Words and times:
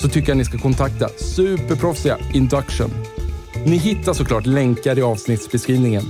så 0.00 0.08
tycker 0.08 0.28
jag 0.28 0.36
ni 0.36 0.44
ska 0.44 0.58
kontakta 0.58 1.08
superproffsiga 1.08 2.18
Induction. 2.34 2.90
Ni 3.66 3.76
hittar 3.76 4.12
såklart 4.12 4.46
länkar 4.46 4.98
i 4.98 5.02
avsnittsbeskrivningen. 5.02 6.04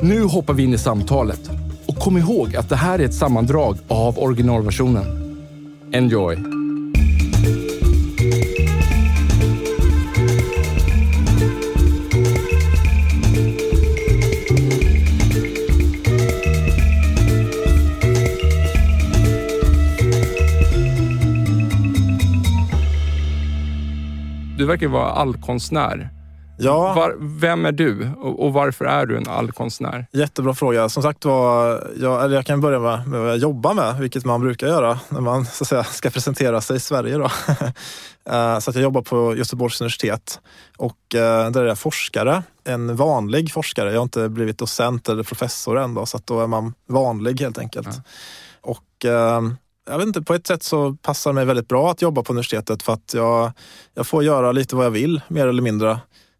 Nu 0.00 0.22
hoppar 0.22 0.54
vi 0.54 0.62
in 0.62 0.74
i 0.74 0.78
samtalet 0.78 1.50
och 1.86 1.96
kom 1.96 2.16
ihåg 2.18 2.56
att 2.56 2.68
det 2.68 2.76
här 2.76 2.98
är 2.98 3.04
ett 3.04 3.14
sammandrag 3.14 3.78
av 3.88 4.18
originalversionen. 4.18 5.04
Enjoy! 5.92 6.55
Du 24.66 24.70
verkar 24.70 24.88
vara 24.88 25.10
allkonstnär. 25.10 26.10
Ja, 26.58 26.94
Var, 26.94 27.16
vem 27.20 27.66
är 27.66 27.72
du 27.72 28.10
och, 28.16 28.44
och 28.44 28.52
varför 28.52 28.84
är 28.84 29.06
du 29.06 29.16
en 29.16 29.28
allkonstnär? 29.28 30.06
jättebra 30.12 30.54
fråga. 30.54 30.88
Som 30.88 31.02
sagt 31.02 31.24
var, 31.24 31.84
jag, 32.00 32.24
eller 32.24 32.36
jag 32.36 32.46
kan 32.46 32.60
börja 32.60 32.78
med, 32.78 33.08
med 33.08 33.20
vad 33.20 33.30
jag 33.30 33.36
jobbar 33.36 33.74
med, 33.74 33.96
vilket 34.00 34.24
man 34.24 34.40
brukar 34.40 34.66
göra 34.66 35.00
när 35.08 35.20
man 35.20 35.44
så 35.46 35.64
att 35.64 35.68
säga, 35.68 35.84
ska 35.84 36.10
presentera 36.10 36.60
sig 36.60 36.76
i 36.76 36.80
Sverige. 36.80 37.18
Då. 37.18 37.30
Eh, 38.30 38.58
så 38.58 38.70
att 38.70 38.76
jag 38.76 38.82
jobbar 38.82 39.02
på 39.02 39.36
Göteborgs 39.36 39.80
universitet 39.80 40.40
och 40.76 41.14
eh, 41.14 41.50
där 41.50 41.62
är 41.62 41.66
jag 41.66 41.78
forskare. 41.78 42.42
En 42.64 42.96
vanlig 42.96 43.52
forskare. 43.52 43.90
Jag 43.90 43.98
har 43.98 44.02
inte 44.02 44.28
blivit 44.28 44.58
docent 44.58 45.08
eller 45.08 45.22
professor 45.22 45.78
än, 45.78 45.94
då, 45.94 46.06
så 46.06 46.16
att 46.16 46.26
då 46.26 46.40
är 46.40 46.46
man 46.46 46.74
vanlig 46.88 47.40
helt 47.40 47.58
enkelt. 47.58 47.88
Ja. 47.90 48.02
Och 48.60 49.04
eh, 49.04 49.40
jag 49.86 49.98
vet 49.98 50.06
inte, 50.06 50.22
på 50.22 50.34
ett 50.34 50.46
sätt 50.46 50.62
så 50.62 50.96
passar 51.02 51.30
det 51.30 51.34
mig 51.34 51.44
väldigt 51.44 51.68
bra 51.68 51.90
att 51.90 52.02
jobba 52.02 52.22
på 52.22 52.32
universitetet 52.32 52.82
för 52.82 52.92
att 52.92 53.14
jag, 53.14 53.52
jag 53.94 54.06
får 54.06 54.24
göra 54.24 54.52
lite 54.52 54.76
vad 54.76 54.86
jag 54.86 54.90
vill, 54.90 55.20
mer 55.28 55.46
eller 55.46 55.62
mindre. 55.62 55.90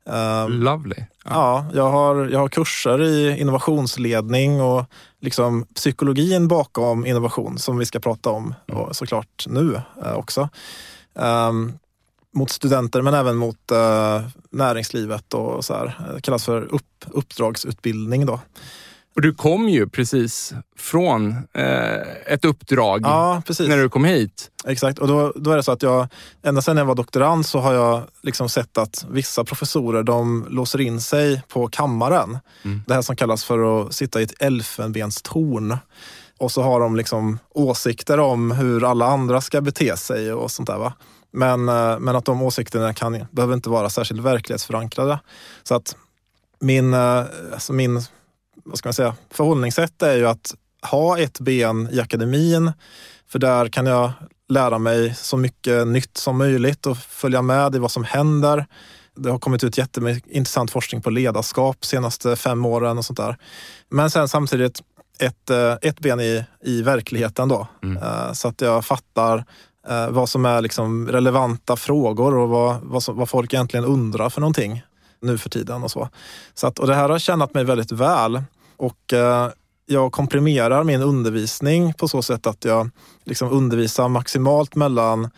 Eh, 0.09 0.49
Lovely. 0.49 1.05
Ja, 1.25 1.67
jag 1.75 1.91
har, 1.91 2.29
jag 2.29 2.39
har 2.39 2.49
kurser 2.49 3.03
i 3.03 3.41
innovationsledning 3.41 4.61
och 4.61 4.85
liksom 5.21 5.67
psykologin 5.75 6.49
bakom 6.49 7.07
innovation 7.07 7.59
som 7.59 7.79
vi 7.79 7.87
ska 7.87 8.01
prata 8.01 8.31
om 8.31 8.55
och 8.73 8.97
såklart 8.97 9.47
nu 9.49 9.81
eh, 10.05 10.15
också. 10.15 10.49
Ehm, 11.19 11.73
mot 12.35 12.51
studenter 12.51 13.03
men 13.03 13.15
även 13.15 13.37
mot 13.37 13.71
eh, 13.71 14.23
näringslivet 14.51 15.35
och 15.35 15.65
så 15.65 15.75
här. 15.75 15.99
Det 16.15 16.21
kallas 16.21 16.45
för 16.45 16.75
upp, 16.75 17.05
uppdragsutbildning 17.07 18.27
då. 18.27 18.41
Och 19.17 19.23
du 19.23 19.35
kom 19.35 19.69
ju 19.69 19.89
precis 19.89 20.55
från 20.77 21.31
eh, 21.53 22.33
ett 22.33 22.45
uppdrag 22.45 23.01
Ja, 23.05 23.43
när 23.59 23.77
du 23.77 23.89
kom 23.89 24.05
hit. 24.05 24.51
Exakt, 24.67 24.99
och 24.99 25.09
då, 25.09 25.33
då 25.37 25.51
är 25.51 25.57
det 25.57 25.63
så 25.63 25.73
att 25.73 25.83
jag, 25.83 26.09
ända 26.43 26.63
sedan 26.63 26.77
jag 26.77 26.85
var 26.85 26.95
doktorand 26.95 27.47
så 27.47 27.59
har 27.59 27.75
jag 27.75 28.03
liksom 28.23 28.49
sett 28.49 28.79
att 28.79 29.07
vissa 29.11 29.45
professorer 29.45 30.03
de 30.03 30.47
låser 30.51 30.81
in 30.81 31.01
sig 31.01 31.43
på 31.49 31.69
kammaren. 31.69 32.39
Mm. 32.65 32.83
Det 32.87 32.95
här 32.95 33.03
som 33.03 33.17
kallas 33.17 33.45
för 33.45 33.81
att 33.81 33.95
sitta 33.95 34.21
i 34.21 34.25
ett 34.25 34.43
elfenbenstorn. 34.43 35.77
Och 36.39 36.53
så 36.53 36.63
har 36.63 36.81
de 36.81 36.97
liksom 36.97 37.39
åsikter 37.55 38.21
om 38.21 38.51
hur 38.51 38.91
alla 38.91 39.07
andra 39.07 39.41
ska 39.41 39.61
bete 39.61 39.97
sig 39.97 40.33
och 40.33 40.51
sånt 40.51 40.69
där. 40.69 40.79
Va? 40.79 40.93
Men, 41.33 41.69
eh, 41.69 41.99
men 41.99 42.17
att 42.17 42.25
de 42.25 42.43
åsikterna 42.43 42.95
kan, 42.95 43.27
behöver 43.31 43.55
inte 43.55 43.71
vara 43.71 43.91
särskilt 43.91 44.21
verklighetsförankrade. 44.21 45.21
Så 45.63 45.75
att 45.75 45.97
min, 46.61 46.95
eh, 46.95 47.25
alltså 47.53 47.73
min 47.73 48.03
vad 48.67 48.79
ska 48.79 48.89
man 48.89 48.95
säga, 48.95 49.15
förhållningssätt 49.31 50.03
är 50.03 50.17
ju 50.17 50.27
att 50.27 50.55
ha 50.91 51.19
ett 51.19 51.41
ben 51.41 51.89
i 51.93 52.01
akademin. 52.01 52.73
För 53.29 53.39
där 53.39 53.69
kan 53.69 53.87
jag 53.87 54.13
lära 54.49 54.79
mig 54.79 55.15
så 55.15 55.37
mycket 55.37 55.87
nytt 55.87 56.17
som 56.17 56.39
möjligt 56.39 56.87
och 56.87 56.99
följa 56.99 57.43
med 57.43 57.75
i 57.75 57.79
vad 57.79 57.91
som 57.91 58.05
händer. 58.05 58.67
Det 59.17 59.31
har 59.31 59.39
kommit 59.39 59.65
ut 59.65 59.79
jättemycket 59.79 60.31
intressant 60.31 60.71
forskning 60.71 61.03
på 61.03 61.11
ledarskap 61.11 61.77
de 61.81 61.87
senaste 61.87 62.37
fem 62.37 62.67
åren 62.67 62.99
och 62.99 63.05
sånt 63.05 63.17
där. 63.17 63.37
Men 63.91 64.11
sen 64.11 64.29
samtidigt 64.29 64.81
ett, 65.19 65.51
eh, 65.51 65.75
ett 65.83 66.01
ben 66.01 66.21
i, 66.21 66.45
i 66.65 66.83
verkligheten 66.83 67.49
då. 67.49 67.69
Mm. 67.83 68.03
Eh, 68.03 68.33
Så 68.33 68.49
att 68.49 68.61
jag 68.61 68.85
fattar 68.85 69.45
eh, 69.89 70.09
vad 70.11 70.29
som 70.29 70.45
är 70.45 70.61
liksom 70.61 71.09
relevanta 71.09 71.77
frågor 71.77 72.35
och 72.35 72.49
vad, 72.49 72.77
vad, 72.83 73.03
som, 73.03 73.17
vad 73.17 73.29
folk 73.29 73.55
egentligen 73.55 73.85
undrar 73.85 74.31
för 74.31 74.41
någonting 74.41 74.83
nu 75.23 75.39
för 75.39 75.51
tiden 75.51 75.83
och 75.83 75.91
så. 75.91 76.09
så 76.55 76.67
att, 76.67 76.79
och 76.79 76.87
det 76.87 76.95
här 76.95 77.09
har 77.09 77.19
tjänat 77.19 77.55
mig 77.55 77.65
väldigt 77.65 77.93
väl. 77.93 78.43
Och 78.77 79.13
eh, 79.13 79.51
jag 79.87 80.13
komprimerar 80.13 80.85
min 80.85 81.03
undervisning 81.03 81.95
på 81.95 82.09
så 82.09 82.23
sätt 82.23 82.47
att 82.47 82.65
jag 82.65 82.91
liksom 83.25 83.53
undervisar 83.53 84.09
maximalt 84.09 84.75
mellan 84.75 85.31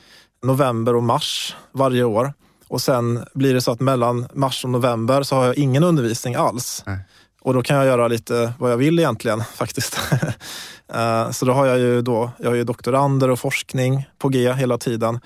november 0.43 0.97
och 0.97 1.03
mars 1.03 1.57
varje 1.73 2.05
år. 2.05 2.33
Och 2.69 2.81
sen 2.81 3.25
blir 3.35 3.55
det 3.55 3.61
så 3.61 3.71
att 3.71 3.81
mellan 3.81 4.29
mars 4.35 4.65
och 4.65 4.71
november 4.71 5.23
så 5.23 5.37
har 5.37 5.47
jag 5.47 5.59
ingen 5.59 5.85
undervisning 5.85 6.35
alls. 6.35 6.83
Nej. 6.87 6.99
Och 7.41 7.55
då 7.55 7.63
kan 7.63 7.77
jag 7.77 7.87
göra 7.87 8.09
lite 8.09 8.53
vad 8.59 8.73
jag 8.73 8.77
vill 8.77 8.99
egentligen 8.99 9.45
faktiskt. 9.55 9.99
Eh, 10.95 11.31
så 11.31 11.45
då 11.45 11.53
har 11.53 11.67
jag 11.67 11.79
ju 11.79 12.03
då, 12.03 12.31
jag 12.39 12.51
har 12.51 12.55
ju 12.55 12.65
doktorander 12.65 13.31
och 13.31 13.41
forskning 13.41 14.09
på 14.19 14.29
G 14.29 14.53
hela 14.53 14.79
tiden. 14.79 15.21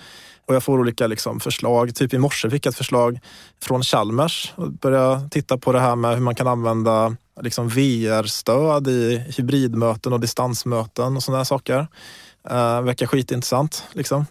Och 0.46 0.54
jag 0.54 0.62
får 0.62 0.78
olika 0.78 1.06
liksom 1.06 1.40
förslag. 1.40 1.94
Typ 1.94 2.14
i 2.14 2.18
morse 2.18 2.50
fick 2.50 2.66
jag 2.66 2.70
ett 2.70 2.76
förslag 2.76 3.20
från 3.62 3.82
Chalmers 3.82 4.52
och 4.56 4.72
började 4.72 5.28
titta 5.28 5.58
på 5.58 5.72
det 5.72 5.80
här 5.80 5.96
med 5.96 6.14
hur 6.14 6.20
man 6.20 6.34
kan 6.34 6.46
använda 6.46 7.16
liksom 7.41 7.69
VR-stöd 7.69 8.88
i 8.88 9.19
hybridmöten 9.37 10.12
och 10.12 10.20
distansmöten 10.20 11.16
och 11.16 11.22
sådana 11.22 11.44
saker. 11.44 11.78
Uh, 12.50 12.81
verkar 12.82 13.06
skitintressant. 13.06 13.84
Liksom. 13.93 14.26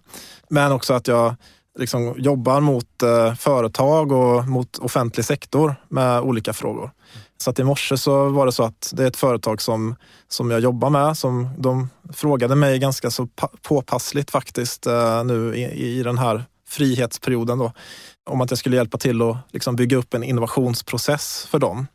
Men 0.50 0.72
också 0.72 0.94
att 0.94 1.08
jag 1.08 1.36
liksom 1.80 2.16
jobbar 2.18 2.62
mot 2.62 3.04
eh, 3.04 3.34
företag 3.34 4.12
och 4.12 4.48
mot 4.48 4.78
offentlig 4.78 5.26
sektor 5.26 5.76
med 5.90 6.22
olika 6.22 6.54
frågor. 6.54 6.92
Så 7.38 7.50
att 7.50 7.60
i 7.60 7.64
morse 7.64 7.98
så 7.98 8.30
var 8.30 8.46
det 8.46 8.52
så 8.52 8.64
att 8.64 8.94
det 8.96 9.04
är 9.04 9.08
ett 9.08 9.18
företag 9.18 9.62
som, 9.62 9.96
som 10.28 10.52
jag 10.52 10.60
jobbar 10.60 10.90
med 10.90 11.18
som 11.18 11.50
de 11.58 11.90
frågade 12.14 12.56
mig 12.56 12.80
ganska 12.80 13.12
så 13.12 13.28
påpassligt 13.62 14.32
faktiskt 14.32 14.88
eh, 14.88 15.24
nu 15.24 15.56
i, 15.56 15.98
i 16.00 16.04
den 16.04 16.18
här 16.18 16.46
frihetsperioden 16.68 17.58
då, 17.58 17.72
om 18.30 18.42
att 18.42 18.52
jag 18.52 18.58
skulle 18.58 18.76
hjälpa 18.76 18.98
till 18.98 19.22
att 19.22 19.38
liksom 19.52 19.76
bygga 19.76 19.98
upp 19.98 20.14
en 20.14 20.24
innovationsprocess 20.24 21.48
för 21.50 21.60
dem. 21.60 21.88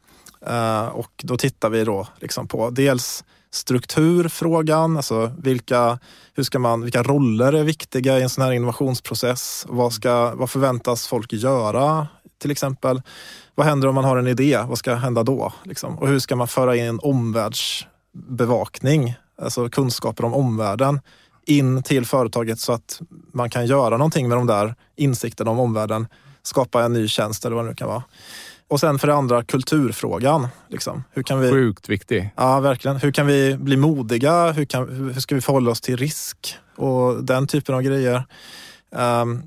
Eh, 0.46 0.86
och 0.86 1.12
då 1.22 1.36
tittar 1.36 1.70
vi 1.70 1.84
då 1.84 2.06
liksom 2.20 2.48
på 2.48 2.70
dels 2.70 3.24
strukturfrågan, 3.50 4.96
alltså 4.96 5.32
vilka, 5.38 5.98
hur 6.34 6.42
ska 6.42 6.58
man, 6.58 6.82
vilka 6.82 7.02
roller 7.02 7.52
är 7.52 7.64
viktiga 7.64 8.18
i 8.18 8.22
en 8.22 8.28
sån 8.28 8.44
här 8.44 8.52
innovationsprocess? 8.52 9.66
Vad, 9.68 9.92
ska, 9.92 10.34
vad 10.34 10.50
förväntas 10.50 11.06
folk 11.06 11.32
göra 11.32 12.06
till 12.38 12.50
exempel? 12.50 13.02
Vad 13.54 13.66
händer 13.66 13.88
om 13.88 13.94
man 13.94 14.04
har 14.04 14.16
en 14.16 14.26
idé? 14.26 14.64
Vad 14.68 14.78
ska 14.78 14.94
hända 14.94 15.22
då? 15.22 15.52
Liksom? 15.64 15.98
Och 15.98 16.08
hur 16.08 16.18
ska 16.18 16.36
man 16.36 16.48
föra 16.48 16.76
in 16.76 17.00
omvärldsbevakning, 17.02 19.14
alltså 19.42 19.68
kunskaper 19.68 20.24
om 20.24 20.34
omvärlden 20.34 21.00
in 21.46 21.82
till 21.82 22.06
företaget 22.06 22.60
så 22.60 22.72
att 22.72 23.00
man 23.32 23.50
kan 23.50 23.66
göra 23.66 23.96
någonting 23.96 24.28
med 24.28 24.38
de 24.38 24.46
där 24.46 24.74
insikterna 24.96 25.50
om 25.50 25.58
omvärlden, 25.58 26.06
skapa 26.42 26.84
en 26.84 26.92
ny 26.92 27.08
tjänst 27.08 27.44
eller 27.44 27.56
vad 27.56 27.64
det 27.64 27.68
nu 27.68 27.74
kan 27.74 27.88
vara. 27.88 28.02
Och 28.68 28.80
sen 28.80 28.98
för 28.98 29.06
det 29.06 29.14
andra 29.14 29.44
kulturfrågan. 29.44 30.48
Liksom. 30.68 31.04
Hur 31.12 31.22
kan 31.22 31.40
vi, 31.40 31.50
Sjukt 31.50 31.88
viktig. 31.88 32.30
ja, 32.36 32.60
verkligen. 32.60 32.96
Hur 32.96 33.12
kan 33.12 33.26
vi 33.26 33.56
bli 33.56 33.76
modiga? 33.76 34.52
Hur, 34.52 34.64
kan, 34.64 34.88
hur 34.88 35.20
ska 35.20 35.34
vi 35.34 35.40
förhålla 35.40 35.70
oss 35.70 35.80
till 35.80 35.96
risk? 35.96 36.56
Och 36.76 37.24
den 37.24 37.46
typen 37.46 37.74
av 37.74 37.82
grejer. 37.82 38.24
Ehm, 38.96 39.42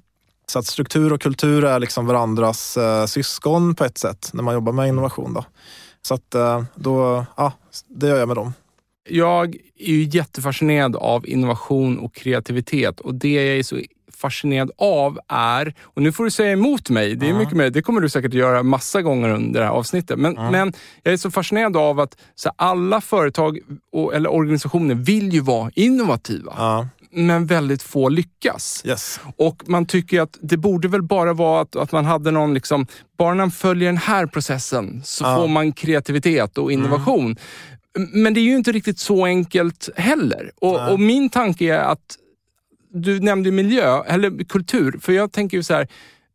Så 0.47 0.59
att 0.59 0.65
struktur 0.65 1.13
och 1.13 1.21
kultur 1.21 1.63
är 1.65 1.79
liksom 1.79 2.05
varandras 2.05 2.77
eh, 2.77 3.05
syskon 3.05 3.75
på 3.75 3.85
ett 3.85 3.97
sätt 3.97 4.29
när 4.33 4.43
man 4.43 4.53
jobbar 4.53 4.73
med 4.73 4.87
innovation. 4.87 5.33
Då. 5.33 5.45
Så 6.01 6.13
att 6.13 6.35
eh, 6.35 6.63
då, 6.75 7.25
ja, 7.37 7.53
det 7.87 8.07
gör 8.07 8.17
jag 8.19 8.27
med 8.27 8.37
dem. 8.37 8.53
Jag 9.09 9.55
är 9.79 9.93
ju 9.93 10.03
jättefascinerad 10.03 10.95
av 10.95 11.27
innovation 11.27 11.99
och 11.99 12.13
kreativitet 12.15 12.99
och 12.99 13.15
det 13.15 13.33
jag 13.33 13.57
är 13.57 13.63
så 13.63 13.79
fascinerad 14.19 14.71
av 14.77 15.19
är, 15.27 15.73
och 15.83 16.01
nu 16.01 16.11
får 16.11 16.23
du 16.23 16.31
säga 16.31 16.51
emot 16.51 16.89
mig, 16.89 17.15
det 17.15 17.29
är 17.29 17.33
mycket 17.33 17.55
mer, 17.57 17.69
det 17.69 17.81
kommer 17.81 18.01
du 18.01 18.09
säkert 18.09 18.33
göra 18.33 18.63
massa 18.63 19.01
gånger 19.01 19.29
under 19.29 19.59
det 19.59 19.65
här 19.65 19.73
avsnittet, 19.73 20.19
men, 20.19 20.33
men 20.33 20.73
jag 21.03 21.13
är 21.13 21.17
så 21.17 21.31
fascinerad 21.31 21.77
av 21.77 21.99
att 21.99 22.17
så 22.35 22.51
alla 22.55 23.01
företag 23.01 23.59
och, 23.91 24.13
eller 24.15 24.31
organisationer 24.31 24.95
vill 24.95 25.33
ju 25.33 25.39
vara 25.41 25.71
innovativa. 25.75 26.87
Men 27.11 27.45
väldigt 27.45 27.83
få 27.83 28.09
lyckas. 28.09 28.83
Yes. 28.85 29.19
Och 29.37 29.63
man 29.65 29.85
tycker 29.85 30.21
att 30.21 30.37
det 30.41 30.57
borde 30.57 30.87
väl 30.87 31.01
bara 31.01 31.33
vara 31.33 31.61
att, 31.61 31.75
att 31.75 31.91
man 31.91 32.05
hade 32.05 32.31
någon, 32.31 32.53
liksom, 32.53 32.87
bara 33.17 33.29
när 33.29 33.35
man 33.43 33.51
följer 33.51 33.85
den 33.89 33.97
här 33.97 34.25
processen 34.25 35.01
så 35.03 35.23
Ja. 35.23 35.35
får 35.37 35.47
man 35.47 35.71
kreativitet 35.71 36.57
och 36.57 36.71
innovation. 36.71 37.35
Men 38.13 38.33
det 38.33 38.39
är 38.39 38.43
ju 38.43 38.55
inte 38.55 38.71
riktigt 38.71 38.99
så 38.99 39.25
enkelt 39.25 39.89
heller. 39.95 40.51
Och, 40.61 40.91
och 40.91 40.99
min 40.99 41.29
tanke 41.29 41.73
är 41.75 41.79
att, 41.79 42.15
du 42.89 43.19
nämnde 43.19 43.51
miljö, 43.51 44.03
eller 44.03 44.43
kultur, 44.43 44.99
för 45.01 45.13
jag 45.13 45.31
tänker 45.31 45.57
ju 45.57 45.63
så 45.63 45.73
här, 45.73 45.87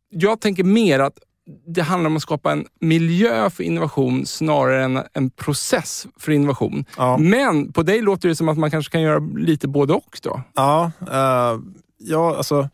jag 0.09 0.41
tänker 0.41 0.63
mer 0.63 0.99
att 0.99 1.19
det 1.67 1.81
handlar 1.81 2.09
om 2.09 2.15
att 2.15 2.21
skapa 2.21 2.51
en 2.51 2.65
miljö 2.79 3.49
för 3.49 3.63
innovation 3.63 4.25
snarare 4.25 4.83
än 4.83 4.99
en 5.13 5.29
process 5.29 6.07
för 6.19 6.31
innovation. 6.31 6.85
Ja. 6.97 7.17
Men 7.17 7.71
på 7.71 7.83
dig 7.83 8.01
låter 8.01 8.29
det 8.29 8.35
som 8.35 8.49
att 8.49 8.57
man 8.57 8.71
kanske 8.71 8.91
kan 8.91 9.01
göra 9.01 9.19
lite 9.37 9.67
både 9.67 9.93
och 9.93 10.19
då? 10.23 10.41
Ja, 10.55 10.91
eh, 11.11 11.59
ja 11.97 12.35
alltså 12.37 12.69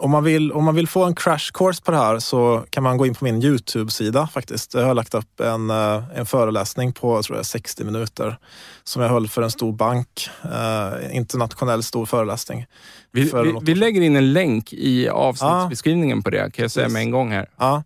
om 0.00 0.10
man, 0.10 0.24
vill, 0.24 0.52
om 0.52 0.64
man 0.64 0.74
vill 0.74 0.88
få 0.88 1.04
en 1.04 1.14
crash 1.14 1.52
course 1.54 1.82
på 1.82 1.90
det 1.90 1.96
här 1.96 2.18
så 2.18 2.64
kan 2.70 2.82
man 2.82 2.96
gå 2.96 3.06
in 3.06 3.14
på 3.14 3.24
min 3.24 3.42
Youtube-sida 3.42 4.28
faktiskt. 4.32 4.74
Jag 4.74 4.84
har 4.84 4.94
lagt 4.94 5.14
upp 5.14 5.40
en, 5.40 5.70
eh, 5.70 6.02
en 6.14 6.26
föreläsning 6.26 6.92
på 6.92 7.22
tror 7.22 7.36
jag, 7.36 7.46
60 7.46 7.84
minuter 7.84 8.38
som 8.84 9.02
jag 9.02 9.08
höll 9.08 9.28
för 9.28 9.42
en 9.42 9.50
stor 9.50 9.72
bank. 9.72 10.30
Eh, 10.44 11.16
internationell 11.16 11.82
stor 11.82 12.06
föreläsning. 12.06 12.66
Vi, 13.12 13.22
vi, 13.22 13.58
vi 13.62 13.74
lägger 13.74 14.00
in 14.00 14.16
en 14.16 14.32
länk 14.32 14.72
i 14.72 15.08
avsnittsbeskrivningen 15.08 16.22
på 16.22 16.30
det, 16.30 16.50
kan 16.50 16.62
jag 16.62 16.70
säga 16.70 16.84
Precis. 16.84 16.92
med 16.92 17.02
en 17.02 17.10
gång 17.10 17.30
här. 17.30 17.48
Ja, 17.56 17.82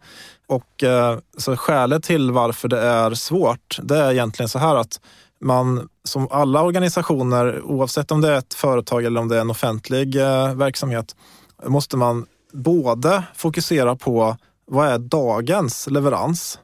och 0.46 0.82
eh, 0.82 1.18
så 1.38 1.56
skälet 1.56 2.02
till 2.02 2.30
varför 2.30 2.68
det 2.68 2.80
är 2.80 3.14
svårt, 3.14 3.78
det 3.82 3.96
är 3.96 4.12
egentligen 4.12 4.48
så 4.48 4.58
här 4.58 4.76
att 4.76 5.00
man 5.40 5.88
som 6.04 6.28
alla 6.30 6.62
organisationer, 6.62 7.62
oavsett 7.62 8.10
om 8.10 8.20
det 8.20 8.28
är 8.28 8.38
ett 8.38 8.54
företag 8.54 9.04
eller 9.04 9.20
om 9.20 9.28
det 9.28 9.36
är 9.36 9.40
en 9.40 9.50
offentlig 9.50 10.16
eh, 10.16 10.54
verksamhet, 10.54 11.16
måste 11.66 11.96
man 11.96 12.26
både 12.52 13.24
fokusera 13.34 13.96
på 13.96 14.36
vad 14.66 14.88
är 14.88 14.98
dagens 14.98 15.86
leverans? 15.90 16.58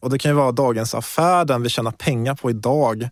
Och 0.00 0.10
det 0.10 0.18
kan 0.18 0.30
ju 0.30 0.34
vara 0.36 0.52
dagens 0.52 0.94
affär, 0.94 1.44
den 1.44 1.62
vi 1.62 1.68
tjänar 1.68 1.90
pengar 1.90 2.34
på 2.34 2.50
idag. 2.50 3.08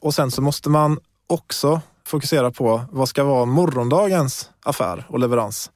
Och 0.00 0.14
sen 0.14 0.30
så 0.30 0.42
måste 0.42 0.68
man 0.68 0.98
också 1.26 1.80
fokusera 2.06 2.50
på 2.50 2.82
vad 2.90 3.08
ska 3.08 3.24
vara 3.24 3.44
morgondagens 3.44 4.50
affär 4.64 5.06
och 5.08 5.18
leverans. 5.18 5.70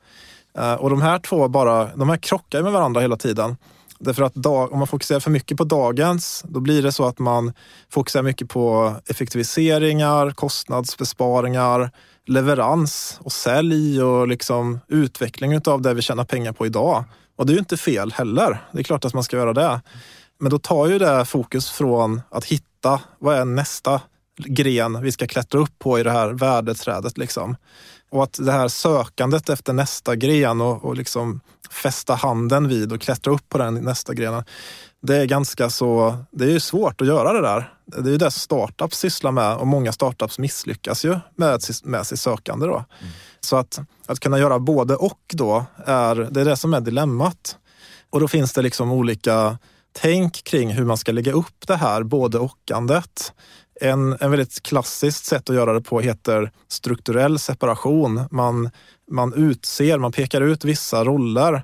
Eh, 0.58 0.75
Och 0.75 0.91
de 0.91 1.03
här 1.03 1.19
två 1.19 1.49
bara, 1.49 1.97
de 1.97 2.09
här 2.09 2.17
krockar 2.17 2.62
med 2.62 2.73
varandra 2.73 3.00
hela 3.00 3.17
tiden. 3.17 3.56
Därför 3.99 4.23
att 4.23 4.35
dag, 4.35 4.73
om 4.73 4.79
man 4.79 4.87
fokuserar 4.88 5.20
för 5.20 5.31
mycket 5.31 5.56
på 5.56 5.64
dagens, 5.64 6.44
då 6.49 6.61
blir 6.61 6.82
det 6.82 6.93
så 6.93 7.05
att 7.05 7.19
man 7.19 7.52
fokuserar 7.91 8.23
mycket 8.23 8.49
på 8.49 8.94
effektiviseringar, 9.09 10.31
kostnadsbesparingar, 10.31 11.91
leverans 12.26 13.19
och 13.23 13.32
sälj 13.32 14.02
och 14.02 14.28
liksom 14.28 14.81
utveckling 14.88 15.61
av 15.67 15.82
det 15.82 15.94
vi 15.94 16.02
tjänar 16.02 16.25
pengar 16.25 16.52
på 16.52 16.67
idag. 16.67 17.05
Och 17.37 17.46
det 17.46 17.52
är 17.52 17.55
ju 17.55 17.58
inte 17.58 17.76
fel 17.76 18.12
heller. 18.12 18.64
Det 18.73 18.78
är 18.78 18.82
klart 18.82 19.05
att 19.05 19.14
man 19.14 19.25
ska 19.25 19.37
göra 19.37 19.52
det. 19.52 19.81
Men 20.38 20.50
då 20.50 20.58
tar 20.58 20.87
ju 20.87 20.99
det 20.99 21.25
fokus 21.25 21.70
från 21.70 22.20
att 22.31 22.44
hitta 22.44 23.00
vad 23.19 23.37
är 23.37 23.44
nästa 23.44 24.00
gren 24.38 25.02
vi 25.02 25.12
ska 25.12 25.26
klättra 25.26 25.61
upp 25.61 25.78
på 25.78 25.99
i 25.99 26.02
det 26.02 26.11
här 26.11 26.28
värdeträdet. 26.28 27.19
Liksom. 27.19 27.56
Och 28.11 28.23
att 28.23 28.38
det 28.40 28.52
här 28.52 28.69
sökandet 28.69 29.49
efter 29.49 29.73
nästa 29.73 30.17
gren 30.17 30.61
och, 30.61 30.84
och 30.84 30.96
liksom 30.96 31.40
fästa 31.70 32.14
handen 32.14 32.69
vid 32.69 32.93
och 32.93 33.00
klättra 33.00 33.32
upp 33.32 33.49
på 33.49 33.58
den 33.58 33.75
nästa 33.75 34.14
grenen. 34.14 34.44
Det 35.06 35.17
är 35.17 35.26
ganska 35.26 35.70
så, 35.70 36.17
det 36.31 36.44
är 36.44 36.50
ju 36.50 36.61
svårt 36.61 37.00
att 37.00 37.06
göra 37.06 37.32
det 37.32 37.41
där. 37.41 37.73
Det 37.85 38.08
är 38.08 38.12
ju 38.12 38.17
det 38.17 38.31
startups 38.31 38.99
sysslar 38.99 39.32
med 39.32 39.56
och 39.56 39.67
många 39.67 39.93
startups 39.93 40.38
misslyckas 40.38 41.05
ju 41.05 41.19
med, 41.37 41.61
med 41.85 42.06
sitt 42.06 42.20
sökande. 42.20 42.67
Då. 42.67 42.85
Så 43.41 43.56
att, 43.56 43.81
att 44.06 44.20
kunna 44.20 44.38
göra 44.38 44.58
både 44.58 44.97
och 44.97 45.20
då, 45.29 45.64
är, 45.85 46.14
det 46.31 46.41
är 46.41 46.44
det 46.44 46.56
som 46.56 46.75
är 46.75 46.81
dilemmat. 46.81 47.56
Och 48.11 48.20
då 48.20 48.29
finns 48.29 48.53
det 48.53 48.62
liksom 48.62 48.93
olika 48.93 49.58
tänk 49.93 50.44
kring 50.44 50.70
hur 50.70 50.85
man 50.85 50.97
ska 50.97 51.12
lägga 51.12 51.32
upp 51.32 51.67
det 51.67 51.76
här 51.76 52.02
både 52.02 52.38
och-andet. 52.38 53.32
En, 53.81 54.17
en 54.20 54.31
väldigt 54.31 54.62
klassiskt 54.62 55.25
sätt 55.25 55.50
att 55.50 55.56
göra 55.56 55.73
det 55.73 55.81
på 55.81 56.00
heter 56.00 56.52
strukturell 56.69 57.38
separation. 57.38 58.25
Man, 58.31 58.70
man 59.11 59.35
utser, 59.35 59.99
man 59.99 60.12
pekar 60.12 60.41
ut 60.41 60.64
vissa 60.64 61.05
roller 61.05 61.62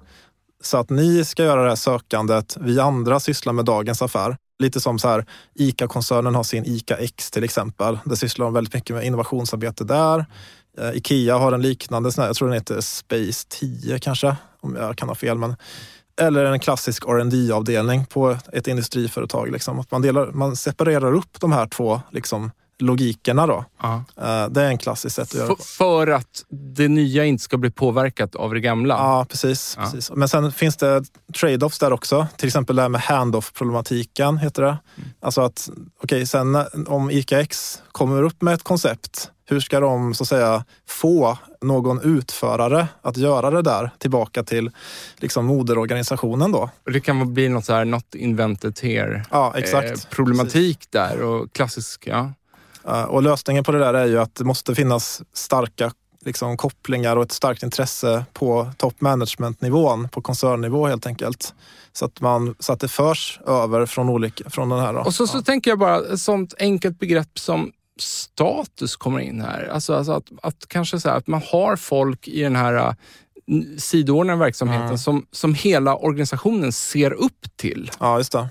så 0.62 0.79
att 0.79 0.91
ni 0.91 1.25
ska 1.25 1.44
göra 1.44 1.62
det 1.62 1.69
här 1.69 1.76
sökandet, 1.76 2.56
vi 2.61 2.81
andra 2.81 3.20
sysslar 3.20 3.53
med 3.53 3.64
dagens 3.64 4.03
affär. 4.03 4.37
Lite 4.59 4.81
som 4.81 4.99
så 4.99 5.09
här, 5.09 5.26
ICA-koncernen 5.55 6.35
har 6.35 6.43
sin 6.43 6.64
ICA 6.64 6.97
X 6.97 7.31
till 7.31 7.44
exempel. 7.44 7.99
Det 8.05 8.17
sysslar 8.17 8.47
de 8.47 8.55
väldigt 8.55 8.75
mycket 8.75 8.97
med 8.97 9.06
innovationsarbete 9.06 9.85
där. 9.85 10.26
Eh, 10.79 10.91
Ikea 10.91 11.38
har 11.38 11.53
en 11.53 11.62
liknande, 11.62 12.12
sån 12.12 12.23
här, 12.23 12.29
jag 12.29 12.37
tror 12.37 12.49
den 12.49 12.55
heter 12.55 12.81
Space 12.81 13.47
10 13.49 13.99
kanske, 13.99 14.37
om 14.61 14.76
jag 14.76 14.97
kan 14.97 15.09
ha 15.09 15.14
fel. 15.14 15.38
Men, 15.38 15.56
eller 16.20 16.44
en 16.44 16.61
klassisk 16.61 17.05
rd 17.09 17.53
avdelning 17.53 18.06
på 18.06 18.37
ett 18.53 18.69
industriföretag. 18.69 19.53
Liksom. 19.53 19.81
Att 19.81 19.91
man, 19.91 20.03
delar, 20.03 20.26
man 20.32 20.56
separerar 20.56 21.14
upp 21.14 21.41
de 21.41 21.53
här 21.53 21.67
två 21.67 22.00
liksom, 22.11 22.50
logikerna. 22.82 23.46
Då. 23.46 23.64
Ja. 23.82 24.05
Eh, 24.17 24.49
Det 24.49 24.62
är 24.62 24.67
en 24.69 24.79
klassisk 24.79 25.17
sätt 25.17 25.29
att 25.29 25.34
göra 25.34 25.49
det 25.49 25.62
för 25.64 26.06
att 26.06 26.44
det 26.76 26.88
nya 26.88 27.25
inte 27.25 27.43
ska 27.44 27.56
bli 27.58 27.70
påverkat 27.70 28.34
av 28.34 28.55
det 28.55 28.61
gamla. 28.61 28.94
Ja, 28.94 29.26
precis, 29.29 29.75
Ja. 29.79 29.84
precis. 29.84 30.11
Men 30.14 30.29
sen 30.29 30.52
finns 30.52 30.76
det 30.76 31.02
trade-offs 31.40 31.79
där 31.79 31.93
också. 31.93 32.26
Till 32.37 32.46
exempel 32.46 32.76
det 32.76 32.82
här 32.82 32.88
med 32.88 33.00
hand-off-problematiken 33.00 34.38
heter 34.38 34.62
det. 34.62 34.78
Alltså 35.21 35.40
att, 35.40 35.71
okej, 36.02 36.26
sen 36.26 36.52
när- 36.52 36.90
om 36.92 37.11
ICAX 37.11 37.83
kommer 37.92 38.23
upp 38.23 38.42
med 38.42 38.54
ett 38.54 38.62
koncept, 38.62 39.30
hur 39.45 39.61
ska 39.61 39.80
de 39.80 40.14
så 40.14 40.25
att 40.25 40.28
säga 40.28 40.64
få 40.88 41.38
någon 41.62 42.00
utförare 42.00 42.88
att 43.02 43.16
göra 43.16 43.50
det 43.50 43.62
där 43.62 43.90
tillbaka 43.99 44.42
till 44.42 44.71
liksom 45.16 45.45
moderorganisationen 45.47 46.52
då? 46.52 46.71
Och 46.87 46.92
Det 46.92 47.00
kan 47.00 47.35
bli 47.35 47.49
något 47.49 47.64
så 47.64 47.73
här, 47.73 47.85
not 47.85 48.14
invented 48.14 48.78
here. 48.83 49.25
Ja, 49.30 49.52
exakt. 49.57 49.90
Eh, 49.90 50.11
problematik 50.11 50.87
där 50.90 51.23
och 51.23 51.52
klassisk, 51.52 52.07
ja. 52.07 52.33
Eh, 52.89 53.03
Och 53.05 53.23
lösningen 53.23 53.65
på 53.65 53.73
det 53.73 53.79
där 53.79 53.95
är 53.95 54.07
ju 54.07 54.19
att 54.21 54.35
det 54.35 54.45
måste 54.45 54.75
finnas 54.75 55.23
starka 55.35 55.93
liksom, 56.25 56.57
kopplingar 56.57 57.17
och 57.17 57.23
ett 57.23 57.33
starkt 57.33 57.62
intresse 57.62 58.25
på 58.33 58.71
top 58.77 59.01
management-nivån, 59.01 60.09
på 60.09 60.23
koncernnivå 60.23 60.87
helt 60.87 61.07
enkelt. 61.07 61.55
Så 61.93 62.05
att, 62.05 62.21
man, 62.21 62.55
så 62.59 62.73
att 62.73 62.81
det 62.81 62.89
förs 62.89 63.41
över 63.47 63.87
från, 63.87 64.09
olika, 64.09 64.51
från 64.51 64.69
den 64.69 64.81
här. 64.81 64.93
Då. 64.93 65.01
Och 65.01 65.15
så, 65.15 65.27
så 65.27 65.43
tänker 65.43 65.71
jag 65.71 65.79
bara, 65.79 66.01
ett 66.12 66.21
sånt 66.21 66.55
enkelt 66.59 66.99
begrepp 66.99 67.39
som 67.39 67.73
status 68.01 68.97
kommer 68.97 69.19
in 69.21 69.41
här. 69.41 69.71
Alltså, 69.73 69.95
alltså 69.95 70.12
att, 70.12 70.25
att 70.43 70.69
kanske 70.69 71.01
så 71.01 71.09
här, 71.09 71.17
att 71.17 71.27
man 71.27 71.43
har 71.53 71.77
folk 71.77 72.29
i 72.29 72.43
den 72.43 72.57
här 72.57 72.75
uh, 72.75 72.93
sidoordnade 73.79 74.39
verksamheten 74.39 74.83
Mm. 74.87 74.99
som, 74.99 75.27
som 75.33 75.55
hela 75.55 75.97
organisationen 75.97 76.73
ser 76.73 77.12
upp 77.12 77.57
till. 77.57 77.91
Ja, 78.01 78.19
just 78.19 78.33
det. 78.33 78.49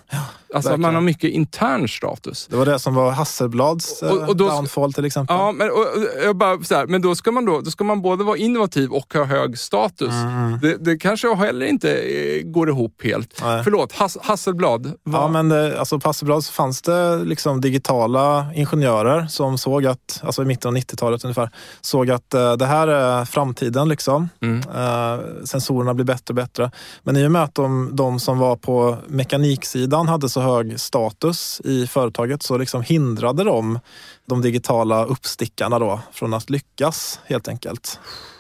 Alltså 0.53 0.72
att 0.74 0.79
man 0.79 0.96
har 0.96 1.01
mycket 1.01 1.29
intern 1.29 1.88
status. 1.88 2.48
Det 2.50 2.55
var 2.55 2.65
det 2.65 2.79
som 2.79 2.96
var 2.96 3.12
Hasselblads 3.12 4.03
eh, 4.03 4.12
Och- 4.12 4.29
och 4.29 4.36
då- 4.38 4.48
downfall 4.50 4.93
till 4.93 5.05
exempel. 5.05 5.36
Ja, 5.36 5.51
men, 5.51 5.70
och, 5.72 5.86
jag 6.24 6.36
bara, 6.36 6.63
så 6.63 6.75
här, 6.75 6.86
men 6.88 7.01
då 7.01 7.15
ska, 7.15 7.31
man 7.31 7.46
då, 7.46 7.62
då 7.62 7.72
ska 7.72 7.84
man 7.84 8.01
både 8.01 8.24
vara 8.24 8.38
innovativ 8.38 8.91
och 8.91 9.13
ha 9.13 9.24
hög 9.24 9.58
status. 9.58 10.10
Mm. 10.13 10.60
Det, 10.62 10.77
det 10.86 10.98
kanske 10.98 11.36
heller 11.36 11.65
inte 11.65 11.93
eh, 11.93 12.41
går 12.43 12.70
ihop 12.70 13.01
helt. 13.03 13.41
Nej. 13.43 13.63
Förlåt, 13.63 13.91
Hass, 13.91 14.17
Hasselblad. 14.22 14.91
vad- 15.03 15.22
Ja, 15.24 15.27
men 15.27 15.50
det, 15.50 15.79
alltså 15.79 16.00
på 16.00 16.10
Hasselblad 16.10 16.43
så 16.43 16.51
fanns 16.53 16.81
det 16.81 17.17
liksom 17.24 17.62
digitala 17.62 18.48
ingenjörer 18.55 19.27
som 19.27 19.58
såg 19.58 19.86
att, 19.86 20.22
alltså 20.24 20.41
i 20.41 20.46
mitten 20.46 20.70
av 20.70 20.75
90-talet 20.77 21.24
ungefär, 21.24 21.50
såg 21.81 22.12
att 22.12 22.34
eh, 22.34 22.53
det 22.53 22.65
här 22.65 22.88
är 22.88 23.25
framtiden. 23.25 23.89
Liksom. 23.89 24.29
Mm. 24.41 24.58
Eh, 24.75 25.20
sensorerna 25.46 25.93
blir 25.93 26.05
bättre 26.05 26.31
och 26.31 26.36
bättre. 26.36 26.72
Men 27.03 27.17
i 27.17 27.27
och 27.27 27.31
med 27.31 27.43
att 27.43 27.55
de, 27.55 27.89
de 27.93 28.20
som 28.20 28.38
var 28.39 28.55
på 28.55 28.98
mekaniksidan 29.08 30.08
hade 30.08 30.29
så 30.29 30.40
hög 30.41 30.79
status 30.79 31.62
i 31.63 31.88
företaget 31.88 32.43
så 32.43 32.57
liksom 32.57 32.81
hindrade 32.81 33.43
de 33.43 33.79
de 34.25 34.41
digitala 34.41 35.05
uppstickarna 35.05 35.79
då 35.79 36.00
från 36.12 36.33
att 36.33 36.50
lyckas 36.50 37.19
helt 37.25 37.48
enkelt. 37.48 38.00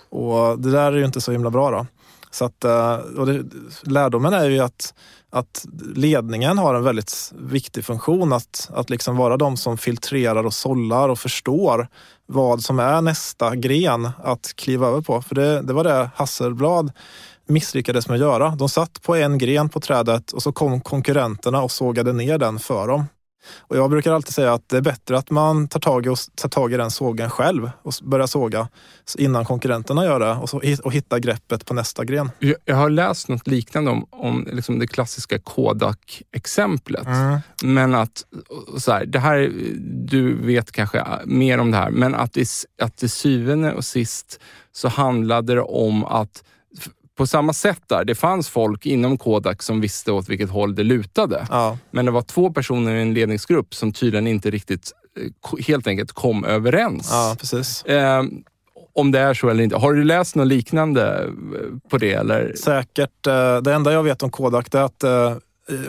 Och 0.09 0.59
det 0.59 0.71
där 0.71 0.91
är 0.91 0.97
ju 0.97 1.05
inte 1.05 1.21
så 1.21 1.31
himla 1.31 1.49
bra. 1.49 1.71
Då. 1.71 1.85
Så 2.31 2.45
att, 2.45 2.63
eh, 2.63 2.93
och 2.93 3.25
det, 3.25 3.43
lärdomen 3.83 4.33
är 4.33 4.49
ju 4.49 4.59
att, 4.59 4.93
att 5.29 5.65
ledningen 5.95 6.57
har 6.57 6.75
en 6.75 6.83
väldigt 6.83 7.33
viktig 7.39 7.85
funktion 7.85 8.33
att, 8.33 8.69
att 8.73 8.89
liksom 8.89 9.17
vara 9.17 9.37
de 9.37 9.57
som 9.57 9.77
filtrerar 9.77 10.45
och 10.45 10.53
sållar 10.53 11.09
och 11.09 11.19
förstår 11.19 11.87
vad 12.25 12.63
som 12.63 12.79
är 12.79 13.01
nästa 13.01 13.55
gren 13.55 14.09
att 14.23 14.53
kliva 14.55 14.87
över 14.87 15.01
på. 15.01 15.21
För 15.21 15.35
det, 15.35 15.61
det 15.61 15.73
var 15.73 15.83
det 15.83 16.09
Hasselblad 16.15 16.91
misslyckades 17.47 18.07
med 18.07 18.15
att 18.15 18.21
göra. 18.21 18.49
De 18.49 18.69
satt 18.69 19.01
på 19.01 19.15
en 19.15 19.37
gren 19.37 19.69
på 19.69 19.79
trädet 19.79 20.31
och 20.31 20.43
så 20.43 20.51
kom 20.51 20.81
konkurrenterna 20.81 21.61
och 21.61 21.71
sågade 21.71 22.13
ner 22.13 22.37
den 22.37 22.59
för 22.59 22.87
dem. 22.87 23.05
Och 23.57 23.77
jag 23.77 23.89
brukar 23.89 24.13
alltid 24.13 24.33
säga 24.33 24.53
att 24.53 24.69
det 24.69 24.77
är 24.77 24.81
bättre 24.81 25.17
att 25.17 25.29
man 25.29 25.67
tar 25.67 25.79
tag 25.79 26.05
i, 26.05 26.09
och, 26.09 26.17
tar 26.35 26.49
tag 26.49 26.73
i 26.73 26.77
den 26.77 26.91
sågen 26.91 27.29
själv 27.29 27.69
och 27.81 27.93
börjar 28.03 28.27
såga 28.27 28.67
innan 29.17 29.45
konkurrenterterna 29.45 30.05
gör 30.05 30.19
det 30.19 30.31
och, 30.31 30.49
så, 30.49 30.61
och 30.83 30.93
hitta 30.93 31.19
greppet 31.19 31.65
på 31.65 31.73
nästa 31.73 32.05
gren. 32.05 32.31
Jag, 32.39 32.55
jag 32.65 32.75
har 32.75 32.89
läst 32.89 33.27
något 33.27 33.47
liknande 33.47 33.91
om, 33.91 34.05
om 34.09 34.47
liksom 34.51 34.79
det 34.79 34.87
klassiska 34.87 35.39
Kodak-exemplet. 35.39 37.07
Mm. 37.07 37.39
Men 37.63 37.95
att, 37.95 38.25
så 38.77 38.91
här, 38.91 39.05
det 39.05 39.19
här, 39.19 39.51
du 40.07 40.45
vet 40.45 40.71
kanske 40.71 41.05
mer 41.25 41.57
om 41.57 41.71
det 41.71 41.77
här, 41.77 41.91
men 41.91 42.15
att, 42.15 42.33
det, 42.33 42.47
att 42.81 42.97
till 42.97 43.09
syvende 43.09 43.73
och 43.73 43.85
sist 43.85 44.39
så 44.71 44.87
handlade 44.87 45.55
det 45.55 45.61
om 45.61 46.05
att 46.05 46.43
på 47.17 47.27
samma 47.27 47.53
sätt 47.53 47.81
där, 47.87 48.05
det 48.05 48.15
fanns 48.15 48.49
folk 48.49 48.85
inom 48.85 49.17
Kodak 49.17 49.61
som 49.61 49.81
visste 49.81 50.11
åt 50.11 50.29
vilket 50.29 50.49
håll 50.49 50.75
det 50.75 50.83
lutade. 50.83 51.47
Ja. 51.49 51.77
Men 51.91 52.05
det 52.05 52.11
var 52.11 52.21
två 52.21 52.53
personer 52.53 52.95
i 52.95 53.01
en 53.01 53.13
ledningsgrupp 53.13 53.75
som 53.75 53.93
tydligen 53.93 54.27
inte 54.27 54.51
riktigt 54.51 54.91
eh, 55.19 55.63
helt 55.67 55.87
enkelt 55.87 56.11
kom 56.11 56.45
överens. 56.45 57.09
Ja, 57.11 57.35
precis. 57.39 57.83
Eh, 57.83 58.23
om 58.93 59.11
det 59.11 59.19
är 59.19 59.33
så 59.33 59.49
eller 59.49 59.63
inte. 59.63 59.75
Har 59.75 59.93
du 59.93 60.03
läst 60.03 60.35
något 60.35 60.47
liknande 60.47 61.23
eh, 61.23 61.89
på 61.89 61.97
det? 61.97 62.13
Eller? 62.13 62.53
Säkert. 62.55 63.27
Eh, 63.27 63.57
det 63.57 63.73
enda 63.73 63.93
jag 63.93 64.03
vet 64.03 64.23
om 64.23 64.31
Kodak 64.31 64.75
är 64.75 64.79
att 64.79 65.03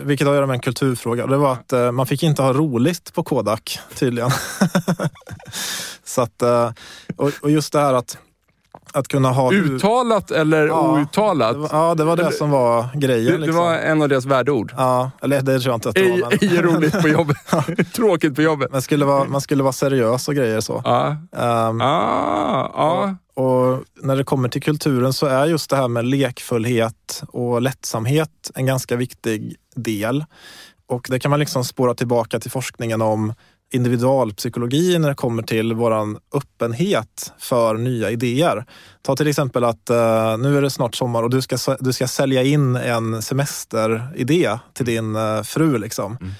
vilket 0.03 0.27
har 0.27 0.35
att 0.35 0.37
göra 0.37 0.47
med 0.47 0.55
en 0.55 0.61
kulturfråga. 0.61 1.27
Det 1.27 1.37
var 1.37 1.53
att 1.53 1.95
man 1.95 2.07
fick 2.07 2.23
inte 2.23 2.43
ha 2.43 2.53
roligt 2.53 3.15
på 3.15 3.23
Kodak 3.23 3.79
tydligen. 3.95 4.31
så 6.05 6.23
att, 6.23 6.43
och 7.41 7.51
just 7.51 7.73
det 7.73 7.79
här 7.79 7.95
att 7.95 8.19
att 8.93 9.09
kunna 9.09 9.31
ha... 9.31 9.53
Uttalat 9.53 10.31
eller 10.31 10.67
ja, 10.67 11.01
outtalat? 11.01 11.53
Det 11.53 11.59
var, 11.59 11.69
ja, 11.73 11.95
det 11.95 12.05
var 12.05 12.17
det 12.17 12.23
eller, 12.23 12.33
som 12.33 12.51
var 12.51 12.89
grejen. 12.95 13.33
Det, 13.33 13.39
liksom. 13.39 13.57
var 13.57 13.75
en 13.75 14.03
av 14.03 14.09
deras 14.09 14.25
värdeord? 14.25 14.73
Ja, 14.77 15.11
eller 15.23 15.43
det 15.43 15.61
tror 15.61 15.73
jag 15.73 15.77
inte 15.77 15.89
att 15.89 15.95
det 15.95 16.11
var. 16.11 16.19
Men... 16.19 16.39
Ej 16.41 16.63
roligt 16.63 17.03
på 17.03 17.09
jobbet. 17.09 17.37
Tråkigt 17.95 18.35
på 18.35 18.43
jobbet. 18.43 18.73
Men 18.73 18.83
skulle 18.83 19.05
vara, 19.05 19.25
man 19.25 19.41
skulle 19.41 19.63
vara 19.63 19.73
seriös 19.73 20.29
och 20.29 20.35
grejer 20.35 20.61
så. 20.61 20.83
Ja. 20.85 21.17
Um, 21.69 21.81
ah, 21.81 22.71
ah. 22.75 23.15
Och, 23.35 23.45
och, 23.45 23.85
när 24.03 24.17
det 24.17 24.25
kommer 24.25 24.49
till 24.49 24.63
kulturen 24.63 25.13
så 25.13 25.27
är 25.27 25.47
just 25.47 25.71
det 25.71 25.77
här 25.77 25.89
med 25.89 26.05
lekfullhet 26.05 27.23
och 27.29 27.63
lättsamhet 27.63 28.51
en 28.55 28.67
ganska 28.67 28.97
viktig 28.97 29.57
del. 29.75 30.25
Och 30.87 31.07
det 31.11 31.19
kan 31.19 31.31
man 31.31 31.41
liksom 31.41 31.65
spåra 31.65 31.95
tillbaka 31.95 32.41
till 32.41 32.51
forskningen 32.51 33.03
om 33.03 33.35
individualpsykologi 33.75 34.99
när 34.99 35.09
det 35.09 35.15
kommer 35.15 35.43
till 35.43 35.73
våran 35.73 36.19
öppenhet 36.35 37.33
för 37.39 37.75
nya 37.75 38.11
idéer. 38.11 38.65
Ta 39.03 39.17
till 39.17 39.29
exempel 39.29 39.65
att 39.65 39.91
uh, 39.91 40.39
nu 40.39 40.57
är 40.59 40.63
det 40.63 40.71
snart 40.71 40.95
sommar 40.95 41.23
och 41.23 41.31
du 41.31 41.43
ska, 41.43 41.77
du 41.81 41.93
ska 41.93 42.09
sälja 42.09 42.43
in 42.43 42.77
en 42.77 43.23
semesteridé 43.23 44.59
till 44.75 44.87
din 44.87 45.17
uh, 45.17 45.43
fru. 45.43 45.79
Liksom. 45.79 46.17
Mm. 46.21 46.33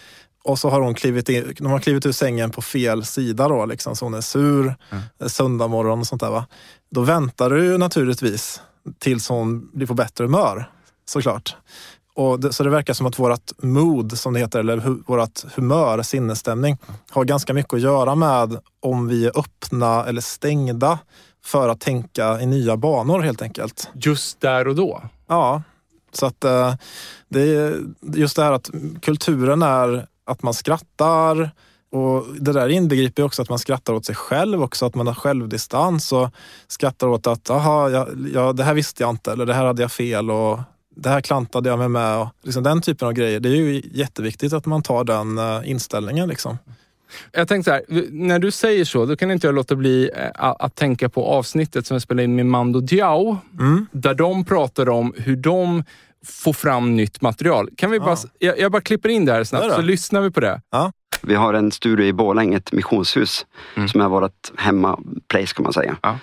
Och 0.45 0.59
så 0.59 0.71
har 0.71 0.81
hon 0.81 0.95
klivit, 0.95 1.29
in, 1.29 1.55
de 1.59 1.67
har 1.67 1.79
klivit 1.79 2.07
ur 2.07 2.13
sängen 2.13 2.51
på 2.51 2.63
fel 2.63 3.05
sida 3.05 3.49
då, 3.49 3.67
liksom, 3.67 3.97
så 3.97 4.05
hon 4.05 4.15
är 4.15 4.21
sur 4.21 4.75
mm. 4.91 5.05
söndag 5.27 5.69
morgon 5.69 6.01
och 6.01 6.07
sånt 6.07 6.21
där. 6.21 6.31
Va? 6.31 6.47
Då 6.91 7.01
väntar 7.01 7.51
du 7.51 7.79
naturligtvis 7.79 8.61
tills 8.99 9.29
hon 9.29 9.71
blir 9.73 9.87
på 9.87 9.95
bättre 9.95 10.25
humör, 10.25 10.71
såklart. 11.09 11.57
Och 12.15 12.41
det, 12.41 12.53
så 12.53 12.63
det 12.63 12.71
verkar 12.71 12.95
som 12.95 13.07
att 13.07 13.19
vårt 13.19 13.63
mood, 13.63 14.19
som 14.19 14.33
det 14.33 14.41
heter, 14.41 14.61
eller 14.61 14.77
hu, 14.77 15.03
vårt 15.07 15.55
humör, 15.55 16.03
sinnesstämning, 16.03 16.79
har 17.11 17.25
ganska 17.25 17.55
mycket 17.55 17.75
att 17.75 17.81
göra 17.81 18.15
med 18.15 18.59
om 18.81 19.09
vi 19.09 19.27
är 19.27 19.39
öppna 19.39 20.05
eller 20.07 20.21
stängda 20.21 20.99
för 21.45 21.69
att 21.69 21.81
tänka 21.81 22.41
i 22.41 22.47
nya 22.47 22.77
banor 22.77 23.21
helt 23.21 23.43
enkelt. 23.43 23.91
Just 23.95 24.41
där 24.41 24.69
och 24.69 24.75
då? 24.75 25.03
Ja. 25.27 25.63
Så 26.13 26.27
att 26.27 26.45
eh, 26.45 26.75
det 27.29 27.41
är 27.41 27.81
just 28.15 28.37
det 28.37 28.43
här 28.43 28.53
att 28.53 28.71
kulturen 29.03 29.63
är 29.63 30.07
att 30.27 30.43
man 30.43 30.55
skrattar 30.55 31.51
och 31.93 32.27
det 32.41 32.53
där 32.53 32.69
inbegriper 32.69 33.23
också 33.23 33.43
att 33.43 33.49
man 33.49 33.59
skrattar 33.59 33.93
åt 33.93 34.05
sig 34.05 34.15
själv 34.15 34.63
också, 34.63 34.87
att 34.87 34.95
man 34.95 35.07
har 35.07 35.15
självdistans 35.15 36.13
och 36.13 36.29
skrattar 36.69 37.07
åt 37.07 37.27
att, 37.27 37.51
aha, 37.51 37.91
ja, 37.91 38.09
ja, 38.35 38.53
det 38.53 38.65
här 38.65 38.75
visste 38.75 39.03
jag 39.03 39.11
inte 39.11 39.33
eller 39.33 39.47
det 39.47 39.55
här 39.55 39.65
hade 39.65 39.83
jag 39.83 39.93
fel 39.93 40.31
och 40.31 40.61
det 40.95 41.09
här 41.09 41.21
klantade 41.21 41.69
jag 41.69 41.79
mig 41.79 41.89
med. 41.89 42.19
Och 42.19 42.29
liksom 42.43 42.63
den 42.63 42.83
typen 42.83 43.09
av 43.09 43.15
grejer. 43.15 43.41
Det 43.41 43.49
är 43.49 43.57
ju 43.57 43.83
jätteviktigt 43.93 44.53
att 44.53 44.67
man 44.67 44.83
tar 44.83 45.05
den 45.05 45.39
eh, 45.39 45.71
inställningen. 45.71 46.29
Liksom. 46.29 46.59
Jag 47.33 47.49
tänkte 47.49 47.71
så 47.71 47.75
här, 47.75 48.07
när 48.11 48.39
du 48.39 48.51
säger 48.51 48.85
så, 48.85 49.07
då 49.07 49.17
kan 49.17 49.31
inte 49.31 49.47
jag 49.47 49.55
låta 49.55 49.75
bli 49.75 50.11
eh, 50.17 50.31
att, 50.35 50.75
tänka 50.75 51.09
på 51.09 51.27
avsnittet 51.27 51.87
som 51.87 51.95
jag 51.95 52.03
spelade 52.03 52.25
in 52.25 52.37
med 52.37 52.47
Mando 52.47 52.81
Diao. 52.81 53.39
Mm. 53.61 53.87
Där 53.93 54.15
de 54.15 54.45
pratar 54.45 54.89
om 54.89 55.15
hur 55.17 55.37
de 55.37 55.85
får 56.27 56.53
fram 56.53 56.97
nytt 56.97 57.21
material. 57.21 57.69
Kan 57.77 57.91
vi 57.91 58.01
bara, 58.01 58.17
jag, 58.39 58.59
jag, 58.59 58.73
bara 58.73 58.83
klipper 58.83 59.09
in 59.09 59.25
det 59.25 59.33
här 59.33 59.45
snabbt, 59.45 59.69
det 59.69 59.75
så 59.75 59.83
lyssnar 59.83 60.21
vi 60.21 60.31
på 60.31 60.41
det. 60.41 60.61
Ja. 60.71 60.93
Vi 61.23 61.35
har 61.35 61.55
en 61.55 61.73
studio 61.73 62.07
i 62.07 62.13
Borlänge, 62.13 62.57
ett 62.57 62.73
missionshus, 62.73 63.47
mm. 63.77 63.89
som 63.89 64.01
är 64.01 64.09
vårt 64.09 64.53
hemmaplace 64.57 65.55
kan 65.55 65.63
man 65.63 65.73
säga. 65.73 65.97
Ja. 66.03 66.19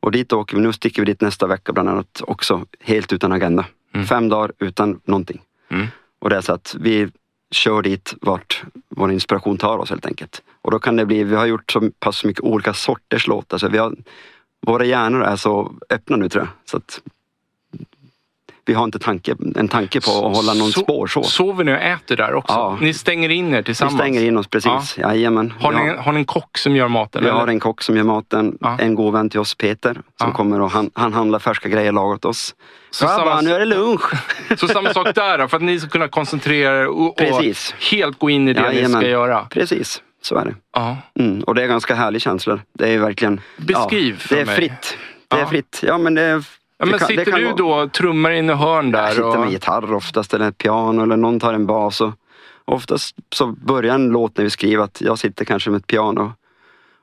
Och 0.00 0.12
dit 0.12 0.32
åker 0.32 0.56
vi, 0.56 0.62
nu 0.62 0.72
sticker 0.72 1.02
vi 1.02 1.06
dit 1.06 1.20
nästa 1.20 1.46
vecka 1.46 1.72
bland 1.72 1.88
annat 1.88 2.22
också, 2.22 2.66
helt 2.80 3.12
utan 3.12 3.32
agenda. 3.32 3.64
Mm. 3.94 4.06
Fem 4.06 4.28
dagar 4.28 4.52
utan 4.58 5.00
någonting. 5.04 5.40
Mm. 5.68 5.86
Och 6.18 6.30
det 6.30 6.36
är 6.36 6.40
så 6.40 6.52
att 6.52 6.76
vi 6.80 7.08
kör 7.50 7.82
dit 7.82 8.14
vart 8.20 8.62
vår 8.88 9.12
inspiration 9.12 9.58
tar 9.58 9.78
oss 9.78 9.90
helt 9.90 10.06
enkelt. 10.06 10.42
Och 10.62 10.70
då 10.70 10.78
kan 10.78 10.96
det 10.96 11.06
bli, 11.06 11.24
vi 11.24 11.34
har 11.36 11.46
gjort 11.46 11.72
så 11.72 11.90
pass 11.98 12.24
mycket 12.24 12.44
olika 12.44 12.74
sorters 12.74 13.26
låtar 13.26 13.58
så 13.58 13.68
vi 13.68 13.78
har, 13.78 13.96
våra 14.66 14.84
hjärnor 14.84 15.22
är 15.22 15.36
så 15.36 15.74
öppna 15.90 16.16
nu 16.16 16.28
tror 16.28 16.44
jag. 16.44 16.70
Så 16.70 16.76
att 16.76 17.00
vi 18.70 18.74
har 18.74 18.84
inte 18.84 18.98
tanke, 18.98 19.36
en 19.56 19.68
tanke 19.68 20.00
på 20.00 20.10
att 20.10 20.36
hålla 20.36 20.54
någon 20.54 20.72
so 20.72 20.80
spår 20.80 21.06
så. 21.06 21.22
Sover 21.22 21.64
ni 21.64 21.72
och 21.72 21.76
äter 21.76 22.16
där 22.16 22.34
också? 22.34 22.54
Ja. 22.54 22.78
Ni 22.80 22.94
stänger 22.94 23.28
in 23.28 23.54
er 23.54 23.62
tillsammans? 23.62 23.94
Vi 23.94 23.98
stänger 23.98 24.24
in 24.24 24.38
oss 24.38 24.46
precis, 24.46 24.98
ja. 24.98 25.14
Jajamän. 25.14 25.52
Har 25.60 25.72
ni, 25.72 25.96
har 25.98 26.12
ni 26.12 26.18
en 26.18 26.24
kock 26.24 26.58
som 26.58 26.76
gör 26.76 26.88
maten? 26.88 27.22
Vi 27.22 27.28
eller? 27.28 27.40
har 27.40 27.48
en 27.48 27.60
kock 27.60 27.82
som 27.82 27.96
gör 27.96 28.04
maten. 28.04 28.58
Ja. 28.60 28.78
En 28.80 28.94
god 28.94 29.12
vän 29.12 29.30
till 29.30 29.40
oss, 29.40 29.54
Peter, 29.54 29.92
som 29.92 30.02
ja. 30.18 30.32
kommer 30.32 30.60
och 30.60 30.70
han, 30.70 30.90
han 30.94 31.12
handlar 31.12 31.38
färska 31.38 31.68
grejer 31.68 31.92
lagar 31.92 32.14
åt 32.14 32.24
oss. 32.24 32.54
Så 32.90 33.06
Grabbar, 33.06 33.24
samma, 33.24 33.40
nu 33.40 33.52
är 33.54 33.58
det 33.58 33.64
lunch! 33.64 34.12
Så 34.56 34.68
samma 34.68 34.94
sak 34.94 35.14
där 35.14 35.46
för 35.46 35.56
att 35.56 35.62
ni 35.62 35.80
ska 35.80 35.88
kunna 35.88 36.08
koncentrera 36.08 36.80
er 36.80 36.86
och, 36.86 37.20
och 37.20 37.44
helt 37.90 38.18
gå 38.18 38.30
in 38.30 38.48
i 38.48 38.52
det 38.52 38.60
Jajamän. 38.60 38.90
ni 38.90 38.96
ska 38.96 39.08
göra? 39.08 39.46
Precis, 39.50 40.02
så 40.22 40.36
är 40.36 40.44
det. 40.44 40.54
Ja. 40.74 40.96
Mm, 41.18 41.40
och 41.40 41.54
det 41.54 41.62
är 41.62 41.66
ganska 41.66 41.94
härlig 41.94 42.22
känsla. 42.22 42.58
Det 42.72 42.94
är 42.94 42.98
verkligen... 42.98 43.40
Beskriv 43.56 44.18
för 44.18 44.34
Det 44.34 44.40
är 44.40 44.46
mig. 44.46 44.56
fritt. 44.56 44.98
Det 45.28 45.36
är 45.36 45.46
fritt. 45.46 45.80
Ja, 45.86 45.98
men 45.98 46.14
det 46.14 46.22
är 46.22 46.44
Ja, 46.80 46.86
men 46.86 46.98
kan, 46.98 47.08
sitter 47.08 47.32
du 47.32 47.52
då 47.52 47.72
och 47.72 47.92
trummar 47.92 48.30
in 48.30 48.50
i 48.50 48.52
hörn 48.52 48.90
där? 48.90 49.02
Jag 49.02 49.14
sitter 49.14 49.38
med 49.38 49.50
gitarr 49.50 49.94
oftast 49.94 50.34
eller 50.34 50.48
ett 50.48 50.58
piano 50.58 51.02
eller 51.02 51.16
någon 51.16 51.40
tar 51.40 51.54
en 51.54 51.66
bas. 51.66 52.00
Och 52.00 52.12
oftast 52.64 53.16
så 53.32 53.46
börjar 53.46 53.94
en 53.94 54.08
låt 54.08 54.36
när 54.36 54.44
vi 54.44 54.50
skriver 54.50 54.84
att 54.84 55.00
jag 55.00 55.18
sitter 55.18 55.44
kanske 55.44 55.70
med 55.70 55.78
ett 55.78 55.86
piano 55.86 56.32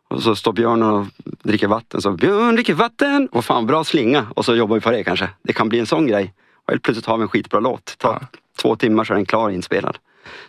och 0.07 0.24
så 0.24 0.36
står 0.36 0.53
Björn 0.53 0.84
och 0.84 1.05
dricker 1.22 1.67
vatten. 1.67 2.01
Så 2.01 2.12
Björn 2.12 2.55
dricker 2.55 2.74
vatten! 2.74 3.29
Och 3.31 3.46
fan 3.46 3.65
bra 3.65 3.84
slinga. 3.84 4.25
Och 4.36 4.46
så 4.46 4.55
jobbar 4.55 4.75
vi 4.75 4.81
på 4.81 4.91
det 4.91 5.03
kanske. 5.03 5.29
Det 5.41 5.53
kan 5.53 5.69
bli 5.69 5.79
en 5.79 5.86
sån 5.86 6.07
grej. 6.07 6.34
Och 6.65 6.72
helt 6.72 6.84
plötsligt 6.84 7.05
har 7.05 7.17
vi 7.17 7.22
en 7.22 7.29
skitbra 7.29 7.60
låt. 7.60 7.98
Tar 7.98 8.13
ja. 8.22 8.27
två 8.62 8.75
timmar 8.75 9.03
så 9.03 9.13
är 9.13 9.15
den 9.15 9.25
klar 9.25 9.50
inspelad. 9.50 9.98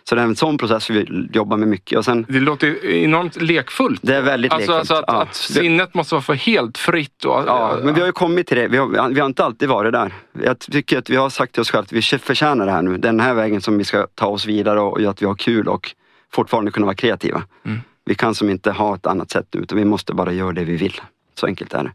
Så 0.03 0.15
det 0.15 0.21
är 0.21 0.25
en 0.25 0.35
sån 0.35 0.57
process 0.57 0.89
vi 0.89 1.29
jobbar 1.33 1.57
med 1.57 1.67
mycket. 1.67 1.97
Och 1.97 2.05
sen, 2.05 2.25
det 2.29 2.39
låter 2.39 2.85
enormt 2.85 3.41
lekfullt. 3.41 3.99
Det 4.03 4.15
är 4.15 4.21
väldigt 4.21 4.53
alltså, 4.53 4.71
lekfullt. 4.71 4.91
Alltså 4.91 4.93
att, 4.93 5.03
ja. 5.07 5.21
att 5.21 5.35
sinnet 5.35 5.93
måste 5.93 6.15
vara 6.15 6.21
för 6.21 6.33
helt 6.33 6.77
fritt. 6.77 7.25
Och, 7.25 7.43
ja, 7.47 7.77
men 7.83 7.93
vi 7.93 7.99
har 7.99 8.07
ju 8.07 8.13
kommit 8.13 8.47
till 8.47 8.57
det. 8.57 8.67
Vi 8.67 8.77
har, 8.77 9.09
vi 9.09 9.19
har 9.19 9.27
inte 9.27 9.45
alltid 9.45 9.69
varit 9.69 9.93
där. 9.93 10.13
Jag 10.43 10.59
tycker 10.59 10.97
att 10.97 11.09
vi 11.09 11.15
har 11.15 11.29
sagt 11.29 11.53
till 11.53 11.61
oss 11.61 11.71
själva 11.71 11.83
att 11.83 11.91
vi 11.91 12.01
förtjänar 12.01 12.65
det 12.65 12.71
här 12.71 12.81
nu. 12.81 12.97
Den 12.97 13.19
här 13.19 13.33
vägen 13.33 13.61
som 13.61 13.77
vi 13.77 13.83
ska 13.83 14.07
ta 14.15 14.27
oss 14.27 14.45
vidare 14.45 14.79
och 14.79 15.01
göra 15.01 15.11
att 15.11 15.21
vi 15.21 15.25
har 15.25 15.35
kul 15.35 15.67
och 15.67 15.91
fortfarande 16.33 16.71
kunna 16.71 16.85
vara 16.85 16.95
kreativa. 16.95 17.43
Mm. 17.65 17.79
Vi 18.05 18.15
kan 18.15 18.35
som 18.35 18.49
inte 18.49 18.71
ha 18.71 18.95
ett 18.95 19.05
annat 19.05 19.31
sätt 19.31 19.47
nu 19.51 19.61
utan 19.61 19.77
vi 19.77 19.85
måste 19.85 20.13
bara 20.13 20.31
göra 20.31 20.51
det 20.51 20.63
vi 20.63 20.75
vill. 20.75 21.01
Så 21.35 21.45
enkelt 21.45 21.73
är 21.73 21.83
det. 21.83 21.91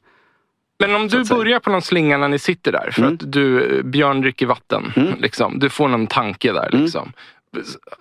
Men 0.79 0.95
om 0.95 1.09
du 1.09 1.25
börjar 1.25 1.61
på 1.61 1.71
någon 1.71 1.83
slinga 1.83 2.19
när 2.19 2.29
ni 2.29 2.38
sitter 2.38 2.73
där 2.73 2.91
för 2.93 3.03
mm. 3.03 3.14
att 3.14 3.33
du, 3.33 3.83
Björn 3.83 4.21
dricker 4.21 4.47
vatten. 4.47 4.93
Mm. 4.97 5.14
Liksom. 5.19 5.59
Du 5.59 5.71
får 5.71 5.88
någon 5.88 6.07
tanke 6.07 6.53
där. 6.53 6.69
Mm. 6.73 6.83
Liksom. 6.83 7.12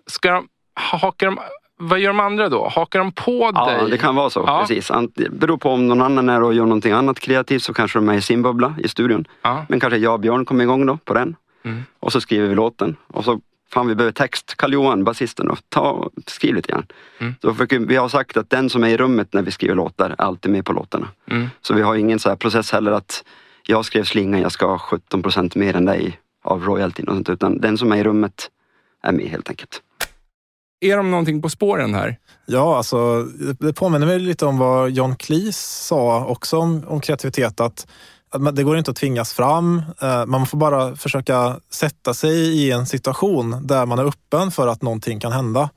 Ska 0.08 0.32
de, 0.32 0.48
hakar 0.76 1.28
de, 1.28 1.40
vad 1.78 2.00
gör 2.00 2.10
de 2.10 2.20
andra 2.20 2.50
då? 2.50 2.68
Hakar 2.68 3.00
de 3.00 3.12
på 3.12 3.52
ja, 3.54 3.66
dig? 3.66 3.78
Ja, 3.82 3.88
det 3.88 3.98
kan 3.98 4.16
vara 4.16 4.30
så. 4.30 4.44
Ja. 4.48 4.60
Precis. 4.60 4.92
Det 5.16 5.30
beror 5.30 5.58
på 5.58 5.70
om 5.70 5.88
någon 5.88 6.02
annan 6.02 6.30
är 6.30 6.44
och 6.44 6.54
gör 6.54 6.64
någonting 6.64 6.92
annat 6.92 7.20
kreativt 7.20 7.64
så 7.64 7.74
kanske 7.74 8.00
de 8.00 8.10
är 8.10 8.14
i 8.14 8.22
sin 8.22 8.42
bubbla 8.42 8.76
i 8.84 8.88
studion. 8.88 9.28
Ja. 9.42 9.66
Men 9.70 9.80
kanske 9.80 9.98
jag 9.98 10.14
och 10.14 10.20
Björn 10.20 10.46
kommer 10.46 10.64
igång 10.64 10.86
då 10.86 10.98
på 11.06 11.14
den. 11.14 11.36
Mm. 11.66 11.84
Och 12.00 12.12
så 12.12 12.22
skriver 12.22 12.48
vi 12.48 12.56
låten. 12.56 12.96
Och 13.08 13.26
så, 13.26 13.40
fan 13.74 13.88
vi 13.88 13.96
behöver 13.96 14.12
text. 14.12 14.56
Karl-Johan, 14.58 15.04
basisten, 15.04 15.48
då, 15.48 15.56
ta, 15.70 16.10
skriv 16.28 16.56
lite 16.56 16.72
grann. 16.72 16.86
Mm. 17.20 17.36
Så 17.42 17.56
vi 17.70 17.96
har 17.96 18.10
sagt 18.10 18.38
att 18.38 18.50
den 18.50 18.70
som 18.70 18.84
är 18.84 18.88
i 18.88 18.98
rummet 18.98 19.34
när 19.34 19.42
vi 19.42 19.52
skriver 19.52 19.76
låtar 19.76 20.10
är 20.10 20.22
alltid 20.22 20.52
med 20.52 20.66
på 20.66 20.74
låtarna. 20.74 21.08
Mm. 21.28 21.50
Så 21.62 21.74
vi 21.74 21.82
har 21.82 21.96
ingen 21.96 22.20
så 22.20 22.36
process 22.36 22.72
heller 22.72 22.92
att 22.92 23.24
jag 23.68 23.86
skrev 23.86 24.04
slingan, 24.04 24.42
jag 24.42 24.52
ska 24.52 24.66
ha 24.66 24.78
17 24.78 25.24
procent 25.24 25.56
mer 25.56 25.76
än 25.76 25.86
dig 25.86 26.20
av 26.44 26.64
royaltyn 26.64 27.08
och 27.08 27.14
sånt. 27.14 27.30
Utan 27.30 27.58
den 27.62 27.78
som 27.78 27.92
är 27.92 27.98
i 27.98 28.04
rummet 28.04 28.50
är 29.04 29.12
med 29.12 29.26
helt 29.26 29.50
enkelt. 29.50 29.82
Är 30.82 30.98
de 30.98 31.12
någonting 31.12 31.42
på 31.42 31.50
spåren 31.50 31.94
här? 31.94 32.18
Ja, 32.46 32.78
alltså, 32.78 33.24
det 33.60 33.74
påminner 33.74 34.08
mig 34.08 34.20
lite 34.20 34.46
om 34.46 34.58
vad 34.58 34.92
John 34.92 35.16
Cleese 35.16 35.86
sa 35.88 36.26
också 36.26 36.58
om, 36.58 36.84
om 36.88 37.02
kreativitet. 37.02 37.60
Att, 37.60 37.88
det 38.54 38.64
går 38.64 38.78
inte 38.78 38.92
att 38.92 38.98
tvingas 38.98 39.34
fram. 39.34 39.82
Eh, 40.02 40.26
man 40.26 40.46
får 40.46 40.58
bara 40.58 40.96
försöka 40.96 41.60
sätta 41.70 42.14
sig 42.14 42.36
i 42.36 42.72
en 42.72 42.86
situation 42.86 43.68
där 43.68 43.86
man 43.86 44.00
är 44.00 44.06
öppen 44.06 44.52
för 44.52 44.68
att 44.68 44.82
någonting 44.82 45.20
kan 45.20 45.32
hända. 45.32 45.70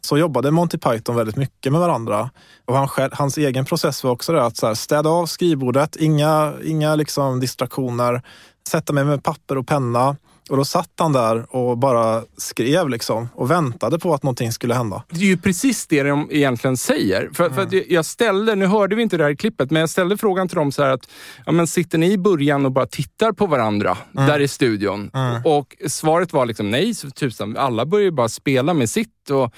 Så 0.00 0.18
jobbade 0.18 0.50
Monty 0.50 0.78
Python 0.78 1.16
väldigt 1.16 1.36
mycket 1.36 1.72
med 1.72 1.80
varandra. 1.80 2.30
Och 2.64 2.76
han 2.76 2.88
själv, 2.88 3.10
hans 3.14 3.38
egen 3.38 3.64
process 3.64 4.04
var 4.04 4.10
också 4.10 4.32
det 4.32 4.44
att 4.44 4.56
så 4.56 4.66
här, 4.66 4.74
städa 4.74 5.10
av 5.10 5.26
skrivbordet, 5.26 5.96
inga, 5.96 6.54
inga 6.64 6.94
liksom 6.94 7.40
distraktioner, 7.40 8.22
sätta 8.68 8.92
mig 8.92 9.04
med 9.04 9.22
papper 9.22 9.58
och 9.58 9.66
penna 9.66 10.16
och 10.50 10.56
då 10.56 10.64
satt 10.64 10.92
han 10.98 11.12
där 11.12 11.56
och 11.56 11.78
bara 11.78 12.22
skrev 12.36 12.88
liksom 12.88 13.28
och 13.34 13.50
väntade 13.50 13.98
på 13.98 14.14
att 14.14 14.22
någonting 14.22 14.52
skulle 14.52 14.74
hända. 14.74 15.02
Det 15.08 15.20
är 15.20 15.28
ju 15.28 15.36
precis 15.36 15.86
det 15.86 16.02
de 16.02 16.28
egentligen 16.30 16.76
säger. 16.76 17.30
För, 17.32 17.44
mm. 17.44 17.56
för 17.56 17.62
att 17.62 17.88
jag 17.88 18.04
ställde, 18.04 18.54
nu 18.54 18.66
hörde 18.66 18.96
vi 18.96 19.02
inte 19.02 19.16
det 19.16 19.24
här 19.24 19.30
i 19.30 19.36
klippet, 19.36 19.70
men 19.70 19.80
jag 19.80 19.90
ställde 19.90 20.16
frågan 20.16 20.48
till 20.48 20.56
dem 20.56 20.72
så 20.72 20.82
här 20.82 20.90
att, 20.90 21.08
ja, 21.46 21.52
men 21.52 21.66
sitter 21.66 21.98
ni 21.98 22.12
i 22.12 22.18
början 22.18 22.66
och 22.66 22.72
bara 22.72 22.86
tittar 22.86 23.32
på 23.32 23.46
varandra 23.46 23.98
mm. 24.16 24.26
där 24.26 24.40
i 24.40 24.48
studion? 24.48 25.10
Mm. 25.14 25.42
Och 25.44 25.76
svaret 25.86 26.32
var 26.32 26.46
liksom 26.46 26.70
nej, 26.70 26.94
så 26.94 27.10
tusan. 27.10 27.56
Alla 27.56 27.86
börjar 27.86 28.04
ju 28.04 28.10
bara 28.10 28.28
spela 28.28 28.74
med 28.74 28.90
sitt. 28.90 29.30
Och, 29.30 29.54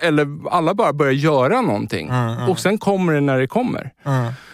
Eller 0.00 0.50
alla 0.50 0.74
bara 0.74 0.92
börjar 0.92 1.12
göra 1.12 1.60
någonting. 1.60 2.10
Och 2.48 2.58
sen 2.58 2.78
kommer 2.78 3.12
det 3.12 3.20
när 3.20 3.38
det 3.38 3.46
kommer. 3.46 3.90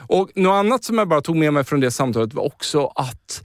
Och 0.08 0.30
något 0.34 0.52
annat 0.52 0.84
som 0.84 0.98
jag 0.98 1.08
bara 1.08 1.20
tog 1.20 1.36
med 1.36 1.52
mig 1.52 1.64
från 1.64 1.80
det 1.80 1.90
samtalet 1.90 2.34
var 2.34 2.44
också 2.44 2.92
att 2.94 3.42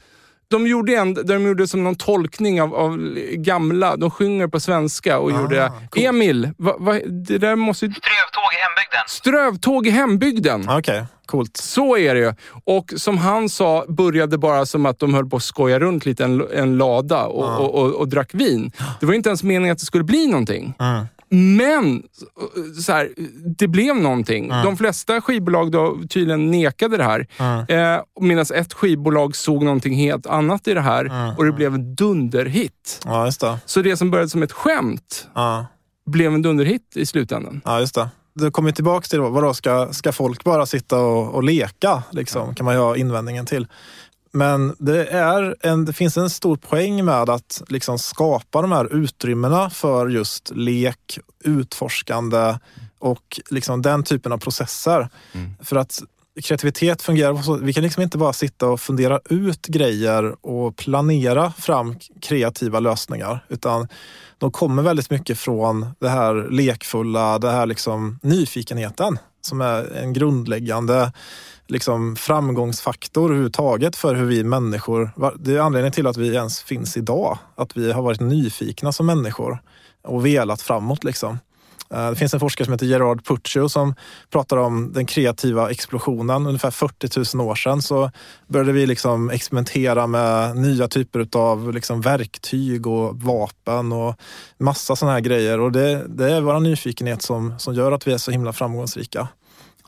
de 0.49 0.67
gjorde, 0.67 0.95
en, 0.95 1.13
de 1.13 1.43
gjorde 1.43 1.67
som 1.67 1.83
någon 1.83 1.95
tolkning 1.95 2.61
av, 2.61 2.75
av 2.75 2.97
gamla, 3.33 3.95
de 3.95 4.11
sjunger 4.11 4.47
på 4.47 4.59
svenska 4.59 5.19
och 5.19 5.31
ah, 5.31 5.41
gjorde... 5.41 5.71
Cool. 5.89 6.03
Emil, 6.03 6.49
va, 6.57 6.75
va, 6.79 6.93
det 7.05 7.37
där 7.37 7.55
måste... 7.55 7.85
Strövtåg 7.85 8.53
i 8.53 8.61
hembygden. 8.61 9.03
Strövtåg 9.07 9.87
i 9.87 9.89
hembygden. 9.89 10.63
Okej, 10.63 10.77
okay. 10.79 11.03
coolt. 11.25 11.57
Så 11.57 11.97
är 11.97 12.15
det 12.15 12.19
ju. 12.19 12.33
Och 12.63 12.93
som 12.97 13.17
han 13.17 13.49
sa, 13.49 13.85
började 13.87 14.37
bara 14.37 14.65
som 14.65 14.85
att 14.85 14.99
de 14.99 15.13
höll 15.13 15.29
på 15.29 15.37
att 15.37 15.43
skoja 15.43 15.79
runt 15.79 16.05
lite 16.05 16.23
en, 16.23 16.47
en 16.53 16.77
lada 16.77 17.25
och, 17.25 17.45
ah. 17.45 17.57
och, 17.57 17.75
och, 17.75 17.95
och, 17.95 18.07
drack 18.07 18.29
vin. 18.33 18.71
Det 18.99 19.05
var 19.05 19.13
inte 19.13 19.29
ens 19.29 19.43
meningen 19.43 19.71
att 19.71 19.79
det 19.79 19.85
skulle 19.85 20.03
bli 20.03 20.27
någonting. 20.27 20.73
Mm. 20.79 21.05
Men 21.31 22.03
så 22.85 22.91
här, 22.91 23.09
det 23.57 23.67
blev 23.67 23.95
någonting. 23.95 24.45
Mm. 24.45 24.65
De 24.65 24.77
flesta 24.77 25.21
skivbolag 25.21 25.71
då 25.71 25.97
tydligen 26.09 26.51
nekade 26.51 26.97
det 26.97 27.03
här. 27.03 27.27
Mm. 27.37 27.95
Eh, 27.95 28.01
Medan 28.21 28.45
ett 28.55 28.73
skivbolag 28.73 29.35
såg 29.35 29.63
någonting 29.63 29.93
helt 29.93 30.27
annat 30.27 30.67
i 30.67 30.73
det 30.73 30.81
här 30.81 31.05
mm. 31.05 31.35
och 31.37 31.45
det 31.45 31.51
blev 31.51 31.73
en 31.73 31.95
dunderhit. 31.95 33.01
Ja, 33.05 33.25
just 33.25 33.41
det. 33.41 33.57
Så 33.65 33.81
det 33.81 33.97
som 33.97 34.11
började 34.11 34.29
som 34.29 34.43
ett 34.43 34.51
skämt 34.51 35.27
blev 36.05 36.33
en 36.33 36.41
dunderhit 36.41 36.93
i 36.95 37.05
slutändan. 37.05 37.61
Ja, 37.65 37.79
just 37.79 37.95
det. 37.95 38.09
Det 38.33 38.51
kommer 38.51 38.71
tillbaka 38.71 39.07
till 39.07 39.19
då, 39.19 39.29
vadå, 39.29 39.53
ska, 39.53 39.93
ska 39.93 40.11
folk 40.11 40.43
bara 40.43 40.65
sitta 40.65 40.99
och, 40.99 41.35
och 41.35 41.43
leka? 41.43 42.03
Liksom, 42.11 42.55
kan 42.55 42.65
man 42.65 42.75
ju 42.75 42.81
ha 42.81 42.95
invändningen 42.95 43.45
till. 43.45 43.67
Men 44.31 44.75
det, 44.79 45.05
är 45.05 45.55
en, 45.61 45.85
det 45.85 45.93
finns 45.93 46.17
en 46.17 46.29
stor 46.29 46.55
poäng 46.55 47.05
med 47.05 47.29
att 47.29 47.61
liksom 47.67 47.99
skapa 47.99 48.61
de 48.61 48.71
här 48.71 48.95
utrymmena 48.95 49.69
för 49.69 50.07
just 50.07 50.51
lek, 50.55 51.19
utforskande 51.43 52.57
och 52.99 53.39
liksom 53.49 53.81
den 53.81 54.03
typen 54.03 54.31
av 54.31 54.37
processer. 54.37 55.09
Mm. 55.33 55.55
För 55.63 55.75
att 55.75 56.01
kreativitet 56.43 57.01
fungerar 57.01 57.41
så. 57.41 57.55
Vi 57.55 57.73
kan 57.73 57.83
liksom 57.83 58.03
inte 58.03 58.17
bara 58.17 58.33
sitta 58.33 58.67
och 58.67 58.81
fundera 58.81 59.19
ut 59.29 59.67
grejer 59.67 60.35
och 60.45 60.75
planera 60.75 61.51
fram 61.51 61.95
kreativa 62.21 62.79
lösningar. 62.79 63.45
Utan 63.49 63.87
de 64.37 64.51
kommer 64.51 64.83
väldigt 64.83 65.09
mycket 65.09 65.39
från 65.39 65.85
det 65.99 66.09
här 66.09 66.47
lekfulla, 66.51 67.39
det 67.39 67.51
här 67.51 67.65
liksom 67.65 68.19
nyfikenheten 68.21 69.19
som 69.41 69.61
är 69.61 69.97
en 69.97 70.13
grundläggande 70.13 71.11
liksom 71.69 72.15
framgångsfaktor 72.15 73.25
överhuvudtaget 73.25 73.95
för 73.95 74.15
hur 74.15 74.25
vi 74.25 74.43
människor... 74.43 75.11
Det 75.39 75.55
är 75.55 75.59
anledningen 75.59 75.93
till 75.93 76.07
att 76.07 76.17
vi 76.17 76.33
ens 76.33 76.61
finns 76.61 76.97
idag. 76.97 77.37
Att 77.55 77.77
vi 77.77 77.91
har 77.91 78.01
varit 78.01 78.19
nyfikna 78.19 78.91
som 78.91 79.05
människor 79.05 79.61
och 80.03 80.25
velat 80.25 80.61
framåt. 80.61 81.03
Liksom. 81.03 81.37
Eh, 81.93 82.09
det 82.09 82.15
finns 82.15 82.33
en 82.33 82.39
forskare 82.39 82.65
som 82.65 82.73
heter 82.73 82.85
Gerard 82.85 83.25
Puccio 83.25 83.69
som 83.69 83.95
pratar 84.29 84.57
om 84.57 84.93
den 84.93 85.05
kreativa 85.05 85.71
explosionen. 85.71 86.47
Ungefär 86.47 86.71
40 86.71 87.37
000 87.37 87.47
år 87.47 87.55
sedan 87.55 87.81
så 87.81 88.11
började 88.47 88.71
vi 88.71 88.85
liksom 88.85 89.29
experimentera 89.29 90.07
med 90.07 90.57
nya 90.57 90.87
typer 90.87 91.27
av 91.33 91.73
liksom 91.73 92.01
verktyg 92.01 92.87
och 92.87 93.21
vapen 93.21 93.91
och 93.91 94.15
massa 94.57 94.95
sådana 94.95 95.13
här 95.13 95.21
grejer. 95.21 95.59
Och 95.59 95.71
det, 95.71 96.05
det 96.07 96.31
är 96.31 96.41
vår 96.41 96.59
nyfikenhet 96.59 97.21
som, 97.21 97.59
som 97.59 97.73
gör 97.73 97.91
att 97.91 98.07
vi 98.07 98.13
är 98.13 98.17
så 98.17 98.31
himla 98.31 98.53
framgångsrika. 98.53 99.27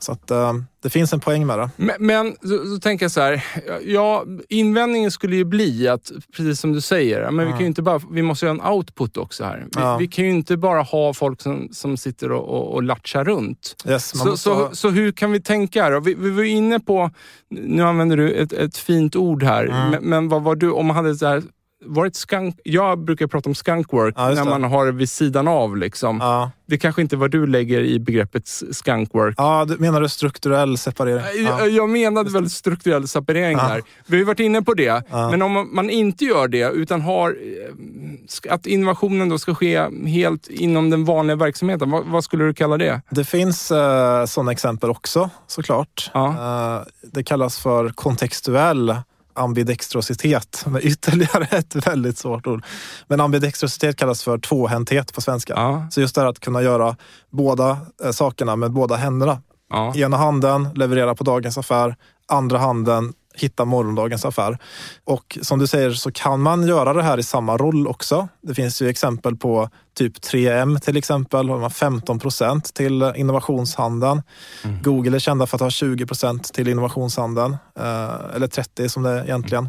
Så 0.02 0.12
att, 0.12 0.30
uh, 0.30 0.52
det 0.82 0.90
finns 0.90 1.12
en 1.12 1.20
poäng 1.20 1.46
med 1.46 1.58
det. 1.58 1.70
Men, 1.76 1.96
men 1.98 2.36
så, 2.42 2.66
så, 2.66 2.80
tänker 2.80 3.04
jag 3.04 3.10
så 3.10 3.20
här, 3.20 3.44
ja, 3.84 4.24
invändningen 4.48 5.10
skulle 5.10 5.36
ju 5.36 5.44
bli 5.44 5.88
att, 5.88 6.12
precis 6.36 6.60
som 6.60 6.72
du 6.72 6.80
säger, 6.80 7.30
men 7.30 7.40
mm. 7.40 7.46
vi, 7.46 7.52
kan 7.52 7.66
inte 7.66 7.82
bara, 7.82 8.00
vi 8.10 8.22
måste 8.22 8.46
ha 8.46 8.50
en 8.50 8.60
output 8.60 9.16
också 9.16 9.44
här. 9.44 9.58
Vi, 9.58 9.80
ja. 9.80 9.96
vi 9.96 10.08
kan 10.08 10.24
ju 10.24 10.30
inte 10.30 10.56
bara 10.56 10.82
ha 10.82 11.14
folk 11.14 11.40
som, 11.40 11.68
som 11.72 11.96
sitter 11.96 12.32
och, 12.32 12.48
och, 12.48 12.74
och 12.74 12.82
latchar 12.82 13.24
runt. 13.24 13.76
Yes, 13.86 14.18
så, 14.18 14.36
så, 14.36 14.54
ha... 14.54 14.70
så, 14.72 14.90
hur 14.90 15.12
kan 15.12 15.32
vi 15.32 15.40
tänka 15.40 15.82
här? 15.82 16.00
Vi, 16.00 16.14
vi 16.14 16.30
var 16.30 16.42
inne 16.42 16.80
på, 16.80 17.10
nu 17.50 17.82
använder 17.82 18.16
du 18.16 18.30
ett, 18.32 18.52
ett 18.52 18.76
fint 18.76 19.16
ord 19.16 19.42
här, 19.42 19.64
mm. 19.64 19.90
men, 19.90 20.04
men, 20.04 20.28
vad 20.28 20.42
var 20.42 20.56
du, 20.56 20.70
om 20.70 20.86
man 20.86 20.96
hade 20.96 21.14
så 21.14 21.26
här 21.26 21.42
varit 21.84 22.16
skunk... 22.16 22.60
Jag 22.64 22.98
brukar 22.98 23.26
prata 23.26 23.50
om 23.50 23.54
skunkwork 23.54 24.14
ja, 24.18 24.30
när 24.30 24.44
man 24.44 24.64
har 24.64 24.86
det 24.86 24.92
vid 24.92 25.10
sidan 25.10 25.48
av. 25.48 25.76
Liksom. 25.76 26.18
Ja. 26.20 26.50
Det 26.66 26.78
kanske 26.78 27.02
inte 27.02 27.16
är 27.16 27.18
vad 27.18 27.30
du 27.30 27.46
lägger 27.46 27.80
i 27.80 27.98
begreppet 27.98 28.48
skunkwork. 28.70 29.34
Ja, 29.38 29.64
du, 29.68 29.76
menar 29.78 30.00
du 30.00 30.08
strukturell 30.08 30.78
separering? 30.78 31.44
Ja. 31.44 31.58
Jag, 31.58 31.70
jag 31.70 31.88
menade 31.88 32.30
väl 32.30 32.50
strukturell 32.50 33.08
separering 33.08 33.58
ja. 33.58 33.68
där. 33.68 33.82
Vi 34.06 34.18
har 34.18 34.24
varit 34.24 34.40
inne 34.40 34.62
på 34.62 34.74
det. 34.74 35.02
Men 35.10 35.42
om 35.42 35.70
man 35.72 35.90
inte 35.90 36.24
gör 36.24 36.48
det, 36.48 36.70
utan 36.70 37.00
har 37.00 37.30
eh, 37.30 38.52
att 38.52 38.66
innovationen 38.66 39.28
då 39.28 39.38
ska 39.38 39.54
ske 39.54 39.88
helt 40.06 40.48
inom 40.48 40.90
den 40.90 41.04
vanliga 41.04 41.36
verksamheten. 41.36 41.90
Vad, 41.90 42.04
vad 42.06 42.24
skulle 42.24 42.44
du 42.44 42.54
kalla 42.54 42.76
det? 42.76 43.00
Det 43.10 43.24
finns 43.24 43.70
uh, 43.70 44.24
sådana 44.26 44.52
exempel 44.52 44.90
också 44.90 45.30
såklart. 45.46 46.10
Uh, 46.16 46.78
det 47.02 47.24
kallas 47.24 47.58
för 47.58 47.88
kontextuell 47.88 48.96
ambidextrositet 49.34 50.64
med 50.66 50.84
ytterligare 50.84 51.44
ett 51.50 51.86
väldigt 51.86 52.18
svårt 52.18 52.46
ord. 52.46 52.64
Men 53.08 53.20
ambidextrositet 53.20 53.96
kallas 53.96 54.22
för 54.22 54.38
tvåhänthet 54.38 55.14
på 55.14 55.20
svenska. 55.20 55.52
Ja. 55.56 55.86
Så 55.90 56.00
just 56.00 56.14
det 56.14 56.20
här 56.20 56.28
att 56.28 56.40
kunna 56.40 56.62
göra 56.62 56.96
båda 57.30 57.78
eh, 58.04 58.10
sakerna 58.10 58.56
med 58.56 58.72
båda 58.72 58.96
händerna. 58.96 59.42
Ja. 59.70 59.94
Ena 59.96 60.16
handen 60.16 60.68
leverera 60.74 61.14
på 61.14 61.24
dagens 61.24 61.58
affär, 61.58 61.96
andra 62.28 62.58
handen 62.58 63.12
hitta 63.34 63.64
morgondagens 63.64 64.24
affär. 64.24 64.58
Och 65.04 65.38
som 65.42 65.58
du 65.58 65.66
säger 65.66 65.90
så 65.90 66.12
kan 66.12 66.40
man 66.40 66.66
göra 66.66 66.92
det 66.92 67.02
här 67.02 67.18
i 67.18 67.22
samma 67.22 67.56
roll 67.56 67.86
också. 67.86 68.28
Det 68.42 68.54
finns 68.54 68.82
ju 68.82 68.88
exempel 68.88 69.36
på 69.36 69.70
typ 69.94 70.18
3M 70.18 70.78
till 70.78 70.96
exempel, 70.96 71.48
har 71.48 71.58
man 71.58 71.70
15 71.70 72.18
procent 72.18 72.74
till 72.74 73.12
innovationshandeln. 73.16 74.22
Mm. 74.64 74.82
Google 74.82 75.16
är 75.16 75.18
kända 75.18 75.46
för 75.46 75.56
att 75.56 75.60
ha 75.60 75.70
20 75.70 76.06
procent 76.06 76.54
till 76.54 76.68
innovationshandeln, 76.68 77.56
eh, 77.78 78.34
eller 78.34 78.46
30 78.46 78.88
som 78.88 79.02
det 79.02 79.10
är 79.10 79.24
egentligen. 79.24 79.68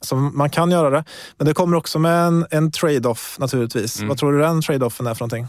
Så 0.00 0.16
man 0.16 0.50
kan 0.50 0.70
göra 0.70 0.90
det. 0.90 1.04
Men 1.36 1.46
det 1.46 1.54
kommer 1.54 1.76
också 1.76 1.98
med 1.98 2.26
en, 2.26 2.46
en 2.50 2.72
trade-off 2.72 3.36
naturligtvis. 3.38 3.96
Mm. 3.96 4.08
Vad 4.08 4.18
tror 4.18 4.32
du 4.32 4.38
den 4.38 4.62
trade-offen 4.62 5.06
är 5.06 5.14
för 5.14 5.20
någonting? 5.20 5.46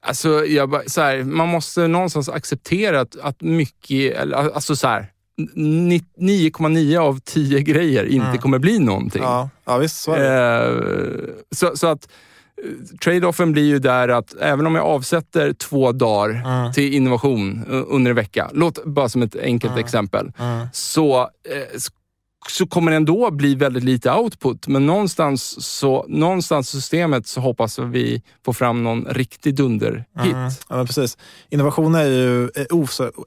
Alltså, 0.00 0.44
jag, 0.44 0.90
så 0.90 1.00
här, 1.00 1.24
man 1.24 1.48
måste 1.48 1.88
någonstans 1.88 2.28
acceptera 2.28 3.00
att, 3.00 3.16
att 3.20 3.40
mycket, 3.40 4.32
alltså 4.34 4.76
så 4.76 4.88
här, 4.88 5.10
9,9 5.38 6.98
av 6.98 7.20
10 7.20 7.60
grejer 7.60 8.04
inte 8.04 8.26
mm. 8.26 8.38
kommer 8.38 8.58
bli 8.58 8.78
någonting. 8.78 9.22
Ja, 9.22 9.50
ja 9.64 9.78
visst, 9.78 9.96
så, 9.96 10.14
eh, 10.14 10.70
så, 11.50 11.76
så 11.76 11.86
att 11.86 12.08
eh, 12.64 12.96
trade-offen 13.04 13.52
blir 13.52 13.64
ju 13.64 13.78
där 13.78 14.08
att 14.08 14.34
även 14.40 14.66
om 14.66 14.74
jag 14.74 14.84
avsätter 14.84 15.52
två 15.52 15.92
dagar 15.92 16.30
mm. 16.30 16.72
till 16.72 16.94
innovation 16.94 17.64
under 17.68 18.10
en 18.10 18.16
vecka, 18.16 18.50
låt 18.52 18.84
bara 18.84 19.08
som 19.08 19.22
ett 19.22 19.36
enkelt 19.36 19.72
mm. 19.72 19.84
exempel, 19.84 20.32
mm. 20.38 20.66
så 20.72 21.20
eh, 21.20 21.78
så 22.48 22.66
kommer 22.66 22.90
det 22.90 22.96
ändå 22.96 23.30
bli 23.30 23.54
väldigt 23.54 23.84
lite 23.84 24.12
output. 24.12 24.66
Men 24.66 24.86
någonstans, 24.86 25.66
så, 25.66 26.04
någonstans 26.08 26.74
i 26.74 26.76
systemet 26.76 27.26
så 27.26 27.40
hoppas 27.40 27.78
vi 27.78 28.22
få 28.44 28.52
fram 28.52 28.84
någon 28.84 29.04
riktig 29.04 29.54
dunderhit. 29.54 30.06
Mm. 30.34 30.50
Ja, 30.68 30.84
precis. 30.84 31.18
Innovation 31.50 31.94
är 31.94 32.04
ju 32.04 32.50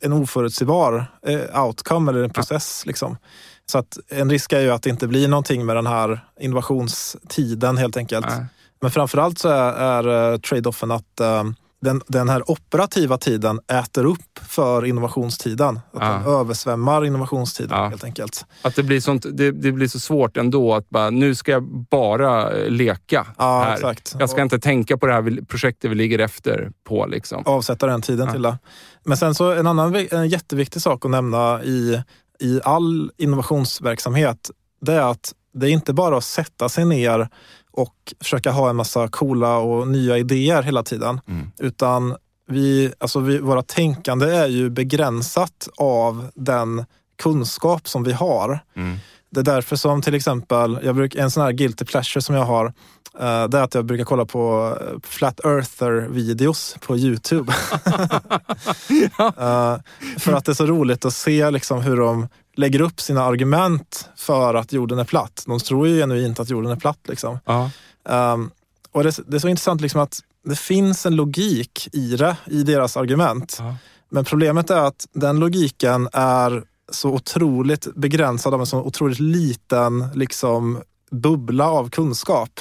en 0.02 0.14
oförutsägbar 0.14 1.06
eh, 1.28 1.66
outcome 1.66 2.12
eller 2.12 2.24
en 2.24 2.30
process. 2.30 2.82
Ja. 2.86 2.88
Liksom. 2.88 3.18
Så 3.66 3.78
att 3.78 3.98
en 4.10 4.30
risk 4.30 4.54
är 4.54 4.60
ju 4.60 4.72
att 4.72 4.84
det 4.84 4.90
inte 4.90 5.08
blir 5.08 5.28
någonting 5.28 5.66
med 5.66 5.76
den 5.76 5.88
här 5.88 6.26
innovationstiden 6.40 7.78
helt 7.78 7.98
enkelt. 7.98 8.28
Nej. 8.30 8.46
Men 8.82 8.92
framförallt 8.92 9.40
så 9.40 9.50
är, 9.50 9.74
är 9.74 10.34
eh, 10.34 10.40
trade-offen 10.40 10.92
att 10.92 11.22
um, 11.22 11.56
den, 11.86 12.02
den 12.08 12.30
här 12.30 12.52
operativa 12.52 13.18
tiden 13.18 13.60
äter 13.72 14.06
upp 14.06 14.40
för 14.48 14.86
innovationstiden. 14.86 15.80
Att 15.94 16.02
ja. 16.02 16.08
den 16.08 16.34
översvämmar 16.34 17.06
innovationstiden 17.06 17.78
ja. 17.78 17.88
helt 17.88 18.04
enkelt. 18.04 18.46
Att 18.62 18.76
det 18.76 18.84
blir, 18.84 19.00
sånt, 19.00 19.26
det, 19.34 19.52
det, 19.52 19.72
blir 19.72 19.88
så 19.88 20.00
svårt 20.00 20.38
ändå 20.38 20.74
att 20.74 20.90
bara, 20.90 21.10
nu 21.10 21.36
ska 21.36 21.52
jag 21.52 21.64
bara 21.90 22.52
eh, 22.52 22.70
leka 22.70 23.28
ja, 23.38 23.64
här. 23.64 23.74
Exakt. 23.74 24.16
Jag 24.20 24.30
ska 24.30 24.42
inte 24.42 24.60
tänka 24.60 24.98
på 24.98 25.06
det 25.06 25.14
här 25.14 25.46
projektet 25.46 25.92
vi 25.92 25.96
ligger 25.96 26.20
efter 26.20 26.72
på. 26.84 27.06
Liksom. 27.06 27.44
Avsätta 27.46 27.88
den 27.88 28.02
tiden 28.02 28.32
till 28.32 28.42
det. 28.42 28.58
Men 29.04 29.18
sen 29.18 29.36
så 29.36 29.52
en 29.52 29.68
annan 29.68 29.96
en 30.12 30.30
jätteviktig 30.30 30.82
sak 30.82 31.06
att 31.06 31.12
nämna 31.12 31.64
i 31.64 32.02
i 32.40 32.60
all 32.64 33.12
innovationsverksamhet, 33.18 34.52
det 34.82 34.94
är 34.94 35.12
att 35.12 35.34
det 35.54 35.70
är 35.70 35.72
inte 35.72 35.94
bara 35.94 36.18
att 36.18 36.24
sätta 36.24 36.70
sig 36.70 36.86
ner 36.86 37.30
och 37.76 38.14
försöka 38.22 38.52
ha 38.52 38.70
en 38.70 38.76
massa 38.76 39.08
coola 39.08 39.58
och 39.58 39.88
nya 39.88 40.18
idéer 40.18 40.62
hela 40.62 40.84
tiden. 40.84 41.22
Mm. 41.28 41.52
Utan 41.60 42.16
vi, 42.48 42.94
alltså 42.98 43.20
vi, 43.20 43.40
våra 43.40 43.62
tänkande 43.62 44.36
är 44.36 44.48
ju 44.48 44.70
begränsat 44.70 45.70
av 45.78 46.28
den 46.36 46.86
kunskap 47.18 47.88
som 47.88 48.04
vi 48.04 48.14
har. 48.14 48.60
Mm. 48.76 48.98
Det 49.30 49.40
är 49.40 49.44
därför 49.44 49.76
som 49.76 50.02
till 50.02 50.16
exempel, 50.16 50.80
jag 50.84 50.96
bruk, 50.96 51.16
en 51.16 51.32
sån 51.32 51.44
här 51.44 51.52
guilty 51.52 51.86
pleasure 51.86 52.22
som 52.22 52.36
jag 52.36 52.46
har, 52.46 52.66
uh, 52.66 53.50
det 53.50 53.58
är 53.58 53.64
att 53.64 53.76
jag 53.76 53.86
brukar 53.86 54.04
kolla 54.04 54.26
på 54.26 54.78
eh, 54.82 55.00
Flat 55.04 55.40
Earther-videos 55.40 56.78
på 56.80 56.98
Youtube. 56.98 57.54
uh, 59.20 59.78
för 60.20 60.34
att 60.34 60.46
det 60.46 60.52
är 60.52 60.54
så 60.54 60.66
roligt 60.66 61.06
att 61.06 61.14
se 61.14 61.52
liksom 61.52 61.82
hur 61.82 61.98
de 61.98 62.28
lägger 62.56 62.82
upp 62.82 63.02
sina 63.02 63.24
argument 63.24 64.10
för 64.16 64.54
att 64.54 64.74
jorden 64.74 65.00
är 65.00 65.04
platt. 65.04 65.44
De 65.48 65.60
tror 65.60 65.88
ju 65.88 66.00
genuint 66.00 66.40
att 66.40 66.50
jorden 66.50 66.72
är 66.72 66.76
platt. 66.76 67.00
Liksom. 67.08 67.40
Uh. 67.50 67.68
Um, 68.04 68.52
och 68.92 69.04
det, 69.04 69.20
det, 69.28 69.38
är 69.38 69.40
så 69.40 69.48
intressant 69.48 69.82
liksom 69.82 70.02
att 70.02 70.20
det 70.46 70.56
finns 70.56 71.06
en 71.06 71.16
logik 71.16 71.90
i 71.92 72.16
det, 72.16 72.38
i 72.46 72.64
deras 72.64 72.98
argument. 72.98 73.62
Men 74.10 74.26
problemet 74.26 74.70
är 74.70 74.88
att 74.88 75.08
den 75.14 75.40
logiken 75.40 76.10
är 76.14 76.64
så 76.92 77.10
otroligt 77.10 77.96
begränsad 77.96 78.54
av 78.54 78.60
en 78.60 78.66
så 78.66 78.82
otroligt 78.82 79.20
liten 79.20 80.06
liksom, 80.14 80.82
bubbla 81.12 81.70
av 81.70 81.90
kunskap. 81.90 82.60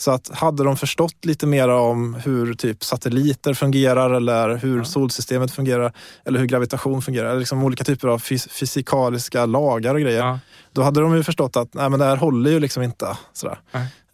Så 0.00 0.10
att 0.10 0.30
hade 0.34 0.64
de 0.64 0.76
förstått 0.76 1.24
lite 1.24 1.46
mer 1.46 1.68
om 1.68 2.14
hur 2.14 2.54
typ 2.54 2.84
satelliter 2.84 3.54
fungerar 3.54 4.10
eller 4.10 4.56
hur 4.56 4.84
solsystemet 4.84 5.50
fungerar 5.50 5.92
eller 6.24 6.38
hur 6.38 6.46
gravitation 6.46 7.02
fungerar, 7.02 7.28
eller 7.28 7.38
liksom 7.38 7.64
olika 7.64 7.84
typer 7.84 8.08
av 8.08 8.18
fys 8.18 8.48
fysikaliska 8.50 9.46
lagar 9.46 9.94
och 9.94 10.00
grejer. 10.00 10.26
Ja. 10.26 10.38
Då 10.72 10.82
hade 10.82 11.00
de 11.00 11.16
ju 11.16 11.22
förstått 11.22 11.56
att 11.56 11.74
nej, 11.74 11.90
men 11.90 11.98
det 11.98 12.04
här 12.04 12.16
håller 12.16 12.50
ju 12.50 12.60
liksom 12.60 12.82
inte. 12.82 13.16
Sådär. 13.32 13.58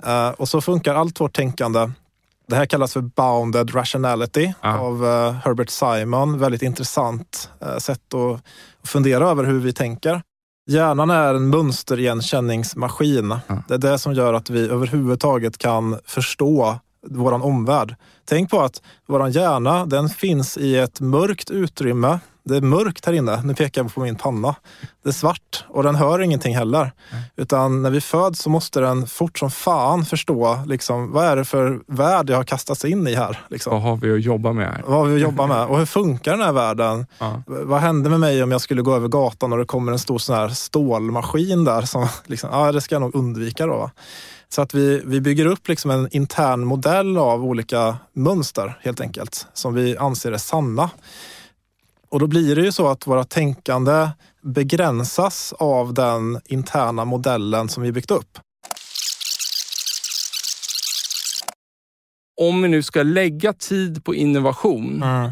Uh, 0.06 0.28
och 0.28 0.48
så 0.48 0.60
funkar 0.60 0.94
allt 0.94 1.20
vårt 1.20 1.36
tänkande. 1.36 1.90
Det 2.46 2.56
här 2.56 2.66
kallas 2.66 2.92
för 2.92 3.00
bounded 3.00 3.74
rationality 3.74 4.52
ja. 4.62 4.78
av 4.78 5.04
uh, 5.04 5.30
Herbert 5.32 5.70
Simon. 5.70 6.38
Väldigt 6.38 6.62
intressant 6.62 7.50
uh, 7.62 7.78
sätt 7.78 8.14
att 8.14 8.40
fundera 8.88 9.28
över 9.28 9.44
hur 9.44 9.60
vi 9.60 9.72
tänker. 9.72 10.22
Hjärnan 10.66 11.10
är 11.10 11.34
en 11.34 11.48
mönsterigenkänningsmaskin. 11.48 13.38
Ja. 13.46 13.62
Det 13.68 13.74
är 13.74 13.78
det 13.78 13.98
som 13.98 14.14
gör 14.14 14.34
att 14.34 14.50
vi 14.50 14.68
överhuvudtaget 14.68 15.58
kan 15.58 15.98
förstå 16.04 16.78
vår 17.06 17.32
omvärld. 17.32 17.94
Tänk 18.24 18.50
på 18.50 18.60
att 18.60 18.82
vår 19.06 19.28
hjärna 19.28 19.86
den 19.86 20.08
finns 20.08 20.58
i 20.58 20.76
ett 20.76 21.00
mörkt 21.00 21.50
utrymme 21.50 22.18
det 22.44 22.56
är 22.56 22.60
mörkt 22.60 23.06
här 23.06 23.12
inne. 23.12 23.42
Nu 23.42 23.54
pekar 23.54 23.82
jag 23.82 23.94
på 23.94 24.00
min 24.00 24.16
panna. 24.16 24.54
Det 25.02 25.08
är 25.08 25.12
svart 25.12 25.64
och 25.68 25.82
den 25.82 25.94
hör 25.94 26.20
ingenting 26.20 26.56
heller. 26.56 26.80
Mm. 26.80 27.24
Utan 27.36 27.82
när 27.82 27.90
vi 27.90 28.00
föds 28.00 28.42
så 28.42 28.50
måste 28.50 28.80
den 28.80 29.06
fort 29.06 29.38
som 29.38 29.50
fan 29.50 30.04
förstå 30.04 30.58
liksom, 30.66 31.12
vad 31.12 31.24
är 31.24 31.36
det 31.36 31.44
för 31.44 31.80
värld 31.86 32.30
jag 32.30 32.36
har 32.36 32.44
kastats 32.44 32.84
in 32.84 33.06
i 33.06 33.14
här. 33.14 33.40
Liksom. 33.48 33.72
Vad 33.72 33.82
har 33.82 33.96
vi 33.96 34.14
att 34.14 34.22
jobba 34.22 34.52
med 34.52 34.66
här? 34.66 34.82
Vad 34.86 34.98
har 34.98 35.04
vi 35.04 35.14
att 35.14 35.20
jobba 35.20 35.46
med? 35.46 35.66
Och 35.66 35.78
hur 35.78 35.86
funkar 35.86 36.32
den 36.32 36.40
här 36.40 36.52
världen? 36.52 37.06
Ja. 37.18 37.42
Vad 37.46 37.80
händer 37.80 38.10
med 38.10 38.20
mig 38.20 38.42
om 38.42 38.52
jag 38.52 38.60
skulle 38.60 38.82
gå 38.82 38.94
över 38.94 39.08
gatan 39.08 39.52
och 39.52 39.58
det 39.58 39.64
kommer 39.64 39.92
en 39.92 39.98
stor 39.98 40.18
sån 40.18 40.36
här 40.36 40.48
stålmaskin 40.48 41.64
där? 41.64 41.82
Som, 41.82 42.08
liksom, 42.26 42.50
ja, 42.52 42.72
det 42.72 42.80
ska 42.80 42.94
jag 42.94 43.02
nog 43.02 43.14
undvika 43.14 43.66
då. 43.66 43.90
Så 44.48 44.62
att 44.62 44.74
vi, 44.74 45.02
vi 45.04 45.20
bygger 45.20 45.46
upp 45.46 45.68
liksom 45.68 45.90
en 45.90 46.08
intern 46.10 46.64
modell 46.64 47.18
av 47.18 47.44
olika 47.44 47.96
mönster 48.12 48.78
helt 48.80 49.00
enkelt, 49.00 49.46
som 49.54 49.74
vi 49.74 49.96
anser 49.96 50.32
är 50.32 50.38
sanna. 50.38 50.90
Och 52.14 52.20
då 52.20 52.26
blir 52.26 52.56
det 52.56 52.62
ju 52.62 52.72
så 52.72 52.88
att 52.88 53.06
våra 53.06 53.24
tänkande 53.24 54.08
begränsas 54.42 55.52
av 55.58 55.94
den 55.94 56.40
interna 56.44 57.04
modellen 57.04 57.68
som 57.68 57.82
vi 57.82 57.92
byggt 57.92 58.10
upp. 58.10 58.38
Om 62.40 62.62
vi 62.62 62.68
nu 62.68 62.82
ska 62.82 63.02
lägga 63.02 63.52
tid 63.52 64.04
på 64.04 64.14
innovation 64.14 65.02
mm. 65.02 65.30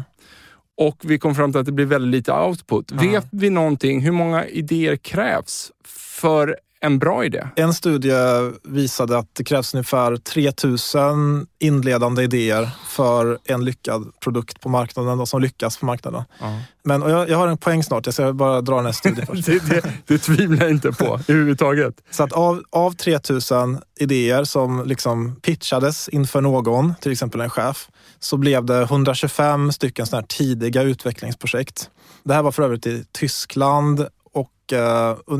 och 0.77 0.97
vi 1.03 1.19
kom 1.19 1.35
fram 1.35 1.51
till 1.51 1.59
att 1.59 1.65
det 1.65 1.71
blir 1.71 1.85
väldigt 1.85 2.11
lite 2.11 2.33
output. 2.33 2.91
Mm. 2.91 3.11
Vet 3.11 3.27
vi 3.31 3.49
någonting, 3.49 4.01
hur 4.01 4.11
många 4.11 4.45
idéer 4.45 4.95
krävs 4.95 5.71
för 5.85 6.57
en 6.83 6.99
bra 6.99 7.25
idé? 7.25 7.47
En 7.55 7.73
studie 7.73 8.51
visade 8.63 9.17
att 9.17 9.35
det 9.35 9.43
krävs 9.43 9.73
ungefär 9.73 10.15
3000 10.15 11.47
inledande 11.59 12.23
idéer 12.23 12.69
för 12.87 13.39
en 13.45 13.65
lyckad 13.65 14.11
produkt 14.23 14.61
på 14.61 14.69
marknaden 14.69 15.19
och 15.19 15.29
som 15.29 15.41
lyckas 15.41 15.77
på 15.77 15.85
marknaden. 15.85 16.23
Uh. 16.41 16.59
Men 16.83 17.01
jag, 17.01 17.29
jag, 17.29 17.37
har 17.37 17.47
en 17.47 17.57
poäng 17.57 17.83
snart, 17.83 18.05
jag 18.05 18.13
ska 18.13 18.33
bara 18.33 18.61
dra 18.61 18.75
den 18.75 18.85
här 18.85 18.91
studien 18.91 19.25
först. 19.27 19.45
det, 19.45 19.69
det, 19.69 19.93
det 20.07 20.17
tvivlar 20.17 20.61
jag 20.61 20.71
inte 20.71 20.91
på 20.91 21.19
överhuvudtaget. 21.27 21.95
Så 22.11 22.23
att 22.23 22.33
av, 22.33 22.63
av 22.69 22.91
3000 22.91 23.79
idéer 23.99 24.43
som 24.43 24.83
liksom 24.85 25.35
pitchades 25.35 26.09
inför 26.09 26.41
någon, 26.41 26.93
till 27.01 27.11
exempel 27.11 27.41
en 27.41 27.49
chef, 27.49 27.89
så 28.19 28.37
blev 28.37 28.65
det 28.65 28.81
125 28.81 29.71
stycken 29.71 30.05
såna 30.05 30.23
tidiga 30.23 30.81
utvecklingsprojekt. 30.81 31.89
Det 32.23 32.33
här 32.33 32.43
var 32.43 32.51
för 32.51 32.63
övrigt 32.63 32.87
i 32.87 33.05
Tyskland 33.11 34.07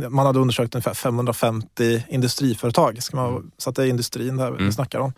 man 0.10 0.26
hade 0.26 0.40
undersökt 0.40 0.76
ungefär 0.76 0.94
550 0.94 2.04
industriföretag. 2.10 3.04
Ska 3.04 3.18
man. 3.18 3.52
Så 3.58 3.70
att 3.70 3.76
det 3.76 3.84
är 3.84 3.88
industrin 3.88 4.38
där 4.38 4.48
mm. 4.48 4.66
vi 4.66 4.72
snackar 4.72 5.00
om. 5.00 5.14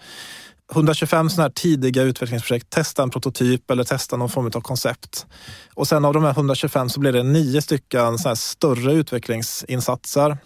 125 0.71 1.29
sådana 1.29 1.43
här 1.43 1.49
tidiga 1.49 2.03
utvecklingsprojekt, 2.03 2.69
testa 2.69 3.03
en 3.03 3.09
prototyp 3.09 3.71
eller 3.71 3.83
testa 3.83 4.17
någon 4.17 4.29
form 4.29 4.51
av 4.55 4.61
koncept. 4.61 5.25
Och 5.73 5.87
sen 5.87 6.05
av 6.05 6.13
de 6.13 6.23
här 6.23 6.31
125 6.31 6.89
så 6.89 6.99
blev 6.99 7.13
det 7.13 7.23
nio 7.23 7.61
stycken 7.61 8.17
så 8.17 8.35
större 8.35 8.93
utvecklingsinsatser 8.93 10.37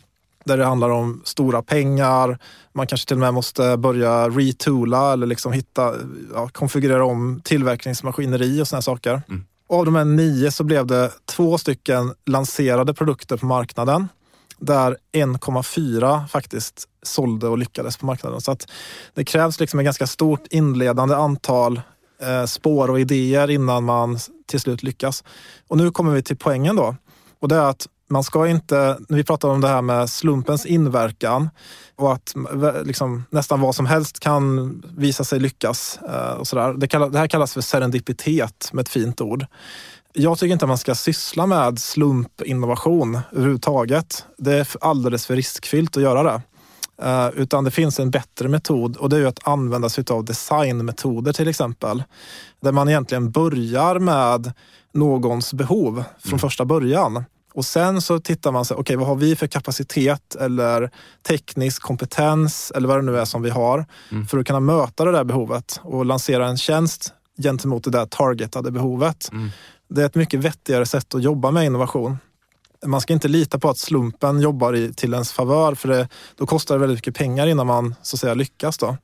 där 0.46 0.58
det 0.58 0.66
handlar 0.66 0.90
om 0.90 1.22
stora 1.26 1.62
pengar. 1.62 2.40
Man 2.74 2.88
kanske 2.88 3.08
till 3.08 3.16
och 3.16 3.20
med 3.20 3.34
måste 3.34 3.78
börja 3.78 4.30
retoola 4.30 5.14
eller 5.14 5.28
liksom 5.28 5.54
hitta, 5.54 5.96
ja, 6.34 6.50
konfigurera 6.52 7.06
om 7.06 7.42
tillverkningsmaskineri 7.44 8.62
och 8.62 8.68
sådana 8.68 8.82
saker. 8.82 9.22
Mm. 9.30 9.46
Av 9.70 9.86
de 9.86 9.96
här 9.96 10.06
nio 10.06 10.52
så 10.52 10.64
blev 10.64 10.88
det 10.88 11.12
två 11.26 11.58
stycken 11.58 12.14
lanserade 12.26 12.94
produkter 12.94 13.38
på 13.38 13.46
marknaden 13.46 14.08
där 14.60 14.98
1,4 15.12 16.28
faktiskt 16.28 16.88
sålde 17.04 17.48
och 17.48 17.58
lyckades 17.58 17.98
på 17.98 18.06
marknaden. 18.06 18.42
Så 18.42 18.52
att 18.52 18.72
det 19.14 19.24
krävs 19.24 19.60
liksom 19.60 19.80
ett 19.80 19.84
ganska 19.84 20.08
stort 20.08 20.48
inledande 20.50 21.16
antal 21.16 21.82
eh, 22.22 22.46
spår 22.46 22.90
och 22.90 23.00
idéer 23.00 23.50
innan 23.50 23.84
man 23.84 24.20
till 24.48 24.60
slut 24.60 24.84
lyckas. 24.84 25.24
Och 25.68 25.78
nu 25.78 25.92
kommer 25.92 26.12
vi 26.12 26.24
till 26.24 26.38
poängen 26.38 26.76
då. 26.76 26.96
Och 27.40 27.48
det 27.48 27.56
är 27.56 27.70
att 27.70 27.88
man 28.10 28.24
ska 28.24 28.48
inte, 28.48 28.98
när 29.08 29.18
vi 29.18 29.24
pratar 29.24 29.50
om 29.50 29.62
det 29.62 29.68
här 29.68 29.82
med 29.82 30.10
slumpens 30.10 30.66
inverkan 30.66 31.50
och 31.96 32.14
att 32.14 32.36
liksom, 32.84 33.24
nästan 33.30 33.62
vad 33.62 33.76
som 33.76 33.86
helst 33.86 34.20
kan 34.20 34.74
visa 34.98 35.24
sig 35.24 35.40
lyckas. 35.40 36.00
Eh, 36.10 36.32
och 36.32 36.48
sådär. 36.48 36.74
Det, 36.74 36.88
kallas, 36.88 37.12
det 37.12 37.20
här 37.20 37.28
kallas 37.28 37.54
för 37.54 37.62
serendipitet 37.62 38.70
med 38.74 38.82
ett 38.82 38.90
fint 38.90 39.22
ord. 39.22 39.46
Jag 40.14 40.38
tycker 40.40 40.54
inte 40.54 40.66
att 40.66 40.70
man 40.70 40.78
ska 40.78 40.96
syssla 40.96 41.46
med 41.46 41.80
slumpinnovation 41.80 43.20
överhuvudtaget. 43.32 44.26
Det 44.38 44.54
är 44.54 44.68
alldeles 44.82 45.26
för 45.26 45.36
riskfyllt 45.36 45.98
att 45.98 46.04
göra 46.04 46.24
det. 46.24 46.42
Uh, 47.04 47.30
utan 47.42 47.64
det 47.64 47.72
finns 47.72 48.00
en 48.00 48.12
bättre 48.12 48.48
metod 48.48 48.98
och 48.98 49.10
det 49.10 49.18
är 49.18 49.26
att 49.26 49.48
använda 49.48 49.90
sig 49.90 50.04
av 50.10 50.26
designmetoder 50.26 51.34
till 51.34 51.48
exempel. 51.48 52.04
Där 52.62 52.72
man 52.72 52.90
egentligen 52.90 53.32
börjar 53.32 54.00
med 54.00 54.54
någons 54.94 55.54
behov 55.54 56.04
från 56.20 56.30
mm. 56.30 56.40
första 56.40 56.66
början. 56.66 57.24
Och 57.60 57.66
sen 57.66 58.02
så 58.02 58.20
tittar 58.20 58.52
man, 58.52 58.62
okej 58.62 58.78
okay, 58.78 58.96
vad 58.96 59.08
har 59.08 59.16
vi 59.16 59.36
för 59.36 59.48
kapacitet 59.48 60.36
eller 60.36 60.92
teknisk 61.28 61.82
kompetens 61.82 62.72
eller 62.76 62.88
vad 62.88 62.98
det 62.98 63.02
nu 63.02 63.20
är 63.20 63.26
som 63.26 63.42
vi 63.42 63.50
har 63.50 63.86
mm. 64.12 64.28
för 64.28 64.38
att 64.38 64.48
kunna 64.48 64.60
möta 64.60 65.06
det 65.06 65.12
där 65.12 65.24
behovet 65.24 65.80
och 65.84 66.06
lansera 66.06 66.48
en 66.48 66.58
tjänst 66.58 67.14
gentemot 67.44 67.84
det 67.84 67.90
där 67.90 68.06
targetade 68.06 68.72
behovet. 68.72 69.30
Mm. 69.32 69.50
Det 69.90 70.02
är 70.02 70.06
ett 70.06 70.16
mycket 70.16 70.40
vettigare 70.40 70.86
sätt 70.86 71.16
att 71.16 71.24
jobba 71.24 71.52
med 71.52 71.66
innovation. 71.66 72.18
Man 72.86 73.02
ska 73.02 73.14
inte 73.14 73.28
lita 73.28 73.60
på 73.60 73.70
att 73.70 73.78
slumpen 73.78 74.42
jobbar 74.42 74.76
i, 74.76 74.94
till 74.94 75.14
ens 75.14 75.32
favör 75.32 75.76
för 75.76 75.90
det, 75.90 76.08
då 76.36 76.46
kostar 76.46 76.76
det 76.76 76.80
väldigt 76.80 76.98
mycket 76.98 77.16
pengar 77.16 77.48
innan 77.48 77.68
man 77.68 77.96
så 78.02 78.16
att 78.16 78.20
säga 78.20 78.34
lyckas. 78.34 78.78
Då. 78.78 78.98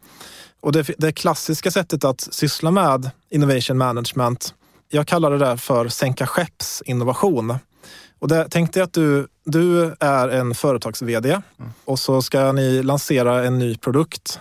Och 0.62 0.72
det, 0.72 0.90
det 0.98 1.12
klassiska 1.12 1.72
sättet 1.72 2.04
att 2.04 2.22
syssla 2.22 2.72
med 2.72 3.10
innovation 3.30 3.78
management, 3.78 4.54
jag 4.90 5.08
kallar 5.08 5.32
det 5.32 5.38
där 5.38 5.58
för 5.58 5.88
sänka 5.88 6.28
skeppsinnovation. 6.28 7.58
Och 8.26 8.30
där 8.30 8.48
tänkte 8.48 8.80
jag 8.80 8.86
att 8.86 8.94
du, 8.94 9.28
du 9.44 9.96
är 10.00 10.28
en 10.28 10.56
företags-VD 10.56 11.30
mm. 11.30 11.72
och 11.86 12.00
så 12.00 12.22
ska 12.22 12.52
ni 12.52 12.84
lansera 12.84 13.46
en 13.46 13.60
ny 13.60 13.78
produkt. 13.78 14.40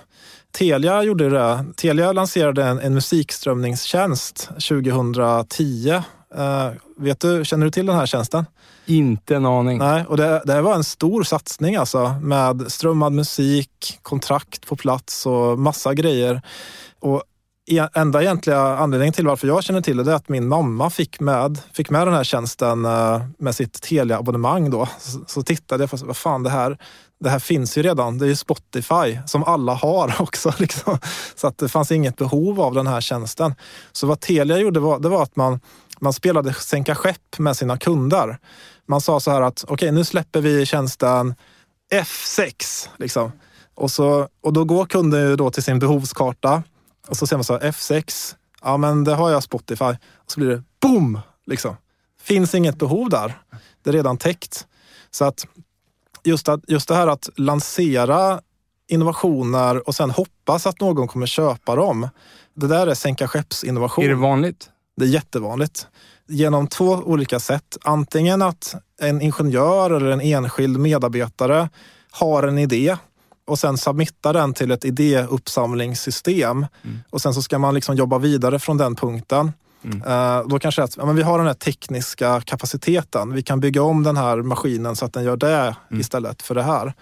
Telia 0.52 1.02
gjorde 1.02 1.30
det. 1.30 1.64
Telia 1.76 2.12
lanserade 2.12 2.64
en, 2.64 2.78
en 2.78 2.94
musikströmningstjänst 2.94 4.48
2010. 4.68 5.90
Uh, 5.90 6.70
vet 6.96 7.20
du, 7.20 7.44
känner 7.44 7.64
du 7.64 7.70
till 7.70 7.86
den 7.86 7.96
här 7.96 8.06
tjänsten? 8.06 8.44
Inte 8.86 9.36
en 9.36 9.46
aning. 9.46 9.78
Nej, 9.78 10.04
och 10.08 10.16
det, 10.16 10.42
det 10.44 10.62
var 10.62 10.74
en 10.74 10.84
stor 10.84 11.22
satsning 11.22 11.76
alltså 11.76 12.14
med 12.22 12.72
strömmad 12.72 13.12
musik, 13.12 13.98
kontrakt 14.02 14.66
på 14.66 14.76
plats 14.76 15.26
och 15.26 15.58
massa 15.58 15.94
grejer. 15.94 16.42
Och 17.00 17.22
enda 17.94 18.22
egentliga 18.22 18.60
anledningen 18.60 19.12
till 19.12 19.26
varför 19.26 19.46
jag 19.46 19.64
känner 19.64 19.80
till 19.80 19.96
det 19.96 20.12
är 20.12 20.16
att 20.16 20.28
min 20.28 20.48
mamma 20.48 20.90
fick 20.90 21.20
med, 21.20 21.58
fick 21.72 21.90
med 21.90 22.06
den 22.06 22.14
här 22.14 22.24
tjänsten 22.24 22.84
eh, 22.84 23.22
med 23.38 23.54
sitt 23.54 23.82
Telia-abonnemang. 23.82 24.70
Då. 24.70 24.88
Så, 24.98 25.20
så 25.26 25.42
tittade 25.42 25.88
jag, 25.90 25.98
vad 26.06 26.16
fan 26.16 26.42
det 26.42 26.50
här, 26.50 26.78
det 27.20 27.30
här 27.30 27.38
finns 27.38 27.78
ju 27.78 27.82
redan. 27.82 28.18
Det 28.18 28.24
är 28.24 28.28
ju 28.28 28.36
Spotify 28.36 29.18
som 29.26 29.44
alla 29.44 29.74
har 29.74 30.14
också. 30.20 30.52
Liksom. 30.58 30.98
Så 31.34 31.46
att 31.46 31.58
det 31.58 31.68
fanns 31.68 31.92
inget 31.92 32.16
behov 32.16 32.60
av 32.60 32.74
den 32.74 32.86
här 32.86 33.00
tjänsten. 33.00 33.54
Så 33.92 34.06
vad 34.06 34.20
Telia 34.20 34.58
gjorde 34.58 34.80
var, 34.80 34.98
det 34.98 35.08
var 35.08 35.22
att 35.22 35.36
man, 35.36 35.60
man 36.00 36.12
spelade 36.12 36.54
sänka 36.54 36.94
skepp 36.94 37.38
med 37.38 37.56
sina 37.56 37.78
kunder. 37.78 38.38
Man 38.86 39.00
sa 39.00 39.20
så 39.20 39.30
här 39.30 39.42
att 39.42 39.64
okej, 39.64 39.74
okay, 39.74 39.90
nu 39.90 40.04
släpper 40.04 40.40
vi 40.40 40.66
tjänsten 40.66 41.34
F6. 41.92 42.88
Liksom. 42.96 43.32
Och, 43.74 43.90
så, 43.90 44.28
och 44.42 44.52
då 44.52 44.64
går 44.64 44.86
kunden 44.86 45.20
ju 45.20 45.36
då 45.36 45.50
till 45.50 45.62
sin 45.62 45.78
behovskarta 45.78 46.62
och 47.08 47.16
så 47.16 47.26
ser 47.26 47.36
man 47.36 47.44
så 47.44 47.52
här, 47.52 47.70
F6, 47.70 48.34
ja 48.62 48.76
men 48.76 49.04
det 49.04 49.14
har 49.14 49.30
jag 49.30 49.42
Spotify. 49.42 49.84
Och 49.84 50.30
så 50.30 50.40
blir 50.40 50.50
det 50.50 50.62
boom! 50.80 51.20
Liksom. 51.46 51.76
Finns 52.20 52.54
inget 52.54 52.76
behov 52.76 53.10
där. 53.10 53.38
Det 53.82 53.90
är 53.90 53.94
redan 53.94 54.18
täckt. 54.18 54.66
Så 55.10 55.24
att 55.24 55.46
just, 56.24 56.48
att, 56.48 56.60
just 56.68 56.88
det 56.88 56.94
här 56.94 57.06
att 57.06 57.28
lansera 57.36 58.40
innovationer 58.88 59.88
och 59.88 59.94
sen 59.94 60.10
hoppas 60.10 60.66
att 60.66 60.80
någon 60.80 61.08
kommer 61.08 61.26
köpa 61.26 61.76
dem. 61.76 62.08
Det 62.54 62.66
där 62.66 62.86
är 62.86 62.94
sänka 62.94 63.28
skeppsinnovation. 63.28 64.04
Är 64.04 64.08
det 64.08 64.14
vanligt? 64.14 64.70
Det 64.96 65.04
är 65.04 65.08
jättevanligt. 65.08 65.86
Genom 66.28 66.66
två 66.66 66.86
olika 66.86 67.40
sätt. 67.40 67.76
Antingen 67.82 68.42
att 68.42 68.74
en 69.00 69.20
ingenjör 69.20 69.90
eller 69.90 70.10
en 70.10 70.20
enskild 70.20 70.78
medarbetare 70.78 71.68
har 72.10 72.42
en 72.42 72.58
idé 72.58 72.96
och 73.46 73.58
sen 73.58 73.78
submitta 73.78 74.32
den 74.32 74.54
till 74.54 74.70
ett 74.70 74.84
idéuppsamlingssystem. 74.84 76.66
Mm. 76.84 76.98
Och 77.10 77.22
sen 77.22 77.34
så 77.34 77.42
ska 77.42 77.58
man 77.58 77.74
liksom 77.74 77.96
jobba 77.96 78.18
vidare 78.18 78.58
från 78.58 78.78
den 78.78 78.96
punkten. 78.96 79.52
Mm. 79.84 80.02
Uh, 80.02 80.48
då 80.48 80.58
kanske 80.58 80.82
att 80.82 80.96
ja, 80.96 81.06
men 81.06 81.16
vi 81.16 81.22
har 81.22 81.38
den 81.38 81.46
här 81.46 81.54
tekniska 81.54 82.40
kapaciteten. 82.40 83.32
Vi 83.32 83.42
kan 83.42 83.60
bygga 83.60 83.82
om 83.82 84.02
den 84.02 84.16
här 84.16 84.42
maskinen 84.42 84.96
så 84.96 85.04
att 85.04 85.12
den 85.12 85.24
gör 85.24 85.36
det 85.36 85.76
mm. 85.90 86.00
istället 86.00 86.42
för 86.42 86.54
det 86.54 86.62
här. 86.62 86.94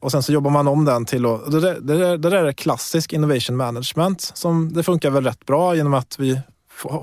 Och 0.00 0.12
sen 0.12 0.22
så 0.22 0.32
jobbar 0.32 0.50
man 0.50 0.68
om 0.68 0.84
den 0.84 1.04
till 1.04 1.26
att... 1.26 1.50
Det, 1.50 1.60
där, 1.60 1.80
det, 1.80 1.98
där, 1.98 2.18
det 2.18 2.30
där 2.30 2.44
är 2.44 2.52
klassisk 2.52 3.12
innovation 3.12 3.56
management. 3.56 4.32
Som 4.34 4.72
det 4.72 4.82
funkar 4.82 5.10
väl 5.10 5.24
rätt 5.24 5.46
bra 5.46 5.74
genom 5.74 5.94
att 5.94 6.18
vi 6.18 6.40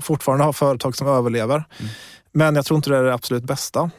fortfarande 0.00 0.44
har 0.44 0.52
företag 0.52 0.96
som 0.96 1.08
överlever. 1.08 1.54
Mm. 1.54 1.90
Men 2.32 2.56
jag 2.56 2.64
tror 2.64 2.76
inte 2.76 2.90
det 2.90 2.96
är 2.96 3.02
det 3.02 3.14
absolut 3.14 3.44
bästa. 3.44 3.90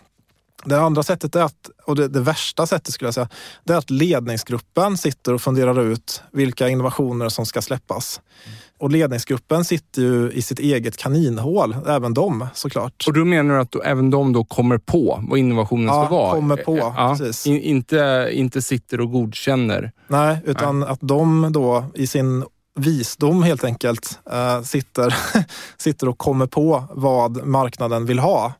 Det 0.66 0.80
andra 0.80 1.04
sättet 1.04 1.36
är 1.36 1.44
att, 1.44 1.70
och 1.86 1.96
det, 1.96 2.08
det, 2.08 2.20
värsta 2.20 2.68
sättet 2.68 2.94
skulle 2.94 3.08
jag 3.08 3.14
säga, 3.14 3.30
det 3.64 3.74
är 3.74 3.78
att 3.78 3.90
ledningsgruppen 3.90 4.98
sitter 4.98 5.34
och 5.34 5.42
funderar 5.42 5.82
ut 5.82 6.24
vilka 6.32 6.70
innovationer 6.70 7.30
som 7.30 7.46
ska 7.46 7.62
släppas. 7.62 8.22
Mm. 8.46 8.58
Och 8.78 8.92
ledningsgruppen 8.92 9.66
sitter 9.66 10.02
ju 10.02 10.32
i 10.32 10.42
sitt 10.42 10.60
eget 10.60 10.98
kaninhål, 10.98 11.76
även 11.88 12.14
de 12.14 12.48
såklart. 12.54 13.04
Och 13.08 13.14
då 13.14 13.26
menar 13.26 13.56
du 13.56 13.62
att 13.62 13.76
även 13.86 14.10
de 14.10 14.34
då 14.34 14.44
kommer 14.44 14.78
på 14.78 15.24
vad 15.30 15.40
innovationen 15.40 15.86
ja, 15.86 16.06
ska 16.06 16.16
vara? 16.16 16.32
kommer 16.32 16.58
på. 16.58 16.78
Ja, 16.78 17.16
precis. 17.20 17.48
In, 17.48 17.62
inte, 17.62 18.30
inte 18.32 18.62
sitter 18.62 19.02
och 19.02 19.12
godkänner? 19.12 19.92
Nej, 20.08 20.38
utan 20.46 20.80
Nej. 20.80 20.90
att 20.90 21.00
de 21.02 21.52
då 21.52 21.86
i 21.94 22.08
sin 22.08 22.46
visdom 22.80 23.44
helt 23.44 23.64
enkelt 23.64 24.20
äh, 24.32 24.62
sitter, 24.62 25.16
sitter 25.78 26.10
och 26.10 26.18
kommer 26.18 26.48
på 26.48 26.84
vad 26.92 27.46
marknaden 27.46 28.06
vill 28.06 28.20
ha. 28.20 28.54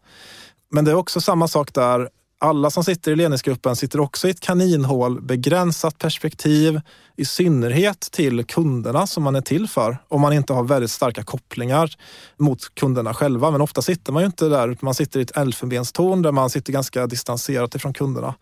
Men 0.76 0.86
det 0.86 0.92
är 0.92 0.96
också 0.96 1.22
samma 1.22 1.48
sak 1.48 1.74
där. 1.74 2.10
Alla 2.40 2.70
som 2.70 2.84
sitter 2.84 3.12
i 3.12 3.16
ledningsgruppen 3.16 3.76
sitter 3.76 4.00
också 4.00 4.28
i 4.28 4.32
ett 4.32 4.40
kaninhål, 4.40 5.22
begränsat 5.22 5.98
perspektiv, 5.98 6.82
i 7.16 7.26
synnerhet 7.26 8.00
till 8.00 8.46
kunderna 8.46 9.08
som 9.08 9.24
man 9.24 9.36
är 9.36 9.42
till 9.42 9.68
för. 9.68 9.98
Om 10.08 10.22
man 10.22 10.34
inte 10.34 10.54
har 10.54 10.64
väldigt 10.64 10.92
starka 10.92 11.24
kopplingar 11.24 11.96
mot 12.38 12.76
kunderna 12.76 13.14
själva. 13.14 13.52
Men 13.52 13.62
ofta 13.62 13.82
sitter 13.82 14.14
man 14.14 14.22
ju 14.24 14.26
inte 14.26 14.50
där, 14.50 14.68
utan 14.68 14.80
man 14.82 14.94
sitter 14.94 15.20
i 15.20 15.24
ett 15.24 15.38
elfenbenstorn 15.38 16.22
där 16.22 16.32
man 16.32 16.50
sitter 16.50 16.74
ganska 16.74 17.08
distanserat 17.08 17.76
ifrån 17.76 17.94
kunderna. 17.94 18.36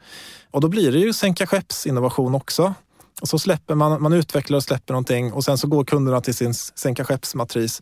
Och 0.51 0.61
då 0.61 0.67
blir 0.67 0.91
det 0.91 0.99
ju 0.99 1.13
sänka 1.13 1.47
skeppsinnovation 1.47 2.35
också. 2.35 2.73
Och 3.21 3.29
så 3.29 3.39
släpper 3.39 3.75
man, 3.75 4.01
man 4.01 4.13
utvecklar 4.13 4.57
och 4.57 4.63
släpper 4.63 4.93
någonting 4.93 5.33
och 5.33 5.43
sen 5.43 5.57
så 5.57 5.67
går 5.67 5.85
kunderna 5.85 6.21
till 6.21 6.35
sin 6.35 6.53
sänka 6.53 7.05
skeppsmatris 7.05 7.81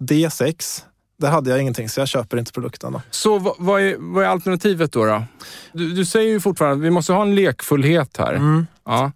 D6 0.00 0.82
där 1.20 1.30
hade 1.30 1.50
jag 1.50 1.60
ingenting, 1.60 1.88
så 1.88 2.00
jag 2.00 2.08
köper 2.08 2.36
inte 2.36 2.52
produkten. 2.52 2.92
Då. 2.92 3.02
Så 3.10 3.54
vad, 3.58 3.82
är, 3.82 3.96
vad 3.98 4.24
är 4.24 4.28
alternativet 4.28 4.92
då? 4.92 5.04
då? 5.04 5.22
Du, 5.72 5.90
du, 5.90 6.04
säger 6.04 6.28
ju 6.28 6.40
fortfarande 6.40 6.76
att 6.76 6.82
vi 6.82 6.90
måste 6.90 7.12
ha 7.12 7.22
en 7.22 7.34
lekfullhet 7.34 8.16
här. 8.16 8.34
Mm. 8.34 8.66
Ja. 8.84 9.12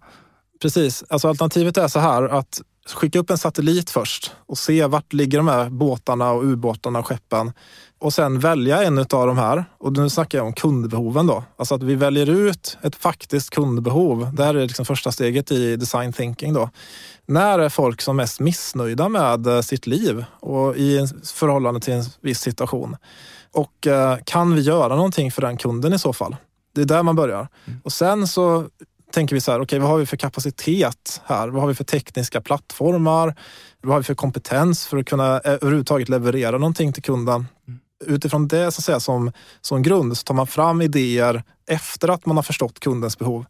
Precis. 0.61 1.03
Alltså 1.09 1.27
alternativet 1.27 1.77
är 1.77 1.87
så 1.87 1.99
här 1.99 2.23
att 2.23 2.61
skicka 2.93 3.19
upp 3.19 3.29
en 3.29 3.37
satellit 3.37 3.89
först 3.89 4.31
och 4.45 4.57
se 4.57 4.85
vart 4.85 5.13
ligger 5.13 5.37
de 5.37 5.47
här 5.47 5.69
båtarna 5.69 6.31
och 6.31 6.43
ubåtarna 6.43 6.99
och 6.99 7.07
skeppen. 7.07 7.51
Och 8.05 8.13
sen 8.13 8.39
välja 8.39 8.83
en 8.83 8.97
av 8.97 9.05
de 9.07 9.37
här. 9.37 9.65
Och 9.77 9.93
nu 9.93 10.09
snackar 10.09 10.37
jag 10.37 10.47
om 10.47 10.53
kundbehoven 10.53 11.27
då. 11.27 11.43
Alltså 11.57 11.75
att 11.75 11.83
vi 11.83 11.95
väljer 11.95 12.29
ut 12.29 12.77
ett 12.81 12.95
faktiskt 12.95 13.49
kundbehov. 13.49 14.35
Det 14.35 14.43
här 14.43 14.55
är 14.55 14.61
liksom 14.61 14.85
första 14.85 15.11
steget 15.11 15.51
i 15.51 15.75
design 15.75 16.13
thinking 16.13 16.53
då. 16.53 16.69
När 17.25 17.59
är 17.59 17.69
folk 17.69 18.01
som 18.01 18.15
mest 18.15 18.39
missnöjda 18.39 19.09
med 19.09 19.47
eh, 19.47 19.61
sitt 19.61 19.87
liv 19.87 20.25
och 20.39 20.75
i 20.75 21.07
förhållande 21.33 21.79
till 21.79 21.93
en 21.93 22.03
viss 22.21 22.39
situation? 22.39 22.95
Och 23.51 23.87
eh, 23.87 24.17
kan 24.25 24.55
vi 24.55 24.61
göra 24.61 24.95
någonting 24.95 25.31
för 25.31 25.41
den 25.41 25.57
kunden 25.57 25.93
i 25.93 25.99
så 25.99 26.13
fall? 26.13 26.35
Det 26.75 26.81
är 26.81 26.85
där 26.85 27.03
man 27.03 27.15
börjar. 27.15 27.47
Mm. 27.65 27.79
Och 27.83 27.91
sen 27.91 28.27
så 28.27 28.65
tänker 29.11 29.35
vi 29.35 29.41
så 29.41 29.51
här, 29.51 29.59
okej 29.59 29.63
okay, 29.63 29.79
vad 29.79 29.89
har 29.89 29.97
vi 29.97 30.05
för 30.05 30.17
kapacitet 30.17 31.21
här? 31.25 31.47
Vad 31.47 31.61
har 31.61 31.67
vi 31.67 31.75
för 31.75 31.83
tekniska 31.83 32.41
plattformar? 32.41 33.35
Vad 33.81 33.93
har 33.93 33.99
vi 33.99 34.03
för 34.03 34.15
kompetens 34.15 34.85
för 34.87 34.97
att 34.97 35.05
kunna 35.05 35.39
eh, 35.39 35.53
överhuvudtaget 35.53 36.09
leverera 36.09 36.57
någonting 36.57 36.93
till 36.93 37.03
kunden? 37.03 37.45
Utifrån 38.05 38.47
det 38.47 38.71
så 38.71 38.79
att 38.79 38.85
säga, 38.85 38.99
som, 38.99 39.31
som 39.61 39.81
grund 39.81 40.17
så 40.17 40.23
tar 40.23 40.35
man 40.35 40.47
fram 40.47 40.81
idéer 40.81 41.43
efter 41.69 42.07
att 42.09 42.25
man 42.25 42.35
har 42.35 42.43
förstått 42.43 42.79
kundens 42.79 43.17
behov 43.17 43.45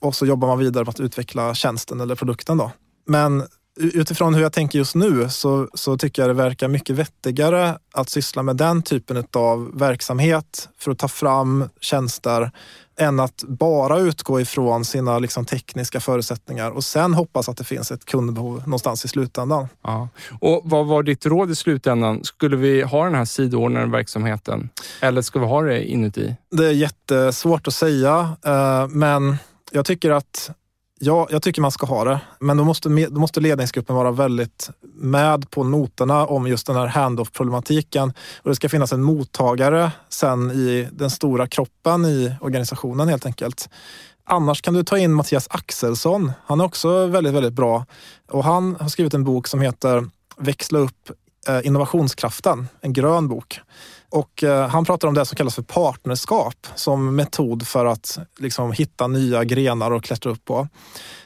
och 0.00 0.14
så 0.14 0.26
jobbar 0.26 0.48
man 0.48 0.58
vidare 0.58 0.84
med 0.84 0.88
att 0.88 1.00
utveckla 1.00 1.54
tjänsten 1.54 2.00
eller 2.00 2.14
produkten. 2.14 2.58
Då. 2.58 2.70
Men 3.06 3.44
utifrån 3.76 4.34
hur 4.34 4.42
jag 4.42 4.52
tänker 4.52 4.78
just 4.78 4.94
nu 4.94 5.28
så, 5.28 5.68
så 5.74 5.98
tycker 5.98 6.22
jag 6.22 6.30
det 6.30 6.34
verkar 6.34 6.68
mycket 6.68 6.96
vettigare 6.96 7.78
att 7.92 8.08
syssla 8.08 8.42
med 8.42 8.56
den 8.56 8.82
typen 8.82 9.24
av 9.32 9.78
verksamhet 9.78 10.68
för 10.78 10.90
att 10.90 10.98
ta 10.98 11.08
fram 11.08 11.68
tjänster 11.80 12.50
än 12.98 13.20
att 13.20 13.44
bara 13.48 13.98
utgå 13.98 14.40
ifrån 14.40 14.84
sina 14.84 15.18
liksom, 15.18 15.44
tekniska 15.44 16.00
förutsättningar 16.00 16.70
och 16.70 16.84
sen 16.84 17.14
hoppas 17.14 17.48
att 17.48 17.56
det 17.56 17.64
finns 17.64 17.90
ett 17.90 18.04
kundbehov 18.04 18.62
någonstans 18.66 19.04
i 19.04 19.08
slutändan. 19.08 19.68
Ja. 19.82 20.08
Och 20.40 20.62
Vad 20.64 20.86
var 20.86 21.02
ditt 21.02 21.26
råd 21.26 21.50
i 21.50 21.54
slutändan? 21.54 22.24
Skulle 22.24 22.56
vi 22.56 22.82
ha 22.82 23.04
den 23.04 23.14
här 23.14 23.24
sidoordnade 23.24 23.86
verksamheten 23.86 24.68
eller 25.00 25.22
ska 25.22 25.38
vi 25.38 25.46
ha 25.46 25.62
det 25.62 25.84
inuti? 25.84 26.36
Det 26.50 26.66
är 26.66 26.72
jättesvårt 26.72 27.68
att 27.68 27.74
säga, 27.74 28.36
eh, 28.44 28.88
men 28.88 29.36
jag 29.70 29.84
tycker 29.84 30.10
att 30.10 30.50
Ja, 30.98 31.28
jag 31.30 31.42
tycker 31.42 31.62
man 31.62 31.70
ska 31.70 31.86
ha 31.86 32.04
det. 32.04 32.20
Men 32.40 32.56
då 32.56 32.64
måste, 32.64 32.88
då 32.88 33.20
måste 33.20 33.40
ledningsgruppen 33.40 33.96
vara 33.96 34.10
väldigt 34.10 34.70
med 34.94 35.50
på 35.50 35.64
noterna 35.64 36.26
om 36.26 36.46
just 36.46 36.66
den 36.66 36.76
här 36.76 36.86
handoff-problematiken. 36.86 38.12
Och 38.42 38.50
det 38.50 38.56
ska 38.56 38.68
finnas 38.68 38.92
en 38.92 39.02
mottagare 39.02 39.90
sen 40.08 40.50
i 40.50 40.88
den 40.92 41.10
stora 41.10 41.46
kroppen 41.46 42.04
i 42.04 42.34
organisationen 42.40 43.08
helt 43.08 43.26
enkelt. 43.26 43.68
Annars 44.24 44.62
kan 44.62 44.74
du 44.74 44.84
ta 44.84 44.98
in 44.98 45.12
Mattias 45.12 45.48
Axelsson. 45.50 46.32
Han 46.46 46.60
är 46.60 46.64
också 46.64 47.06
väldigt, 47.06 47.34
väldigt 47.34 47.52
bra. 47.52 47.86
Och 48.30 48.44
han 48.44 48.76
har 48.80 48.88
skrivit 48.88 49.14
en 49.14 49.24
bok 49.24 49.48
som 49.48 49.60
heter 49.60 50.10
Växla 50.38 50.78
upp 50.78 51.10
eh, 51.48 51.66
innovationskraften, 51.66 52.68
en 52.80 52.92
grön 52.92 53.28
bok. 53.28 53.60
Och 54.10 54.42
eh, 54.42 54.68
han 54.68 54.84
pratar 54.84 55.08
om 55.08 55.14
det 55.14 55.24
som 55.24 55.36
kallas 55.36 55.54
för 55.54 55.62
partnerskap 55.62 56.66
som 56.74 57.16
metod 57.16 57.66
för 57.66 57.86
att 57.86 58.18
liksom, 58.38 58.72
hitta 58.72 59.06
nya 59.06 59.44
grenar 59.44 59.92
att 59.92 60.02
klättra 60.02 60.32
upp 60.32 60.44
på. 60.44 60.68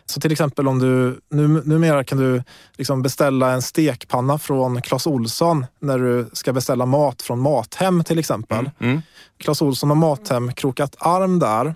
Så 0.07 0.21
till 0.21 0.33
exempel 0.33 0.69
om 0.69 0.79
du, 0.79 1.21
nu, 1.31 1.49
numera 1.49 2.05
kan 2.05 2.19
du 2.19 2.43
liksom 2.79 3.03
beställa 3.03 3.53
en 3.53 3.63
stekpanna 3.63 4.39
från 4.39 4.83
Clas 4.83 5.07
Olsson 5.07 5.67
när 5.81 5.99
du 5.99 6.31
ska 6.33 6.53
beställa 6.53 6.87
mat 6.87 7.23
från 7.23 7.41
Mathem 7.41 8.05
till 8.05 8.19
exempel. 8.19 8.71
Mm, 8.79 8.91
mm. 8.93 9.03
Clas 9.39 9.63
Olsson 9.63 9.91
och 9.91 9.97
Mathem 9.97 10.53
krokat 10.53 10.97
arm 10.99 11.39
där 11.39 11.75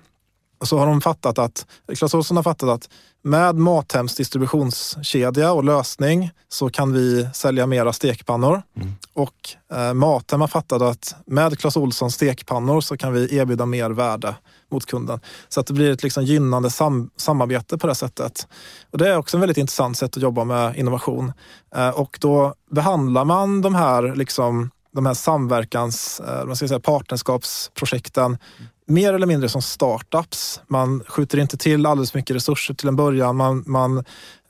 och 0.64 0.69
så 0.69 0.79
har 0.79 0.87
de 0.87 1.01
fattat 1.01 1.38
att, 1.38 1.67
Clas 1.97 2.14
Ohlson 2.14 2.37
har 2.37 2.45
fattat 2.45 2.69
att 2.69 2.88
med 3.25 3.55
Mathems 3.57 4.17
distributionskedja 4.17 5.53
och 5.53 5.65
lösning 5.65 6.31
så 6.49 6.71
kan 6.71 6.93
vi 6.93 7.29
sälja 7.35 7.67
mera 7.67 7.93
stekpannor. 7.93 8.63
Mm. 8.77 8.93
Och 9.13 9.35
eh, 9.73 9.95
Mathem 9.95 10.41
har 10.41 10.49
fattat 10.49 10.83
att 10.83 11.15
med 11.27 11.59
Clas 11.59 11.77
Ohlsons 11.77 12.15
stekpannor 12.15 12.81
så 12.81 12.97
kan 12.97 13.13
vi 13.13 13.37
erbjuda 13.37 13.67
mer 13.67 13.91
värde 13.91 14.35
mot 14.71 14.87
kunden. 14.87 15.21
Så 15.49 15.61
att 15.61 15.67
det 15.67 15.73
blir 15.73 15.93
ett 15.93 16.03
liksom 16.03 16.25
gynnande 16.25 16.71
sam 16.71 17.11
samarbete 17.17 17.79
på 17.79 17.87
det 17.87 17.95
sättet. 17.95 18.49
Och 18.91 18.99
Det 18.99 19.09
är 19.09 19.17
också 19.17 19.37
ett 19.37 19.43
väldigt 19.43 19.59
intressant 19.59 19.99
sätt 19.99 20.17
att 20.17 20.23
jobba 20.23 20.45
med 20.45 20.77
innovation. 20.77 21.33
Eh, 21.77 21.89
och 21.89 22.19
då 22.21 22.55
behandlar 22.71 23.25
man 23.25 23.63
de 23.63 23.75
här 23.75 24.15
liksom 24.17 24.71
de 24.95 25.07
här 25.07 25.15
samverkans, 25.15 26.21
man 26.27 26.49
eh, 26.49 26.55
ska 26.55 26.69
säga 26.69 26.81
partnerskapsprojekten 26.81 28.39
mer 28.87 29.12
eller 29.12 29.27
mindre 29.27 29.49
som 29.49 29.62
startups. 29.62 30.61
Man 30.66 31.03
skjuter 31.07 31.38
inte 31.38 31.57
till 31.57 31.87
alldeles 31.87 32.14
mycket 32.14 32.37
resurser 32.37 32.75
till 32.75 32.88
en 32.88 32.97
början. 32.97 33.37
Man, 33.37 33.64
man, 33.66 33.99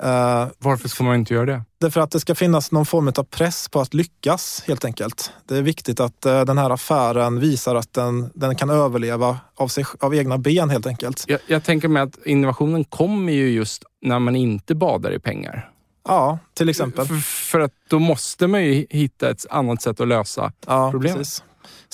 eh, 0.03 0.47
Varför 0.59 0.89
ska 0.89 1.05
man 1.05 1.15
inte 1.15 1.35
göra 1.35 1.47
det? 1.47 1.63
Därför 1.81 2.01
att 2.01 2.11
det 2.11 2.21
ska 2.21 2.35
finnas 2.35 2.73
någon 2.73 2.87
form 2.87 3.09
av 3.09 3.25
press 3.25 3.69
på 3.69 3.81
att 3.81 3.95
lyckas 3.95 4.63
helt 4.67 4.85
enkelt. 4.85 5.33
Det 5.45 5.57
är 5.57 5.63
viktigt 5.63 6.01
att 6.01 6.27
eh, 6.27 6.45
den 6.45 6.59
här 6.59 6.71
affären 6.71 7.41
visar 7.41 7.75
att 7.75 7.93
den, 7.93 8.31
den 8.35 8.57
kan 8.57 8.71
överleva 8.71 9.39
av, 9.55 9.69
sig, 9.69 9.85
av 10.01 10.15
egna 10.15 10.39
ben 10.39 10.71
helt 10.71 10.87
enkelt. 10.87 11.25
Jag, 11.29 11.41
jag 11.47 11.65
tänker 11.65 11.89
mig 11.89 12.03
att 12.03 12.27
innovationen 12.27 12.85
kommer 12.85 13.33
ju 13.33 13.51
just 13.51 13.85
när 14.03 14.19
man 14.19 14.37
inte 14.37 14.75
badar 14.75 15.13
i 15.13 15.19
pengar. 15.19 15.71
Ja, 16.09 16.39
till 16.55 16.69
exempel. 16.69 17.07
För, 17.07 17.15
för 17.51 17.61
att 17.61 17.73
då 17.89 17.99
måste 17.99 18.47
man 18.47 18.65
ju 18.65 18.87
hitta 18.91 19.31
ett 19.31 19.47
annat 19.51 19.83
sätt 19.83 20.01
att 20.01 20.09
lösa 20.09 20.53
ja, 20.67 20.91
problemet. 20.91 21.19
Precis. 21.19 21.43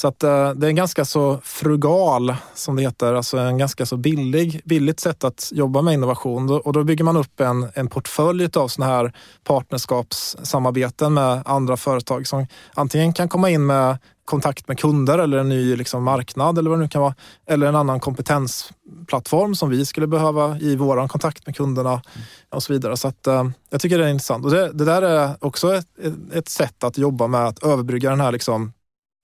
Så 0.01 0.09
att, 0.09 0.25
uh, 0.25 0.51
det 0.51 0.67
är 0.67 0.69
en 0.69 0.77
ganska 0.77 1.05
så 1.05 1.41
frugal, 1.43 2.35
som 2.55 2.77
det 2.77 2.83
heter, 2.83 3.15
alltså 3.15 3.39
en 3.39 3.59
ganska 3.59 3.87
så 3.87 3.97
billig, 3.97 4.61
billigt 4.65 5.01
sätt 5.01 5.25
att 5.25 5.49
jobba 5.53 5.83
med 5.83 5.95
innovation. 5.95 6.51
Och 6.51 6.73
då 6.73 6.85
bygger 6.85 7.05
man 7.05 7.17
upp 7.17 7.41
en, 7.41 7.69
en 7.75 7.89
portfölj 7.89 8.49
av 8.57 8.69
sådana 8.69 8.93
här 8.93 9.13
partnerskapssamarbeten 9.45 11.15
med 11.15 11.43
andra 11.45 11.77
företag 11.77 12.27
som 12.27 12.47
antingen 12.75 13.13
kan 13.13 13.29
komma 13.29 13.51
in 13.51 13.67
med 13.67 13.99
kontakt 14.25 14.69
med 14.69 14.79
kunder 14.79 15.19
eller 15.19 15.39
en 15.39 15.49
ny 15.49 15.77
liksom, 15.77 16.03
marknad 16.05 16.59
eller 16.59 16.71
vad 16.71 16.79
det 16.79 16.83
nu 16.83 16.89
kan 16.89 17.03
vara. 17.03 17.15
Eller 17.47 17.67
en 17.67 17.77
annan 17.77 18.01
kompetensplattform 18.01 19.55
som 19.55 19.71
vi 19.71 19.87
skulle 19.87 20.07
behöva 20.07 20.59
i 20.59 20.77
vår 20.77 21.09
kontakt 21.09 21.47
med 21.47 21.57
kunderna 21.57 21.93
mm. 21.93 22.03
och 22.51 22.63
så 22.63 22.73
vidare. 22.73 22.97
Så 22.97 23.09
att, 23.09 23.27
uh, 23.29 23.51
jag 23.71 23.81
tycker 23.81 23.99
det 23.99 24.05
är 24.05 24.09
intressant. 24.09 24.45
Och 24.45 24.51
det, 24.51 24.73
det 24.73 24.85
där 24.85 25.03
är 25.03 25.37
också 25.41 25.75
ett, 25.75 25.87
ett, 26.33 26.49
sätt 26.49 26.85
att 26.85 26.99
jobba 26.99 27.27
med 27.27 27.47
att 27.47 27.63
överbrygga 27.65 28.11
den 28.11 28.21
här 28.21 28.33
liksom, 28.33 28.73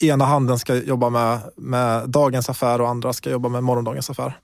ena 0.02 0.24
handen 0.24 0.59
ska 0.59 0.74
jobba 0.74 1.11
med, 1.11 1.38
med 1.56 2.09
dagens 2.09 2.48
affär 2.48 2.80
och 2.80 2.88
andra 2.88 3.12
ska 3.12 3.30
jobba 3.30 3.48
med 3.48 3.64
morgondagens 3.64 4.11
affär. 4.11 4.38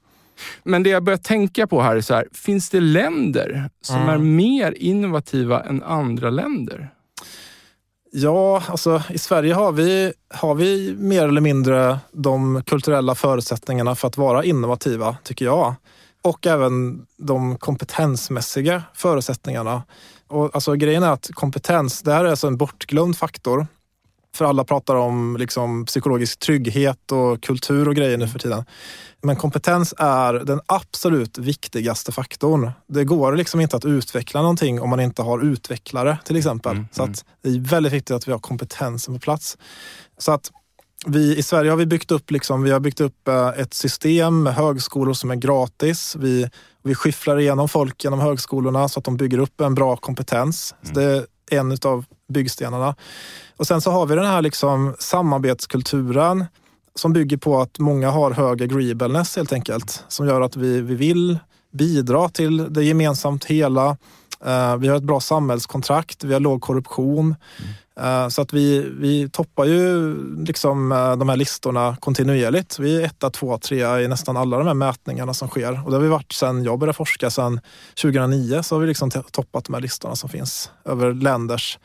Men 0.62 0.82
det 0.82 0.90
jag 0.90 1.02
börjar 1.02 1.18
tänka 1.18 1.66
på 1.66 1.82
här 1.82 1.96
är 1.96 2.00
så 2.00 2.14
här, 2.14 2.28
finns 2.32 2.70
det 2.70 2.80
länder 2.80 3.70
som 3.80 3.96
mm. 3.96 4.08
är 4.08 4.18
mer 4.18 4.72
innovativa 4.72 5.62
än 5.62 5.82
andra 5.82 6.30
länder? 6.30 6.90
Ja, 8.14 8.62
alltså 8.68 9.02
i 9.10 9.18
Sverige 9.18 9.54
har 9.54 9.72
vi, 9.72 10.12
har 10.34 10.54
vi 10.54 10.94
mer 10.98 11.28
eller 11.28 11.40
mindre 11.40 11.98
de 12.12 12.62
kulturella 12.66 13.14
förutsättningarna 13.14 13.94
för 13.94 14.08
att 14.08 14.16
vara 14.16 14.44
innovativa, 14.44 15.16
tycker 15.22 15.44
jag. 15.44 15.74
Och 16.22 16.46
även 16.46 17.06
de 17.16 17.58
kompetensmässiga 17.58 18.82
förutsättningarna. 18.94 19.82
Och 20.28 20.50
alltså, 20.54 20.74
grejen 20.74 21.02
är 21.02 21.10
att 21.10 21.30
kompetens, 21.34 22.02
det 22.02 22.12
här 22.12 22.24
är 22.24 22.30
alltså 22.30 22.46
en 22.46 22.56
bortglömd 22.56 23.16
faktor. 23.16 23.66
För 24.34 24.44
alla 24.44 24.64
pratar 24.64 24.94
om 24.94 25.36
liksom, 25.36 25.84
psykologisk 25.84 26.38
trygghet 26.38 27.12
och 27.12 27.42
kultur 27.42 27.88
och 27.88 27.94
grejer 27.94 28.18
nu 28.18 28.28
för 28.28 28.38
tiden. 28.38 28.64
Men 29.22 29.36
kompetens 29.36 29.94
är 29.98 30.32
den 30.32 30.60
absolut 30.66 31.38
viktigaste 31.38 32.12
faktorn. 32.12 32.70
Det 32.88 33.04
går 33.04 33.36
liksom 33.36 33.60
inte 33.60 33.76
att 33.76 33.84
utveckla 33.84 34.40
någonting 34.40 34.80
om 34.80 34.90
man 34.90 35.00
inte 35.00 35.22
har 35.22 35.44
utvecklare 35.44 36.18
till 36.24 36.36
exempel. 36.36 36.72
Mm, 36.72 36.86
så 36.92 37.02
att 37.02 37.24
det 37.42 37.48
är 37.48 37.58
väldigt 37.58 37.92
viktigt 37.92 38.16
att 38.16 38.28
vi 38.28 38.32
har 38.32 38.38
kompetensen 38.38 39.14
på 39.14 39.20
plats. 39.20 39.58
Så 40.18 40.32
att 40.32 40.50
vi, 41.06 41.36
I 41.36 41.42
Sverige 41.42 41.70
har 41.70 41.76
vi 41.76 41.86
byggt 41.86 42.10
upp, 42.10 42.30
liksom, 42.30 42.62
vi 42.62 42.70
har 42.70 42.80
byggt 42.80 43.00
upp 43.00 43.28
eh, 43.28 43.48
ett 43.48 43.74
system 43.74 44.42
med 44.42 44.54
högskolor 44.54 45.12
som 45.14 45.30
är 45.30 45.36
gratis. 45.36 46.16
Vi, 46.18 46.48
vi 46.82 46.94
skifflar 46.94 47.38
igenom 47.38 47.68
folk 47.68 48.04
genom 48.04 48.20
högskolorna 48.20 48.88
så 48.88 48.98
att 48.98 49.04
de 49.04 49.16
bygger 49.16 49.38
upp 49.38 49.60
en 49.60 49.74
bra 49.74 49.96
kompetens. 49.96 50.74
Mm. 50.82 50.94
det 50.94 51.26
en 51.52 51.76
av 51.84 52.04
byggstenarna. 52.28 52.94
Och 53.56 53.66
sen 53.66 53.80
så 53.80 53.90
har 53.90 54.06
vi 54.06 54.14
den 54.14 54.26
här 54.26 54.42
liksom 54.42 54.96
samarbetskulturen 54.98 56.44
som 56.94 57.12
bygger 57.12 57.36
på 57.36 57.60
att 57.60 57.78
många 57.78 58.10
har 58.10 58.30
hög 58.30 58.62
agreeableness 58.62 59.36
helt 59.36 59.52
enkelt. 59.52 60.04
Som 60.08 60.26
gör 60.26 60.40
att 60.40 60.56
vi, 60.56 60.80
vi 60.80 60.94
vill 60.94 61.38
bidra 61.72 62.28
till 62.28 62.72
det 62.72 62.84
gemensamt 62.84 63.44
hela. 63.44 63.96
Eh, 64.44 64.76
vi 64.76 64.88
har 64.88 64.96
ett 64.96 65.02
bra 65.02 65.20
samhällskontrakt, 65.20 66.24
vi 66.24 66.32
har 66.32 66.40
låg 66.40 66.62
korruption. 66.62 67.24
Mm. 67.24 67.72
Uh, 68.00 68.28
så 68.28 68.42
att 68.42 68.52
vi, 68.52 68.90
vi 68.98 69.28
toppar 69.28 69.64
ju 69.64 70.16
liksom, 70.44 70.92
uh, 70.92 71.16
de 71.16 71.28
här 71.28 71.36
listorna 71.36 71.96
kontinuerligt. 72.00 72.78
Vi 72.78 72.96
är 72.96 73.04
etta, 73.06 73.30
tvåa, 73.30 73.58
trea 73.58 74.00
i 74.00 74.08
nästan 74.08 74.36
alla 74.36 74.58
de 74.58 74.66
här 74.66 74.74
mätningarna 74.74 75.34
som 75.34 75.48
sker. 75.48 75.84
Och 75.84 75.90
det 75.90 75.96
har 75.96 76.02
vi 76.02 76.08
varit 76.08 76.32
sedan 76.32 76.64
jag 76.64 76.78
började 76.78 76.96
forska, 76.96 77.30
sedan 77.30 77.60
2009, 78.02 78.62
så 78.62 78.74
har 78.74 78.80
vi 78.80 78.86
liksom 78.86 79.10
toppat 79.10 79.64
de 79.64 79.74
här 79.74 79.80
listorna 79.80 80.16
som 80.16 80.28
finns 80.28 80.70
över 80.84 81.14
länders 81.14 81.78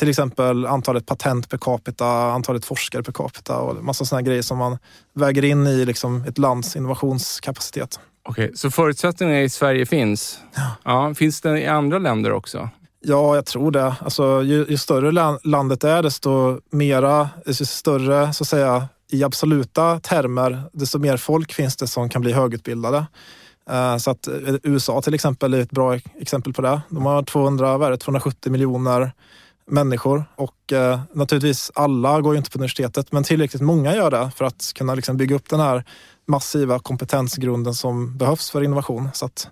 till 0.00 0.08
exempel 0.08 0.66
antalet 0.66 1.06
patent 1.06 1.48
per 1.48 1.58
capita, 1.58 2.06
antalet 2.06 2.64
forskare 2.64 3.02
per 3.02 3.12
capita 3.12 3.56
och 3.56 3.84
massa 3.84 4.04
sådana 4.04 4.22
grejer 4.22 4.42
som 4.42 4.58
man 4.58 4.78
väger 5.14 5.44
in 5.44 5.66
i 5.66 5.84
liksom 5.84 6.24
ett 6.28 6.38
lands 6.38 6.76
innovationskapacitet. 6.76 8.00
Okej, 8.28 8.52
så 8.54 8.70
förutsättningarna 8.70 9.40
i 9.40 9.48
Sverige 9.48 9.86
finns? 9.86 10.38
Ja. 10.54 10.76
ja. 10.84 11.14
Finns 11.14 11.40
det 11.40 11.60
i 11.60 11.66
andra 11.66 11.98
länder 11.98 12.32
också? 12.32 12.68
Ja, 13.02 13.34
jag 13.34 13.46
tror 13.46 13.70
det. 13.70 13.94
Alltså, 14.00 14.42
ju, 14.42 14.66
ju 14.68 14.78
större 14.78 15.38
landet 15.44 15.84
är, 15.84 16.02
desto 16.02 16.60
mera, 16.70 17.28
desto 17.46 17.66
större 17.66 18.32
så 18.32 18.44
att 18.44 18.48
säga, 18.48 18.88
i 19.10 19.24
absoluta 19.24 20.00
termer, 20.00 20.62
desto 20.72 20.98
mer 20.98 21.16
folk 21.16 21.52
finns 21.52 21.76
det 21.76 21.86
som 21.86 22.08
kan 22.08 22.22
bli 22.22 22.32
högutbildade. 22.32 23.06
Eh, 23.70 23.96
så 23.96 24.10
att 24.10 24.26
eh, 24.26 24.54
USA 24.62 25.02
till 25.02 25.14
exempel 25.14 25.54
är 25.54 25.60
ett 25.60 25.70
bra 25.70 25.98
exempel 26.20 26.52
på 26.52 26.62
det. 26.62 26.80
De 26.88 27.06
har 27.06 27.22
200, 27.22 27.78
vad 27.78 27.92
det, 27.92 27.96
270 27.96 28.52
miljoner 28.52 29.12
människor 29.66 30.24
och 30.36 30.72
eh, 30.72 31.00
naturligtvis 31.14 31.70
alla 31.74 32.20
går 32.20 32.34
ju 32.34 32.38
inte 32.38 32.50
på 32.50 32.58
universitetet 32.58 33.12
men 33.12 33.24
tillräckligt 33.24 33.62
många 33.62 33.94
gör 33.94 34.10
det 34.10 34.30
för 34.36 34.44
att 34.44 34.72
kunna 34.74 34.94
liksom 34.94 35.16
bygga 35.16 35.36
upp 35.36 35.48
den 35.48 35.60
här 35.60 35.84
massiva 36.26 36.78
kompetensgrunden 36.78 37.74
som 37.74 38.18
behövs 38.18 38.50
för 38.50 38.62
innovation. 38.62 39.08
Så 39.14 39.26
att, 39.26 39.48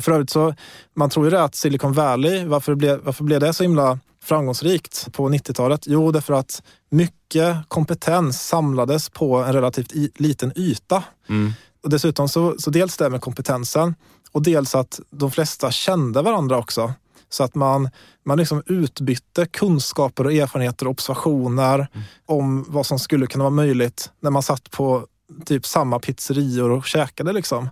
för 0.00 0.12
övrigt 0.12 0.30
så, 0.30 0.54
man 0.94 1.10
tror 1.10 1.26
ju 1.26 1.30
det 1.30 1.42
att 1.42 1.54
Silicon 1.54 1.92
Valley, 1.92 2.44
varför 2.44 2.74
blev, 2.74 3.00
varför 3.04 3.24
blev 3.24 3.40
det 3.40 3.52
så 3.52 3.62
himla 3.62 3.98
framgångsrikt 4.22 5.12
på 5.12 5.28
90-talet? 5.28 5.80
Jo, 5.86 6.12
därför 6.12 6.34
att 6.34 6.62
mycket 6.90 7.56
kompetens 7.68 8.42
samlades 8.42 9.08
på 9.08 9.36
en 9.36 9.52
relativt 9.52 9.92
i, 9.92 10.10
liten 10.14 10.52
yta. 10.56 11.02
Mm. 11.28 11.52
Och 11.82 11.90
dessutom 11.90 12.28
så, 12.28 12.54
så 12.58 12.70
dels 12.70 12.96
det 12.96 13.10
med 13.10 13.20
kompetensen 13.20 13.94
och 14.32 14.42
dels 14.42 14.74
att 14.74 15.00
de 15.10 15.30
flesta 15.30 15.70
kände 15.70 16.22
varandra 16.22 16.58
också. 16.58 16.92
Så 17.28 17.44
att 17.44 17.54
man, 17.54 17.90
man 18.24 18.38
liksom 18.38 18.62
utbytte 18.66 19.46
kunskaper 19.46 20.24
och 20.24 20.32
erfarenheter 20.32 20.86
och 20.86 20.90
observationer 20.90 21.74
mm. 21.74 22.06
om 22.26 22.64
vad 22.68 22.86
som 22.86 22.98
skulle 22.98 23.26
kunna 23.26 23.44
vara 23.44 23.54
möjligt 23.54 24.10
när 24.20 24.30
man 24.30 24.42
satt 24.42 24.70
på 24.70 25.06
typ 25.44 25.66
samma 25.66 25.98
pizzerior 25.98 26.70
och 26.70 26.86
käkade. 26.86 27.32
Liksom. 27.32 27.68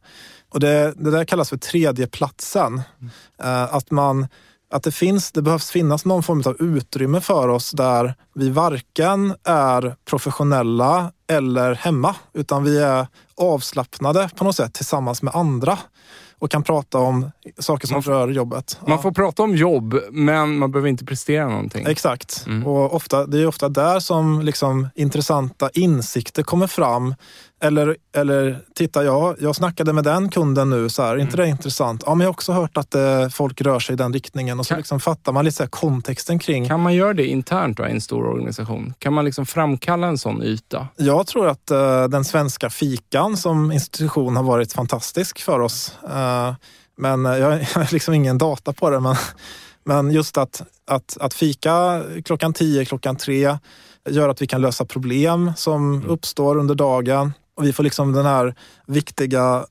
Och 0.50 0.60
det, 0.60 0.94
det 0.96 1.10
där 1.10 1.24
kallas 1.24 1.48
för 1.48 1.56
tredjeplatsen. 1.56 2.82
Mm. 3.00 3.10
Uh, 3.44 3.74
att 3.74 3.90
man 3.90 4.26
att 4.70 4.82
det, 4.82 4.92
finns, 4.92 5.32
det 5.32 5.42
behövs 5.42 5.70
finnas 5.70 6.04
någon 6.04 6.22
form 6.22 6.42
av 6.46 6.56
utrymme 6.62 7.20
för 7.20 7.48
oss 7.48 7.70
där 7.70 8.14
vi 8.34 8.50
varken 8.50 9.34
är 9.44 9.96
professionella 10.04 11.12
eller 11.30 11.74
hemma, 11.74 12.14
utan 12.34 12.64
vi 12.64 12.78
är 12.78 13.06
avslappnade 13.36 14.30
på 14.36 14.44
något 14.44 14.56
sätt 14.56 14.74
tillsammans 14.74 15.22
med 15.22 15.34
andra 15.34 15.78
och 16.38 16.50
kan 16.50 16.62
prata 16.62 16.98
om 16.98 17.30
saker 17.58 17.86
som 17.86 18.02
får, 18.02 18.12
rör 18.12 18.28
jobbet. 18.28 18.80
Man 18.86 19.02
får 19.02 19.12
prata 19.12 19.42
om 19.42 19.56
jobb, 19.56 20.00
men 20.10 20.58
man 20.58 20.72
behöver 20.72 20.88
inte 20.88 21.04
prestera 21.04 21.48
någonting. 21.48 21.86
Exakt. 21.86 22.44
Mm. 22.46 22.66
Och 22.66 22.94
ofta, 22.94 23.26
det 23.26 23.38
är 23.38 23.46
ofta 23.46 23.68
där 23.68 24.00
som 24.00 24.42
liksom 24.42 24.88
intressanta 24.94 25.70
insikter 25.74 26.42
kommer 26.42 26.66
fram 26.66 27.14
eller, 27.60 27.96
eller 28.14 28.58
titta, 28.74 29.04
jag, 29.04 29.36
jag 29.40 29.56
snackade 29.56 29.92
med 29.92 30.04
den 30.04 30.28
kunden 30.28 30.70
nu, 30.70 30.88
så 30.88 31.02
här, 31.02 31.14
mm. 31.14 31.20
inte 31.20 31.36
det 31.36 31.48
intressant? 31.48 32.02
Ja, 32.06 32.14
men 32.14 32.24
jag 32.24 32.28
har 32.28 32.32
också 32.32 32.52
hört 32.52 32.76
att 32.76 32.94
eh, 32.94 33.28
folk 33.28 33.60
rör 33.60 33.78
sig 33.78 33.92
i 33.92 33.96
den 33.96 34.12
riktningen 34.12 34.58
och 34.58 34.66
så 34.66 34.68
kan, 34.68 34.78
liksom 34.78 35.00
fattar 35.00 35.32
man 35.32 35.44
lite 35.44 35.56
så 35.56 35.66
kontexten 35.66 36.38
kring. 36.38 36.68
Kan 36.68 36.80
man 36.80 36.94
göra 36.94 37.14
det 37.14 37.26
internt 37.26 37.76
då, 37.76 37.86
i 37.86 37.90
en 37.90 38.00
stor 38.00 38.26
organisation? 38.26 38.94
Kan 38.98 39.12
man 39.12 39.24
liksom 39.24 39.46
framkalla 39.46 40.06
en 40.06 40.18
sån 40.18 40.42
yta? 40.42 40.88
Jag 40.96 41.26
tror 41.26 41.48
att 41.48 41.70
eh, 41.70 42.04
den 42.04 42.24
svenska 42.24 42.70
fikan 42.70 43.36
som 43.36 43.72
institution 43.72 44.36
har 44.36 44.42
varit 44.42 44.72
fantastisk 44.72 45.40
för 45.40 45.60
oss. 45.60 45.92
Eh, 46.10 46.54
men 46.96 47.24
jag, 47.24 47.40
jag 47.40 47.66
har 47.74 47.92
liksom 47.92 48.14
ingen 48.14 48.38
data 48.38 48.72
på 48.72 48.90
det. 48.90 49.00
Men, 49.00 49.16
men 49.84 50.10
just 50.10 50.38
att, 50.38 50.62
att, 50.86 51.16
att 51.20 51.34
fika 51.34 52.02
klockan 52.24 52.52
tio, 52.52 52.84
klockan 52.84 53.16
tre 53.16 53.58
gör 54.10 54.28
att 54.28 54.42
vi 54.42 54.46
kan 54.46 54.60
lösa 54.60 54.84
problem 54.84 55.52
som 55.56 55.94
mm. 55.94 56.08
uppstår 56.08 56.56
under 56.56 56.74
dagen. 56.74 57.32
Och 57.58 57.64
vi 57.64 57.72
får 57.72 57.82
liksom 57.82 58.12
den 58.12 58.26
här 58.26 58.54
viktiga 58.86 59.66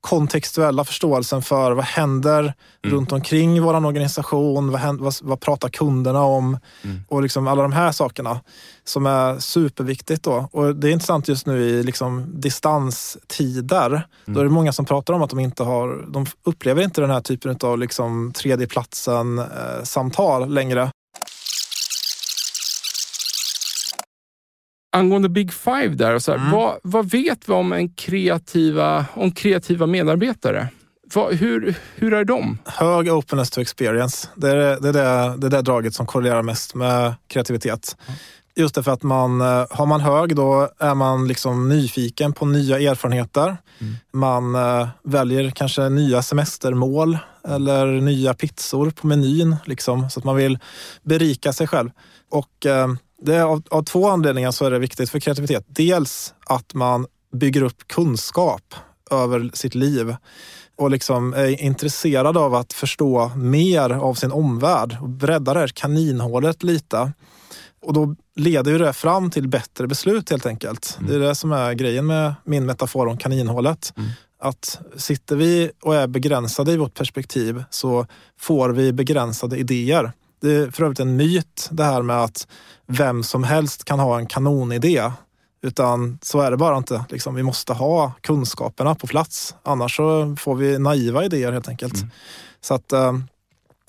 kontextuella 0.00 0.84
förståelsen 0.84 1.42
för 1.42 1.72
vad 1.72 1.84
händer 1.84 2.40
mm. 2.40 2.54
runt 2.96 3.12
omkring 3.12 3.62
vår 3.62 3.86
organisation, 3.86 4.70
vad, 4.70 4.80
händer, 4.80 5.04
vad, 5.04 5.14
vad, 5.22 5.40
pratar 5.40 5.68
kunderna 5.68 6.22
om 6.22 6.58
mm. 6.82 7.00
och 7.08 7.22
liksom 7.22 7.48
alla 7.48 7.62
de 7.62 7.72
här 7.72 7.92
sakerna 7.92 8.40
som 8.84 9.06
är 9.06 9.38
superviktigt. 9.38 10.22
Då. 10.22 10.48
Och 10.52 10.76
det 10.76 10.88
är 10.88 10.92
intressant 10.92 11.28
just 11.28 11.46
nu 11.46 11.60
i 11.60 11.82
liksom 11.82 12.40
distanstider. 12.40 13.90
Mm. 13.90 14.04
Då 14.24 14.40
är 14.40 14.44
det 14.44 14.50
många 14.50 14.72
som 14.72 14.84
pratar 14.84 15.14
om 15.14 15.22
att 15.22 15.30
de 15.30 15.38
inte 15.38 15.62
har, 15.62 16.06
de 16.12 16.26
upplever 16.44 16.82
inte 16.82 17.00
den 17.00 17.10
här 17.10 17.20
typen 17.20 17.56
av 17.62 17.78
liksom 17.78 18.32
tredjeplatsen-samtal 18.32 20.42
eh, 20.42 20.48
längre. 20.48 20.90
Angående 24.92 25.28
Big 25.28 25.52
Five 25.52 25.88
där, 25.88 26.18
så 26.18 26.32
här, 26.32 26.38
mm. 26.38 26.50
vad, 26.50 26.78
vad, 26.82 27.10
vet 27.10 27.48
vi 27.48 27.52
om, 27.52 27.72
en 27.72 27.88
kreativa, 27.88 29.06
om 29.14 29.32
kreativa 29.32 29.86
medarbetare? 29.86 30.68
Vad, 31.14 31.34
hur, 31.34 31.74
hur 31.94 32.14
är 32.14 32.24
de? 32.24 32.58
Hög 32.64 33.12
openness 33.12 33.50
to 33.50 33.60
experience. 33.60 34.28
Det 34.34 34.50
är 34.50 34.56
det, 34.56 34.88
är 34.88 34.92
det, 34.92 35.36
det, 35.38 35.46
är 35.46 35.50
det 35.50 35.62
draget 35.62 35.94
som 35.94 36.06
korrelerar 36.06 36.42
mest 36.42 36.74
med 36.74 37.14
kreativitet. 37.28 37.96
Mm. 38.06 38.18
Just 38.54 38.74
därför 38.74 38.92
att 38.92 39.02
man, 39.02 39.40
eh, 39.40 39.66
har 39.70 39.86
man 39.86 40.00
hög 40.00 40.36
då 40.36 40.68
är 40.78 40.94
man 40.94 41.28
liksom 41.28 41.68
nyfiken 41.68 42.32
på 42.32 42.46
nya 42.46 42.90
erfarenheter. 42.90 43.56
Mm. 43.78 43.94
Man 44.12 44.54
äh, 44.54 44.88
väljer 45.04 45.50
kanske 45.50 45.88
nya 45.88 46.22
semestermål 46.22 47.18
eller 47.48 47.86
nya 47.86 48.34
pizzor 48.34 48.90
på 48.90 49.06
menyn. 49.06 49.56
Liksom, 49.64 50.10
så 50.10 50.20
att 50.20 50.24
man 50.24 50.36
vill 50.36 50.58
berika 51.02 51.52
sig 51.52 51.66
själv. 51.66 51.90
Och 52.30 52.66
äh, 52.66 52.88
det 53.22 53.36
är 53.36 53.42
av, 53.42 53.62
av, 53.70 53.82
två 53.82 54.08
anledningar 54.08 54.50
så 54.50 54.64
är 54.64 54.70
det 54.70 54.78
viktigt 54.78 55.10
för 55.10 55.20
kreativitet. 55.20 55.64
Dels 55.68 56.34
att 56.46 56.74
man 56.74 57.06
bygger 57.32 57.62
upp 57.62 57.88
kunskap 57.88 58.74
över 59.10 59.50
sitt 59.54 59.74
liv 59.74 60.16
och 60.76 60.90
liksom 60.90 61.34
är 61.34 61.62
intresserad 61.62 62.36
av 62.36 62.54
att 62.54 62.72
förstå 62.72 63.30
mer 63.36 63.90
av 63.90 64.14
sin 64.14 64.32
omvärld 64.32 64.96
och 65.00 65.08
bredda 65.08 65.54
det 65.54 65.60
här 65.60 65.68
kaninhålet 65.68 66.62
lite. 66.62 67.12
Och 67.82 67.92
då 67.92 68.16
leder 68.36 68.70
ju 68.70 68.78
det 68.78 68.92
fram 68.92 69.30
till 69.30 69.48
bättre 69.48 69.86
beslut 69.86 70.30
helt 70.30 70.46
enkelt. 70.46 70.96
Mm. 70.98 71.10
Det 71.10 71.16
är 71.16 71.28
det 71.28 71.34
som 71.34 71.52
är 71.52 71.72
grejen 71.72 72.06
med 72.06 72.34
min 72.44 72.66
metafor 72.66 73.06
om 73.06 73.18
kaninhålet. 73.18 73.92
Mm. 73.96 74.10
Att 74.38 74.80
sitter 74.96 75.36
vi 75.36 75.70
och 75.82 75.96
är 75.96 76.06
begränsade 76.06 76.72
i 76.72 76.76
vårt 76.76 76.94
perspektiv 76.94 77.64
så 77.70 78.06
får 78.38 78.68
vi 78.68 78.92
begränsade 78.92 79.56
idéer. 79.56 80.12
Det 80.42 80.52
är 80.52 80.70
för 80.70 80.82
övrigt 80.82 81.00
en 81.00 81.16
myt 81.16 81.68
det 81.70 81.84
här 81.84 82.02
med 82.02 82.16
att 82.16 82.46
vem 82.86 83.22
som 83.22 83.44
helst 83.44 83.84
kan 83.84 83.98
ha 83.98 84.18
en 84.18 84.26
kanonidé. 84.26 85.10
Utan 85.62 86.18
så 86.22 86.40
är 86.40 86.50
det 86.50 86.56
bara 86.56 86.76
inte. 86.76 87.04
Liksom, 87.08 87.34
vi 87.34 87.42
måste 87.42 87.72
ha 87.72 88.12
kunskaperna 88.20 88.94
på 88.94 89.06
plats. 89.06 89.54
Annars 89.62 89.96
så 89.96 90.36
får 90.38 90.54
vi 90.54 90.78
naiva 90.78 91.24
idéer 91.24 91.52
helt 91.52 91.68
enkelt. 91.68 91.96
Mm. 91.96 92.10
Så 92.60 92.74
att 92.74 92.92
eh, 92.92 93.12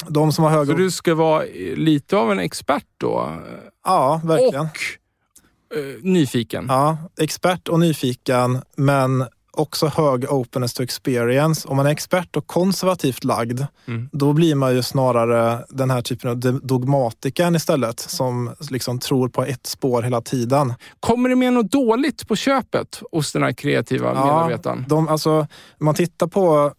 de 0.08 0.32
som 0.32 0.44
har 0.44 0.52
hög... 0.52 0.68
Så 0.68 0.74
du 0.74 0.92
ska 0.92 1.16
vara 1.16 1.44
lite 1.76 2.18
av 2.18 2.32
en 2.32 2.40
expert 2.40 2.86
då? 2.98 3.40
Ja, 3.86 4.22
verkligen. 4.24 4.62
Och 4.62 5.78
eh, 5.78 5.96
nyfiken? 6.02 6.66
Ja, 6.70 6.98
expert 7.22 7.68
och 7.68 7.80
nyfiken, 7.80 8.62
men 8.76 9.26
också 9.54 9.88
hög 9.88 10.32
openness 10.32 10.74
to 10.74 10.84
experience. 10.84 11.68
Om 11.68 11.78
man 11.78 11.86
är 11.86 11.92
expert 11.92 12.36
och 12.36 12.48
konservativt 12.48 13.24
lagd, 13.24 13.62
mm. 13.88 14.10
då 14.12 14.34
blir 14.34 14.56
man 14.56 14.76
ju 14.76 14.84
snarare 14.84 15.66
den 15.70 15.92
här 15.92 16.02
typen 16.02 16.30
av 16.30 16.40
dogmatiken 16.64 17.56
istället, 17.56 18.00
som 18.00 18.56
liksom 18.70 19.00
tror 19.00 19.30
på 19.30 19.44
ett 19.44 19.68
spår 19.68 20.02
hela 20.02 20.22
tiden. 20.22 20.74
Kommer 21.00 21.30
det 21.30 21.36
med 21.36 21.54
något 21.54 21.72
dåligt 21.72 22.28
på 22.28 22.36
köpet 22.36 23.02
hos 23.12 23.32
den 23.32 23.44
här 23.44 23.52
kreativa 23.52 24.14
ja, 24.16 24.26
medarbetaren? 24.26 24.86
De, 24.88 25.08
alltså, 25.08 25.48
man 25.80 25.96
tittar 25.96 26.28
på 26.28 26.74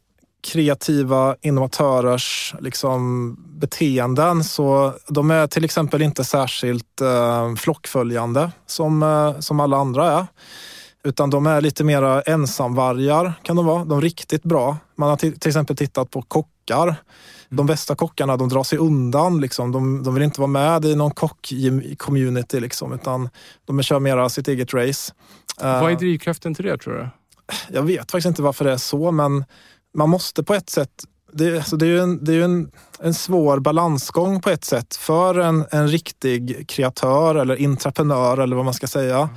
kreativa 0.44 1.36
innovatörers 1.40 2.54
liksom, 2.60 3.34
beteenden. 3.60 4.44
Så 4.44 4.92
de 5.08 5.30
är 5.30 5.46
till 5.46 5.64
exempel 5.64 6.02
inte 6.02 6.24
särskilt 6.24 7.00
eh, 7.00 7.54
flockföljande 7.54 8.50
som, 8.66 9.02
eh, 9.02 9.40
som 9.40 9.60
alla 9.60 9.76
andra 9.76 10.12
är. 10.12 10.26
Utan 11.04 11.30
de 11.30 11.46
är 11.46 11.60
lite 11.60 11.84
mera 11.84 12.22
ensamvargar 12.22 13.32
kan 13.42 13.56
de 13.56 13.66
vara. 13.66 13.84
De 13.84 13.98
är 13.98 14.02
riktigt 14.02 14.42
bra. 14.42 14.76
Man 14.96 15.08
har 15.08 15.16
till 15.16 15.48
exempel 15.48 15.76
tittat 15.76 16.10
på 16.10 16.22
kockar. 16.22 16.96
De 17.48 17.54
mm. 17.54 17.66
bästa 17.66 17.94
kockarna 17.94 18.36
de 18.36 18.48
drar 18.48 18.62
sig 18.62 18.78
undan. 18.78 19.40
Liksom. 19.40 19.72
De, 19.72 20.02
de 20.02 20.14
vill 20.14 20.22
inte 20.22 20.40
vara 20.40 20.48
med 20.48 20.84
i 20.84 20.96
någon 20.96 21.10
kock-community. 21.10 22.60
Liksom, 22.60 22.92
utan 22.92 23.28
de 23.64 23.82
kör 23.82 24.00
mera 24.00 24.28
sitt 24.28 24.48
eget 24.48 24.74
race. 24.74 25.12
Vad 25.60 25.82
är 25.82 25.90
eh, 25.90 25.98
drivkraften 25.98 26.54
till 26.54 26.64
det 26.64 26.78
tror 26.78 26.94
du? 26.94 27.08
Jag 27.76 27.82
vet 27.82 28.10
faktiskt 28.10 28.26
inte 28.26 28.42
varför 28.42 28.64
det 28.64 28.72
är 28.72 28.76
så, 28.76 29.10
men 29.10 29.44
man 29.94 30.10
måste 30.10 30.42
på 30.42 30.54
ett 30.54 30.70
sätt 30.70 30.90
det, 31.34 31.56
alltså 31.56 31.76
det 31.76 31.86
är 31.86 31.90
ju, 31.90 32.00
en, 32.00 32.24
det 32.24 32.34
är 32.34 32.42
en, 32.42 32.70
en 33.00 33.14
svår 33.14 33.58
balansgång 33.58 34.40
på 34.40 34.50
ett 34.50 34.64
sätt 34.64 34.96
för 34.96 35.38
en, 35.38 35.64
en 35.70 35.88
riktig 35.88 36.68
kreatör 36.68 37.34
eller 37.34 37.56
intraprenör 37.56 38.38
eller 38.38 38.56
vad 38.56 38.64
man 38.64 38.74
ska 38.74 38.86
säga. 38.86 39.28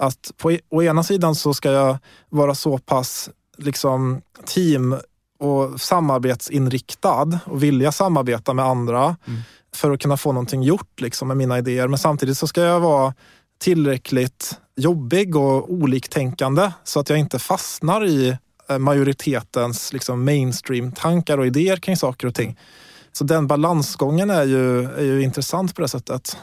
Att 0.00 0.32
på 0.36 0.52
e, 0.52 0.60
å 0.68 0.82
ena 0.82 1.02
sidan 1.02 1.34
så 1.34 1.54
ska 1.54 1.72
jag 1.72 1.98
vara 2.28 2.54
så 2.54 2.78
pass 2.78 3.30
liksom, 3.56 4.22
team 4.46 4.96
och 5.38 5.80
samarbetsinriktad 5.80 7.38
och 7.44 7.62
vilja 7.62 7.92
samarbeta 7.92 8.54
med 8.54 8.64
andra 8.64 9.16
mm. 9.26 9.40
för 9.74 9.90
att 9.90 10.00
kunna 10.00 10.16
få 10.16 10.32
någonting 10.32 10.62
gjort 10.62 11.00
liksom, 11.00 11.28
med 11.28 11.36
mina 11.36 11.58
idéer. 11.58 11.88
Men 11.88 11.98
samtidigt 11.98 12.38
så 12.38 12.46
ska 12.46 12.62
jag 12.62 12.80
vara 12.80 13.14
tillräckligt 13.58 14.58
jobbig 14.76 15.36
och 15.36 15.72
oliktänkande 15.72 16.72
så 16.84 17.00
att 17.00 17.10
jag 17.10 17.18
inte 17.18 17.38
fastnar 17.38 18.06
i 18.06 18.36
Eh, 18.70 18.78
majoritetens 18.78 19.92
liksom 19.92 20.24
mainstream-tankar 20.24 21.38
och 21.38 21.46
idéer 21.46 21.76
kring 21.76 21.96
saker 21.96 22.26
och 22.26 22.34
ting. 22.34 22.58
Så 23.12 23.24
den 23.24 23.46
balansgången 23.46 24.30
är 24.30 24.44
ju, 24.44 24.84
är 24.84 25.02
ju 25.02 25.22
intressant 25.22 25.74
på 25.74 25.82
det 25.82 25.88
sättet. 25.88 26.36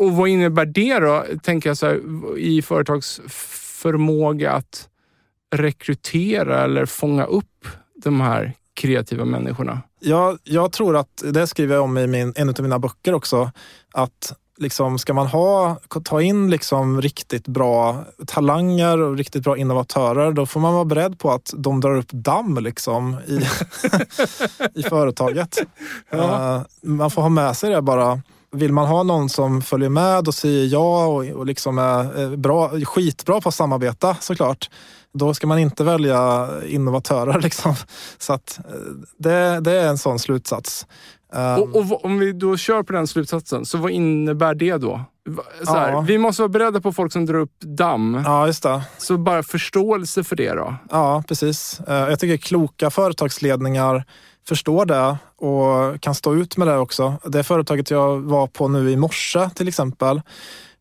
Och 0.00 0.12
vad 0.12 0.28
innebär 0.28 0.66
det 0.66 0.98
då, 0.98 1.24
tänker 1.42 1.70
jag 1.70 1.76
så 1.76 1.86
här, 1.86 2.00
i 2.38 2.62
företags 2.62 3.20
förmåga 3.82 4.52
att 4.52 4.88
rekrytera 5.54 6.64
eller 6.64 6.86
fånga 6.86 7.24
upp 7.24 7.66
de 7.94 8.20
här 8.20 8.52
kreativa 8.74 9.24
människorna? 9.24 9.82
Ja, 9.98 10.36
jag 10.44 10.72
tror 10.72 10.96
att, 10.96 11.22
det 11.24 11.46
skriver 11.46 11.74
jag 11.74 11.84
om 11.84 11.98
i 11.98 12.06
min, 12.06 12.32
en 12.36 12.48
av 12.48 12.60
mina 12.60 12.78
böcker 12.78 13.14
också, 13.14 13.50
att 13.92 14.32
liksom, 14.58 14.98
ska 14.98 15.14
man 15.14 15.26
ha, 15.26 15.80
ta 16.04 16.22
in 16.22 16.50
liksom 16.50 17.02
riktigt 17.02 17.48
bra 17.48 18.04
talanger 18.26 18.98
och 18.98 19.16
riktigt 19.16 19.42
bra 19.42 19.56
innovatörer, 19.56 20.32
då 20.32 20.46
får 20.46 20.60
man 20.60 20.74
vara 20.74 20.84
beredd 20.84 21.18
på 21.18 21.30
att 21.30 21.54
de 21.56 21.80
drar 21.80 21.96
upp 21.96 22.12
damm 22.12 22.58
liksom, 22.58 23.16
i, 23.26 23.40
i 24.80 24.82
företaget. 24.82 25.58
Ja. 26.10 26.18
Uh, 26.18 26.90
man 26.90 27.10
får 27.10 27.22
ha 27.22 27.28
med 27.28 27.56
sig 27.56 27.70
det 27.70 27.82
bara. 27.82 28.20
Vill 28.52 28.72
man 28.72 28.86
ha 28.86 29.02
någon 29.02 29.28
som 29.28 29.62
följer 29.62 29.88
med 29.88 30.28
och 30.28 30.34
säger 30.34 30.66
ja 30.66 31.06
och, 31.06 31.24
och 31.24 31.46
liksom 31.46 31.78
är 31.78 32.36
bra, 32.36 32.70
skitbra 32.84 33.40
på 33.40 33.48
att 33.48 33.54
samarbeta 33.54 34.16
såklart, 34.20 34.70
då 35.14 35.34
ska 35.34 35.46
man 35.46 35.58
inte 35.58 35.84
välja 35.84 36.48
innovatörer. 36.66 37.40
Liksom. 37.42 37.74
Så 38.18 38.32
att 38.32 38.58
eh, 38.58 38.74
det, 39.18 39.60
det 39.60 39.72
är 39.72 39.88
en 39.88 39.98
sån 39.98 40.18
slutsats. 40.18 40.86
Um, 41.32 41.62
och, 41.62 41.76
och, 41.76 42.04
om 42.04 42.18
vi 42.18 42.32
då 42.32 42.56
kör 42.56 42.82
på 42.82 42.92
den 42.92 43.06
slutsatsen, 43.06 43.66
så 43.66 43.78
vad 43.78 43.90
innebär 43.90 44.54
det 44.54 44.76
då? 44.76 45.00
Här, 45.68 45.92
ja. 45.92 46.00
Vi 46.00 46.18
måste 46.18 46.42
vara 46.42 46.48
beredda 46.48 46.80
på 46.80 46.92
folk 46.92 47.12
som 47.12 47.26
drar 47.26 47.38
upp 47.38 47.60
damm. 47.60 48.22
Ja, 48.24 48.46
just 48.46 48.62
det. 48.62 48.82
Så 48.98 49.18
bara 49.18 49.42
förståelse 49.42 50.24
för 50.24 50.36
det 50.36 50.52
då? 50.52 50.74
Ja, 50.90 51.22
precis. 51.28 51.80
Eh, 51.88 51.94
jag 51.94 52.20
tycker 52.20 52.36
kloka 52.36 52.90
företagsledningar 52.90 54.04
förstår 54.48 54.86
det 54.86 55.16
och 55.36 56.00
kan 56.00 56.14
stå 56.14 56.34
ut 56.34 56.56
med 56.56 56.68
det 56.68 56.76
också. 56.76 57.14
Det 57.24 57.42
företaget 57.42 57.90
jag 57.90 58.20
var 58.20 58.46
på 58.46 58.68
nu 58.68 58.90
i 58.90 58.96
morse 58.96 59.50
till 59.54 59.68
exempel, 59.68 60.22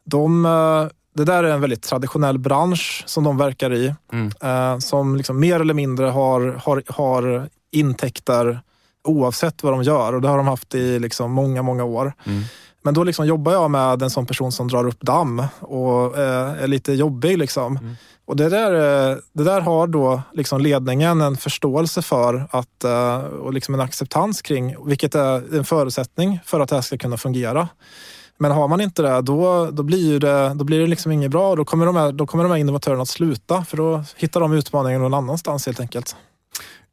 de, 0.05 0.45
eh, 0.45 0.87
det 1.15 1.25
där 1.25 1.43
är 1.43 1.53
en 1.53 1.61
väldigt 1.61 1.83
traditionell 1.83 2.39
bransch 2.39 3.03
som 3.05 3.23
de 3.23 3.37
verkar 3.37 3.73
i. 3.73 3.93
Mm. 4.11 4.31
Eh, 4.41 4.79
som 4.79 5.15
liksom 5.15 5.39
mer 5.39 5.59
eller 5.59 5.73
mindre 5.73 6.05
har, 6.05 6.61
har, 6.63 6.83
har 6.87 7.49
intäkter 7.71 8.61
oavsett 9.03 9.63
vad 9.63 9.73
de 9.73 9.83
gör 9.83 10.13
och 10.13 10.21
det 10.21 10.27
har 10.27 10.37
de 10.37 10.47
haft 10.47 10.75
i 10.75 10.99
liksom 10.99 11.31
många, 11.31 11.61
många 11.61 11.83
år. 11.83 12.13
Mm. 12.25 12.43
Men 12.83 12.93
då 12.93 13.03
liksom 13.03 13.27
jobbar 13.27 13.51
jag 13.51 13.71
med 13.71 14.01
en 14.01 14.09
sån 14.09 14.25
person 14.25 14.51
som 14.51 14.67
drar 14.67 14.87
upp 14.87 15.01
damm 15.01 15.43
och 15.59 16.17
är 16.17 16.67
lite 16.67 16.93
jobbig. 16.93 17.37
Liksom. 17.37 17.77
Mm. 17.77 17.95
Och 18.29 18.35
det 18.35 18.49
där, 18.49 18.73
eh, 19.11 19.17
det 19.33 19.43
där 19.43 19.61
har 19.61 19.87
då 19.87 20.21
liksom 20.33 20.61
ledningen 20.61 21.21
en 21.21 21.37
förståelse 21.37 22.01
för 22.01 22.47
att, 22.51 22.83
eh, 22.83 23.17
och 23.17 23.53
liksom 23.53 23.73
en 23.73 23.81
acceptans 23.81 24.41
kring, 24.41 24.75
vilket 24.87 25.15
är 25.15 25.55
en 25.57 25.65
förutsättning 25.65 26.39
för 26.45 26.59
att 26.59 26.69
det 26.69 26.75
här 26.75 26.81
ska 26.81 26.97
kunna 26.97 27.17
fungera. 27.17 27.67
Men 28.37 28.51
har 28.51 28.67
man 28.67 28.81
inte 28.81 29.01
det, 29.01 29.21
då, 29.21 29.71
då 29.71 29.83
blir 29.83 30.19
det, 30.19 30.53
då 30.55 30.63
blir 30.63 30.79
det 30.79 30.87
liksom 30.87 31.11
inget 31.11 31.31
bra. 31.31 31.55
Då 31.55 31.65
kommer, 31.65 31.85
de 31.85 31.95
här, 31.95 32.11
då 32.11 32.27
kommer 32.27 32.43
de 32.43 32.51
här 32.51 32.57
innovatörerna 32.57 33.01
att 33.01 33.09
sluta, 33.09 33.63
för 33.63 33.77
då 33.77 34.03
hittar 34.15 34.39
de 34.39 34.53
utmaningen 34.53 35.01
någon 35.01 35.13
annanstans 35.13 35.65
helt 35.65 35.79
enkelt. 35.79 36.15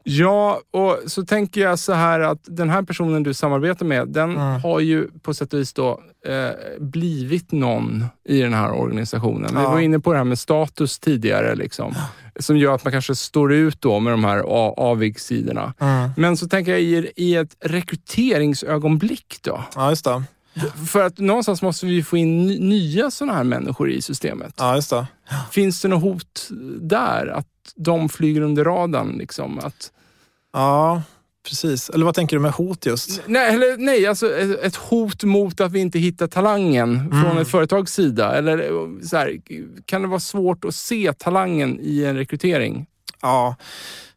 Ja, 0.09 0.61
och 0.70 0.98
så 1.07 1.24
tänker 1.26 1.61
jag 1.61 1.78
så 1.78 1.92
här 1.92 2.20
att 2.20 2.40
den 2.42 2.70
här 2.70 2.82
personen 2.82 3.22
du 3.22 3.34
samarbetar 3.34 3.86
med, 3.86 4.09
den 4.09 4.30
mm. 4.30 4.61
har 4.61 4.80
ju 4.80 5.09
på 5.22 5.34
sätt 5.34 5.52
och 5.52 5.61
vis 5.61 5.72
då, 5.72 6.00
eh, 6.26 6.50
blivit 6.78 7.52
någon 7.52 8.04
i 8.28 8.40
den 8.40 8.54
här 8.54 8.72
organisationen. 8.72 9.50
Ja. 9.54 9.61
Vi 9.61 9.66
var 9.66 9.80
inne 9.80 10.00
på 10.00 10.12
det 10.12 10.18
här 10.18 10.24
med 10.24 10.38
status 10.38 10.98
tidigare, 10.98 11.54
liksom, 11.54 11.94
som 12.40 12.57
gör 12.57 12.74
att 12.74 12.84
man 12.84 12.92
kanske 12.92 13.14
står 13.14 13.52
ut 13.52 13.80
då 13.80 14.00
med 14.00 14.12
de 14.12 14.24
här 14.24 14.38
avigsidorna. 14.76 15.74
Mm. 15.78 16.11
Men 16.16 16.36
så 16.36 16.48
tänker 16.48 16.72
jag 16.72 16.80
i, 16.80 17.12
i 17.16 17.36
ett 17.36 17.57
rekryteringsögonblick 17.61 19.38
då. 19.42 19.64
Ja, 19.74 19.90
just 19.90 20.04
det. 20.04 20.22
För 20.88 21.02
att 21.02 21.18
någonstans 21.18 21.62
måste 21.62 21.86
vi 21.86 22.02
få 22.02 22.16
in 22.16 22.46
nya 22.46 23.11
sådana 23.11 23.34
här 23.34 23.44
människor 23.44 23.90
i 23.90 24.02
systemet. 24.02 24.54
Ja, 24.59 24.74
just 24.74 24.90
det. 24.90 25.07
Finns 25.50 25.82
det 25.82 25.88
något 25.88 26.02
hot 26.02 26.48
där? 26.80 27.26
Att 27.26 27.46
de 27.76 28.09
flyger 28.09 28.40
under 28.40 28.64
radarn? 28.64 29.16
Liksom? 29.18 29.59
Att... 29.59 29.92
Ja, 30.57 31.02
Precis. 31.48 31.90
Eller 31.90 32.04
vad 32.04 32.14
tänker 32.14 32.36
du 32.36 32.40
med 32.40 32.52
hot 32.52 32.86
just? 32.86 33.22
Nej, 33.26 33.54
eller, 33.54 33.76
nej 33.76 34.07
alltså 34.07 34.36
ett 34.62 34.76
hot 34.76 35.24
mot 35.24 35.61
att 35.61 35.72
vi 35.72 35.80
inte 35.80 35.98
hittar 35.98 36.26
talangen 36.26 36.96
mm. 36.96 37.22
från 37.22 37.38
ett 37.38 37.48
företags 37.48 37.92
sida. 37.92 38.34
Eller 38.34 38.68
så 39.07 39.16
här, 39.16 39.40
kan 39.84 40.02
det 40.02 40.09
vara 40.09 40.20
svårt 40.20 40.64
att 40.64 40.74
se 40.74 41.12
talangen 41.12 41.78
i 41.80 42.04
en 42.04 42.16
rekrytering? 42.16 42.86
Ja, 43.22 43.57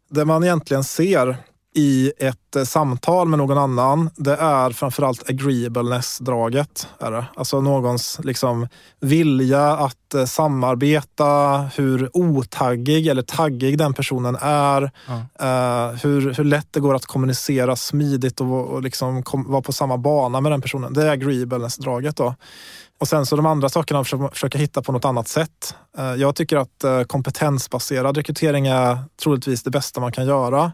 det 0.09 0.25
man 0.25 0.43
egentligen 0.43 0.83
ser 0.83 1.37
i 1.79 2.11
ett 2.17 2.55
eh, 2.55 2.63
samtal 2.63 3.27
med 3.27 3.39
någon 3.39 3.57
annan, 3.57 4.09
det 4.15 4.35
är 4.35 4.69
framförallt 4.69 5.29
agreeableness-draget. 5.29 6.87
Alltså 7.35 7.61
någons 7.61 8.19
liksom, 8.23 8.67
vilja 8.99 9.71
att 9.71 10.13
eh, 10.13 10.25
samarbeta, 10.25 11.57
hur 11.75 12.09
otaggig 12.13 13.07
eller 13.07 13.21
taggig 13.21 13.77
den 13.77 13.93
personen 13.93 14.37
är. 14.41 14.81
Uh, 14.81 15.95
hur, 16.03 16.33
hur 16.33 16.43
lätt 16.43 16.67
det 16.71 16.79
går 16.79 16.95
att 16.95 17.05
kommunicera 17.05 17.75
smidigt 17.75 18.41
och, 18.41 18.65
och 18.65 18.81
liksom 18.81 19.23
vara 19.33 19.61
på 19.61 19.73
samma 19.73 19.97
bana 19.97 20.41
med 20.41 20.51
den 20.51 20.61
personen. 20.61 20.93
Det 20.93 21.03
är 21.03 21.11
agreeableness-draget. 21.11 22.15
Då. 22.15 22.35
Och 22.99 23.07
sen 23.07 23.25
så 23.25 23.35
de 23.35 23.45
andra 23.45 23.69
sakerna 23.69 24.03
försöka, 24.03 24.29
försöka 24.29 24.57
hitta 24.57 24.81
på 24.81 24.91
något 24.91 25.05
annat 25.05 25.27
sätt. 25.27 25.75
Uh, 25.99 26.15
jag 26.15 26.35
tycker 26.35 26.57
att 26.57 26.83
uh, 26.85 27.03
kompetensbaserad 27.03 28.17
rekrytering 28.17 28.67
är 28.67 28.97
troligtvis 29.23 29.63
det 29.63 29.71
bästa 29.71 29.99
man 29.99 30.11
kan 30.11 30.25
göra 30.25 30.71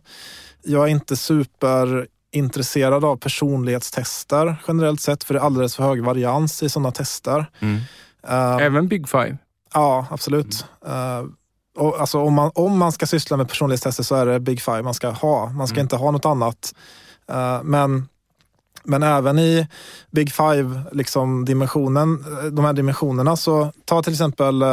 jag 0.66 0.84
är 0.84 0.88
inte 0.88 1.16
superintresserad 1.16 3.06
av 3.06 3.18
personlighetstester 3.18 4.56
generellt 4.68 5.02
sett, 5.02 5.24
för 5.24 5.34
det 5.34 5.40
är 5.40 5.44
alldeles 5.44 5.76
för 5.76 5.84
hög 5.84 6.04
varians 6.04 6.64
i 6.64 6.70
sådana 6.70 6.92
tester. 6.92 7.46
Mm. 7.60 7.76
Uh, 8.30 8.66
Även 8.66 8.88
Big 8.88 9.10
Five? 9.10 9.38
Ja, 9.74 10.08
absolut. 10.10 10.66
Mm. 10.86 11.26
Uh, 11.26 11.32
och 11.78 12.00
alltså 12.00 12.20
om, 12.22 12.34
man, 12.34 12.52
om 12.56 12.78
man 12.78 12.92
ska 12.92 13.08
syssla 13.08 13.38
med 13.38 13.48
personlighetstester 13.48 14.04
så 14.04 14.16
är 14.16 14.26
det 14.26 14.40
Big 14.40 14.62
Five 14.62 14.82
man 14.82 14.94
ska 14.94 15.10
ha. 15.10 15.50
Man 15.50 15.68
ska 15.68 15.76
mm. 15.76 15.86
inte 15.86 15.96
ha 15.96 16.12
något 16.12 16.26
annat. 16.26 16.74
Uh, 17.32 17.64
men, 17.64 18.08
men 18.86 19.04
även 19.04 19.40
i 19.40 19.68
Big 20.12 20.32
Five-dimensionen, 20.32 22.18
liksom 22.18 22.56
de 22.56 22.66
här 22.66 22.74
dimensionerna, 22.74 23.36
så 23.36 23.72
ta 23.86 24.04
till 24.04 24.14
exempel 24.14 24.64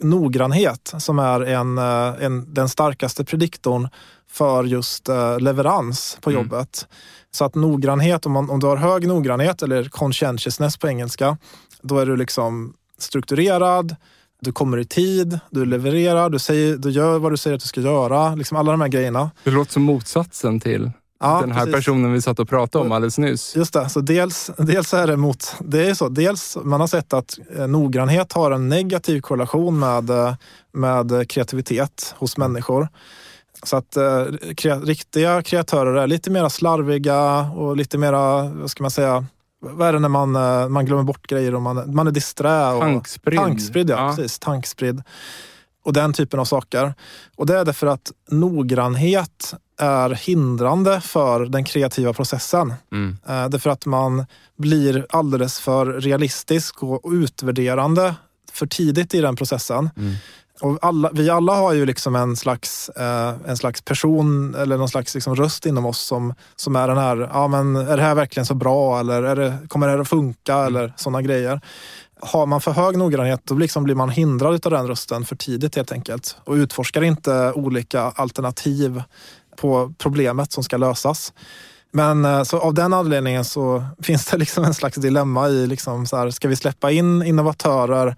noggrannhet 0.00 0.94
som 0.98 1.18
är 1.18 1.40
en, 1.40 1.78
en, 1.78 2.54
den 2.54 2.68
starkaste 2.68 3.24
prediktorn 3.24 3.88
för 4.30 4.64
just 4.64 5.08
eh, 5.08 5.40
leverans 5.40 6.18
på 6.20 6.30
mm. 6.30 6.42
jobbet. 6.42 6.86
Så 7.30 7.44
att 7.44 7.54
noggrannhet, 7.54 8.26
om, 8.26 8.32
man, 8.32 8.50
om 8.50 8.60
du 8.60 8.66
har 8.66 8.76
hög 8.76 9.08
noggrannhet 9.08 9.62
eller 9.62 9.84
conscientiousness 9.88 10.76
på 10.76 10.88
engelska, 10.88 11.38
då 11.82 11.98
är 11.98 12.06
du 12.06 12.16
liksom 12.16 12.74
strukturerad, 12.98 13.96
du 14.40 14.52
kommer 14.52 14.78
i 14.78 14.84
tid, 14.84 15.40
du 15.50 15.64
levererar, 15.64 16.30
du, 16.30 16.38
säger, 16.38 16.76
du 16.76 16.90
gör 16.90 17.18
vad 17.18 17.32
du 17.32 17.36
säger 17.36 17.54
att 17.54 17.62
du 17.62 17.68
ska 17.68 17.80
göra. 17.80 18.34
Liksom 18.34 18.56
alla 18.56 18.70
de 18.70 18.80
här 18.80 18.88
grejerna. 18.88 19.30
Det 19.44 19.50
låter 19.50 19.72
som 19.72 19.82
motsatsen 19.82 20.60
till 20.60 20.90
ja, 21.20 21.40
den 21.40 21.52
här 21.52 21.60
precis. 21.60 21.74
personen 21.74 22.12
vi 22.12 22.22
satt 22.22 22.38
och 22.38 22.48
pratade 22.48 22.84
om 22.84 22.92
alldeles 22.92 23.18
nyss. 23.18 23.56
Just 23.56 23.72
det, 23.72 23.88
så 23.88 24.00
dels, 24.00 24.50
dels 24.56 24.94
är 24.94 25.06
det 25.06 25.16
mot... 25.16 25.54
Det 25.60 25.88
är 25.88 25.94
så, 25.94 26.08
dels 26.08 26.58
man 26.64 26.80
har 26.80 26.86
sett 26.86 27.12
att 27.12 27.38
eh, 27.56 27.66
noggrannhet 27.66 28.32
har 28.32 28.50
en 28.50 28.68
negativ 28.68 29.20
korrelation 29.20 29.78
med, 29.78 30.10
eh, 30.10 30.34
med 30.72 31.30
kreativitet 31.30 32.14
hos 32.18 32.36
människor. 32.36 32.88
Så 33.62 33.76
att 33.76 33.96
eh, 33.96 34.24
kre 34.56 34.74
riktiga 34.74 35.42
kreatörer 35.42 35.94
är 35.94 36.06
lite 36.06 36.30
mer 36.30 36.48
slarviga 36.48 37.40
och 37.40 37.76
lite 37.76 37.98
mera, 37.98 38.48
vad 38.48 38.70
ska 38.70 38.84
man 38.84 38.90
säga, 38.90 39.26
vad 39.60 39.88
är 39.88 39.92
det 39.92 39.98
när 39.98 40.08
man, 40.08 40.32
man 40.72 40.86
glömmer 40.86 41.02
bort 41.02 41.26
grejer 41.26 41.54
och 41.54 41.62
man, 41.62 41.94
man 41.94 42.06
är 42.06 42.10
disträ? 42.10 42.72
Och, 42.72 42.80
tankspridd. 42.80 43.38
Tankspridd, 43.38 43.90
ja, 43.90 43.96
ja. 43.96 44.16
Precis, 44.16 44.38
tankspridd. 44.38 45.02
Och 45.84 45.92
den 45.92 46.12
typen 46.12 46.40
av 46.40 46.44
saker. 46.44 46.94
Och 47.36 47.46
det 47.46 47.58
är 47.58 47.64
därför 47.64 47.86
att 47.86 48.12
noggrannhet 48.30 49.54
är 49.78 50.10
hindrande 50.10 51.00
för 51.00 51.46
den 51.46 51.64
kreativa 51.64 52.12
processen. 52.12 52.74
Mm. 52.92 53.18
Eh, 53.28 53.48
därför 53.48 53.70
att 53.70 53.86
man 53.86 54.26
blir 54.56 55.06
alldeles 55.08 55.60
för 55.60 55.86
realistisk 55.86 56.82
och 56.82 57.12
utvärderande 57.12 58.14
för 58.52 58.66
tidigt 58.66 59.14
i 59.14 59.20
den 59.20 59.36
processen. 59.36 59.90
Mm. 59.96 60.14
Och 60.60 60.78
alla, 60.82 61.10
vi 61.12 61.30
alla 61.30 61.54
har 61.54 61.72
ju 61.72 61.86
liksom 61.86 62.16
en 62.16 62.36
slags, 62.36 62.88
eh, 62.88 63.34
en 63.46 63.56
slags 63.56 63.82
person 63.82 64.54
eller 64.54 64.76
någon 64.76 64.88
slags 64.88 65.14
liksom 65.14 65.36
röst 65.36 65.66
inom 65.66 65.86
oss 65.86 66.00
som, 66.00 66.34
som 66.56 66.76
är 66.76 66.88
den 66.88 66.98
här, 66.98 67.28
ja 67.32 67.48
men 67.48 67.76
är 67.76 67.96
det 67.96 68.02
här 68.02 68.14
verkligen 68.14 68.46
så 68.46 68.54
bra 68.54 69.00
eller 69.00 69.22
är 69.22 69.36
det, 69.36 69.58
kommer 69.68 69.86
det 69.86 69.92
här 69.92 70.00
att 70.00 70.08
funka 70.08 70.54
mm. 70.54 70.66
eller 70.66 70.92
sådana 70.96 71.22
grejer. 71.22 71.60
Har 72.20 72.46
man 72.46 72.60
för 72.60 72.72
hög 72.72 72.96
noggrannhet 72.96 73.40
då 73.44 73.54
liksom 73.54 73.84
blir 73.84 73.94
man 73.94 74.10
hindrad 74.10 74.66
av 74.66 74.72
den 74.72 74.88
rösten 74.88 75.24
för 75.24 75.36
tidigt 75.36 75.76
helt 75.76 75.92
enkelt 75.92 76.36
och 76.44 76.54
utforskar 76.54 77.02
inte 77.02 77.52
olika 77.52 78.02
alternativ 78.02 79.02
på 79.60 79.94
problemet 79.98 80.52
som 80.52 80.64
ska 80.64 80.76
lösas. 80.76 81.32
Men 81.92 82.24
eh, 82.24 82.42
så 82.42 82.58
av 82.58 82.74
den 82.74 82.92
anledningen 82.92 83.44
så 83.44 83.84
finns 84.02 84.26
det 84.26 84.36
liksom 84.36 84.64
en 84.64 84.74
slags 84.74 84.96
dilemma 84.96 85.48
i, 85.48 85.66
liksom 85.66 86.06
så 86.06 86.16
här, 86.16 86.30
ska 86.30 86.48
vi 86.48 86.56
släppa 86.56 86.90
in 86.90 87.22
innovatörer 87.22 88.16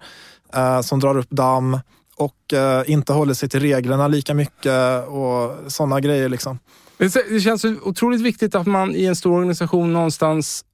eh, 0.53 0.81
som 0.81 0.99
drar 0.99 1.17
upp 1.17 1.29
damm 1.29 1.79
och 2.15 2.53
eh, 2.53 2.83
inte 2.87 3.13
håller 3.13 3.33
sig 3.33 3.49
till 3.49 3.59
reglerna 3.59 4.07
lika 4.07 4.33
mycket 4.33 5.07
och 5.07 5.71
sådana 5.71 5.99
grejer. 5.99 6.29
Liksom. 6.29 6.59
Det 6.97 7.39
känns 7.43 7.65
otroligt 7.65 8.21
viktigt 8.21 8.55
att 8.55 8.67
man 8.67 8.95
i 8.95 9.05
en 9.05 9.15
stor 9.15 9.37
organisation 9.37 9.93
någonstans 9.93 10.65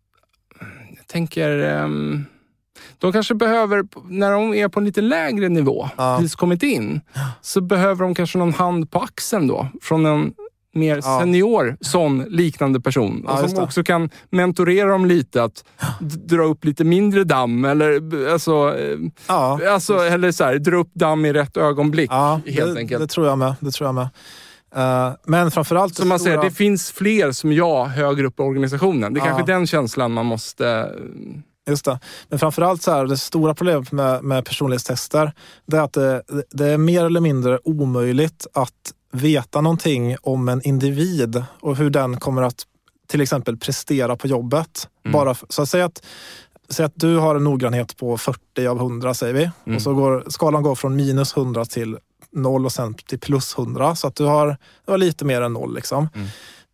jag 0.98 1.08
tänker 1.08 1.82
um, 1.84 2.26
de 2.98 3.14
kanske 3.14 3.36
behöver, 3.36 3.84
när 4.10 4.32
de 4.32 4.54
är 4.54 4.68
på 4.68 4.80
en 4.80 4.86
lite 4.86 5.02
lägre 5.02 5.50
nivå, 5.50 5.90
ja. 5.98 6.18
precis 6.18 6.36
kommit 6.36 6.64
in, 6.64 7.02
så 7.42 7.62
behöver 7.62 8.04
de 8.04 8.16
kanske 8.16 8.38
någon 8.38 8.54
hand 8.54 8.92
på 8.92 9.00
axeln 9.00 9.48
då 9.48 9.68
från 9.82 10.06
en 10.06 10.34
mer 10.78 10.96
ja. 10.96 11.20
senior 11.20 11.78
sån 11.82 12.26
liknande 12.30 12.82
person. 12.82 13.26
Ja, 13.28 13.48
som 13.48 13.64
också 13.64 13.84
kan 13.84 14.10
mentorera 14.30 14.90
dem 14.90 15.06
lite, 15.06 15.44
att 15.44 15.64
dra 16.00 16.44
upp 16.44 16.66
lite 16.66 16.84
mindre 16.84 17.24
damm 17.24 17.66
eller, 17.66 18.28
alltså, 18.32 18.76
eh, 18.80 18.98
ja. 19.28 19.60
alltså, 19.70 19.98
eller 19.98 20.32
så 20.32 20.44
här, 20.44 20.56
dra 20.60 20.78
upp 20.78 20.92
damm 20.94 21.26
i 21.26 21.34
rätt 21.34 21.58
ögonblick. 21.58 22.12
Ja, 22.12 22.42
helt 22.46 22.74
det, 22.74 22.80
enkelt. 22.80 23.02
det 23.02 23.08
tror 23.08 23.28
jag 23.28 23.38
med. 23.38 23.56
Det 23.60 23.72
tror 23.72 23.88
jag 23.88 23.96
med. 23.96 24.10
Uh, 24.76 25.16
men 25.26 25.52
framförallt... 25.52 25.96
Så 25.96 26.06
man 26.06 26.20
stora... 26.20 26.32
säger, 26.32 26.50
det 26.50 26.56
finns 26.56 26.92
fler 26.92 27.32
som 27.32 27.54
jag 27.54 27.86
högre 27.86 28.28
upp 28.28 28.40
i 28.40 28.44
organisationen. 28.44 29.14
Det 29.14 29.20
är 29.20 29.26
kanske 29.26 29.46
den 29.46 29.68
känslan 29.68 30.12
man 30.12 30.26
måste... 30.26 30.68
Eh, 30.68 31.42
Just 31.70 31.86
det. 31.86 32.00
Men 32.30 32.40
framförallt 32.40 32.82
så 32.82 32.92
här, 32.92 33.06
det 33.06 33.18
stora 33.18 33.56
problemet 33.56 33.92
med, 33.92 34.24
med 34.24 34.46
personlighetstester, 34.46 35.32
det 35.66 35.78
är 35.78 35.82
att 35.82 35.94
det, 35.94 36.22
det, 36.52 36.66
är 36.66 36.78
mer 36.78 37.06
eller 37.06 37.20
mindre 37.20 37.60
omöjligt 37.64 38.48
att 38.54 38.72
veta 39.12 39.62
någonting 39.62 40.16
om 40.22 40.50
en 40.50 40.62
individ 40.62 41.44
och 41.60 41.76
hur 41.76 41.90
den 41.90 42.20
kommer 42.20 42.42
att 42.42 42.66
till 43.08 43.22
exempel 43.22 43.58
prestera 43.58 44.16
på 44.16 44.28
jobbet. 44.28 44.88
Mm. 45.06 45.14
Bara 45.14 45.36
så 45.50 45.62
att 45.62 45.70
säga 45.70 45.86
att 45.86 46.06
Säg 46.70 46.86
att 46.86 46.94
du 46.96 47.18
har 47.18 47.36
en 47.36 47.44
noggrannhet 47.44 47.98
på 47.98 48.18
40 48.18 48.68
av 48.68 48.78
100 48.78 49.14
säger 49.14 49.34
vi. 49.34 49.52
Mm. 49.66 49.76
Och 49.76 49.82
så 49.82 49.94
går 49.94 50.24
skalan 50.28 50.64
går 50.64 50.76
från 50.76 50.96
minus 50.96 51.38
100 51.38 51.66
till 51.66 51.98
0 52.32 52.66
och 52.66 52.72
sen 52.72 52.94
till 52.94 53.20
plus 53.20 53.58
100. 53.58 53.96
Så 53.96 54.08
att 54.08 54.16
du 54.16 54.26
har, 54.26 54.58
du 54.86 54.92
har 54.92 54.98
lite 54.98 55.26
mer 55.26 55.42
än 55.42 55.54
0. 55.54 55.76
Liksom. 55.76 56.10
Mm. 56.16 56.28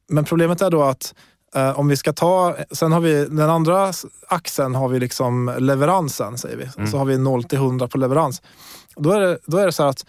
Men 0.09 0.25
problemet 0.25 0.61
är 0.61 0.69
då 0.69 0.83
att 0.83 1.13
eh, 1.55 1.79
om 1.79 1.87
vi 1.87 1.97
ska 1.97 2.13
ta, 2.13 2.55
sen 2.71 2.91
har 2.91 2.99
vi 2.99 3.25
den 3.25 3.49
andra 3.49 3.93
axeln 4.27 4.75
har 4.75 4.89
vi 4.89 4.99
liksom 4.99 5.55
leveransen 5.59 6.37
säger 6.37 6.57
vi. 6.57 6.69
Mm. 6.77 6.91
Så 6.91 6.97
har 6.97 7.05
vi 7.05 7.17
0 7.17 7.43
till 7.43 7.57
100 7.57 7.87
på 7.87 7.97
leverans. 7.97 8.41
Då 8.95 9.11
är 9.11 9.19
det, 9.19 9.37
då 9.45 9.57
är 9.57 9.65
det 9.65 9.71
så 9.71 9.83
att 9.83 10.05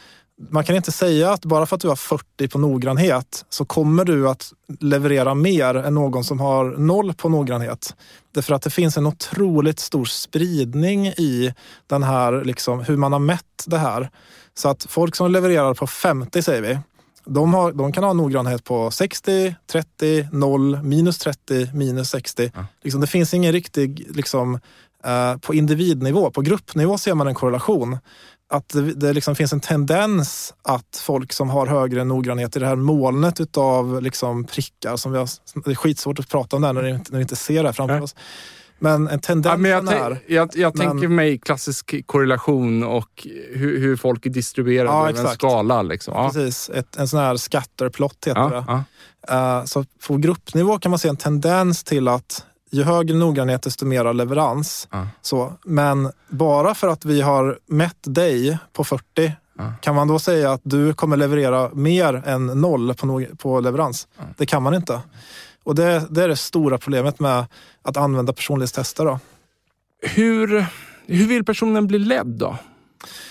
man 0.51 0.65
kan 0.65 0.77
inte 0.77 0.93
säga 0.93 1.33
att 1.33 1.45
bara 1.45 1.67
för 1.67 1.77
att 1.77 1.83
du 1.83 1.89
har 1.89 1.97
40 1.97 2.49
på 2.49 2.59
noggrannhet 2.59 3.45
så 3.49 3.65
kommer 3.65 4.05
du 4.05 4.29
att 4.29 4.53
leverera 4.81 5.35
mer 5.35 5.75
än 5.75 5.95
någon 5.95 6.25
som 6.25 6.41
har 6.41 6.65
noll 6.65 7.15
på 7.15 7.29
noggrannhet. 7.29 7.95
Därför 8.33 8.55
att 8.55 8.63
det 8.63 8.71
finns 8.71 8.97
en 8.97 9.07
otroligt 9.07 9.81
stor 9.81 10.05
spridning 10.05 11.07
i 11.07 11.55
den 11.87 12.03
här, 12.03 12.45
liksom, 12.45 12.81
hur 12.81 12.97
man 12.97 13.13
har 13.13 13.19
mätt 13.19 13.65
det 13.67 13.79
här. 13.79 14.11
Så 14.55 14.69
att 14.69 14.87
folk 14.89 15.17
som 15.17 15.31
levererar 15.31 15.75
på 15.75 15.87
50 15.87 16.43
säger 16.43 16.63
vi, 16.63 16.79
de, 17.27 17.55
har, 17.55 17.73
de 17.73 17.93
kan 17.93 18.05
ha 18.05 18.13
noggrannhet 18.13 18.65
på 18.65 18.91
60, 18.91 19.55
30, 19.67 20.29
0, 20.33 20.83
minus 20.83 21.19
30, 21.19 21.71
minus 21.75 22.11
60. 22.11 22.51
Ja. 22.55 22.67
Liksom, 22.83 23.01
det 23.01 23.07
finns 23.07 23.35
ingen 23.35 23.53
riktig, 23.53 24.07
liksom, 24.17 24.61
eh, 25.05 25.37
på 25.37 25.55
individnivå, 25.55 26.31
på 26.31 26.41
gruppnivå 26.41 26.99
ser 26.99 27.15
man 27.15 27.27
en 27.27 27.35
korrelation 27.35 27.99
att 28.51 28.69
det, 28.69 28.95
det 28.95 29.13
liksom 29.13 29.37
finns 29.37 29.53
en 29.53 29.61
tendens 29.61 30.55
att 30.63 31.03
folk 31.03 31.33
som 31.33 31.51
har 31.51 31.67
högre 31.67 32.05
noggrannhet 32.05 32.57
i 32.57 32.59
det 32.59 32.67
här 32.67 32.77
molnet 32.77 33.41
utav 33.41 34.03
liksom 34.03 34.45
prickar, 34.45 34.97
som 34.97 35.13
vi 35.13 35.19
har, 35.19 35.29
det 35.65 35.71
är 35.71 35.75
skitsvårt 35.75 36.19
att 36.19 36.29
prata 36.29 36.57
om 36.57 36.63
det 36.63 36.69
här 36.69 36.73
när 36.73 36.83
vi 36.83 36.91
inte, 36.91 37.13
när 37.13 37.19
vi 37.19 37.23
inte 37.23 37.37
ser 37.37 37.63
det 37.63 37.73
framför 37.73 38.01
oss. 38.01 38.15
Men 38.79 39.09
en 39.09 39.21
tendens 39.21 39.53
ja, 39.53 39.57
men 39.57 39.71
jag, 39.71 39.93
är... 39.93 40.19
Jag, 40.27 40.51
jag 40.55 40.79
men... 40.79 40.89
tänker 40.89 41.09
mig 41.09 41.39
klassisk 41.39 42.07
korrelation 42.07 42.85
och 42.85 43.27
hur, 43.53 43.79
hur 43.79 43.97
folk 43.97 44.27
är 44.27 44.31
distribuerade 44.31 44.91
ja, 44.91 45.09
över 45.09 45.25
en 45.25 45.35
skala. 45.35 45.83
Liksom. 45.83 46.15
Ja. 46.15 46.31
Precis, 46.31 46.71
Ett, 46.71 46.97
en 46.97 47.09
sån 47.09 47.21
här 47.21 47.37
scatterplot 47.37 48.27
heter 48.27 48.41
ja, 48.41 48.85
det. 49.29 49.35
Uh, 49.35 49.65
så 49.65 49.85
på 50.07 50.17
gruppnivå 50.17 50.79
kan 50.79 50.91
man 50.91 50.99
se 50.99 51.09
en 51.09 51.17
tendens 51.17 51.85
till 51.85 52.09
att 52.09 52.47
ju 52.75 52.83
högre 52.83 53.17
noggrannhet 53.17 53.63
desto 53.63 53.87
mera 53.87 54.13
leverans. 54.13 54.89
Mm. 54.93 55.07
Så, 55.23 55.53
men 55.65 56.13
bara 56.29 56.75
för 56.75 56.89
att 56.89 57.05
vi 57.05 57.21
har 57.21 57.59
mätt 57.67 57.99
dig 58.03 58.59
på 58.73 58.85
40 58.85 59.33
Ja. 59.59 59.73
Kan 59.81 59.95
man 59.95 60.09
då 60.09 60.19
säga 60.19 60.53
att 60.53 60.61
du 60.65 60.95
kommer 60.95 61.17
leverera 61.17 61.71
mer 61.73 62.23
än 62.27 62.47
noll 62.47 62.95
på, 62.95 63.07
no 63.07 63.37
på 63.37 63.61
leverans? 63.61 64.09
Ja. 64.17 64.23
Det 64.37 64.47
kan 64.47 64.63
man 64.63 64.75
inte. 64.75 65.01
Och 65.65 65.75
det, 65.75 66.07
det, 66.11 66.23
är 66.23 66.29
det 66.29 66.37
stora 66.37 66.79
problemet 66.79 67.21
med 67.21 67.47
att 67.83 67.97
använda 67.97 68.33
personlighetstester. 68.33 69.05
Då. 69.05 69.19
Hur, 70.03 70.67
hur 71.07 71.27
vill 71.27 71.45
personen 71.45 71.87
bli 71.87 71.99
ledd 71.99 72.27
då? 72.27 72.57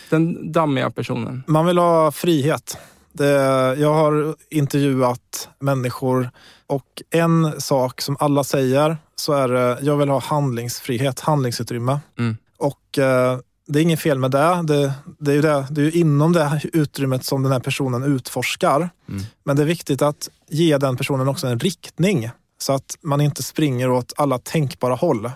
Den 0.09 0.51
dammiga 0.51 0.89
personen? 0.89 1.43
Man 1.47 1.65
vill 1.65 1.77
ha 1.77 2.11
frihet. 2.11 2.77
Det, 3.11 3.31
jag 3.77 3.93
har 3.93 4.35
intervjuat 4.49 5.49
människor 5.59 6.29
och 6.67 7.01
en 7.09 7.61
sak 7.61 8.01
som 8.01 8.17
alla 8.19 8.43
säger 8.43 8.97
så 9.16 9.34
är 9.34 9.47
det, 9.47 9.78
jag 9.82 9.97
vill 9.97 10.09
ha 10.09 10.20
handlingsfrihet, 10.20 11.20
handlingsutrymme. 11.20 11.99
Mm. 12.20 12.38
Och 12.57 12.99
eh, 12.99 13.39
det 13.68 13.80
är 13.80 13.84
inget 13.84 13.99
fel 13.99 14.20
med 14.20 14.32
det. 14.32 14.64
Det, 14.64 14.93
det 15.20 15.32
är 15.32 15.36
ju 15.36 15.41
det, 15.41 15.68
det 15.70 15.82
är 15.82 15.95
inom 15.95 16.34
det 16.34 16.61
utrymmet 16.74 17.26
som 17.26 17.43
den 17.43 17.51
här 17.51 17.59
personen 17.59 18.03
utforskar. 18.03 18.89
Mm. 19.09 19.22
Men 19.43 19.55
det 19.55 19.61
är 19.61 19.68
viktigt 19.68 20.01
att 20.01 20.30
ge 20.49 20.78
den 20.78 20.97
personen 20.97 21.28
också 21.28 21.47
en 21.47 21.59
riktning 21.59 22.30
så 22.57 22.74
att 22.74 22.97
man 23.01 23.22
inte 23.22 23.43
springer 23.43 23.89
åt 23.89 24.14
alla 24.18 24.39
tänkbara 24.39 24.95
håll. 24.95 25.32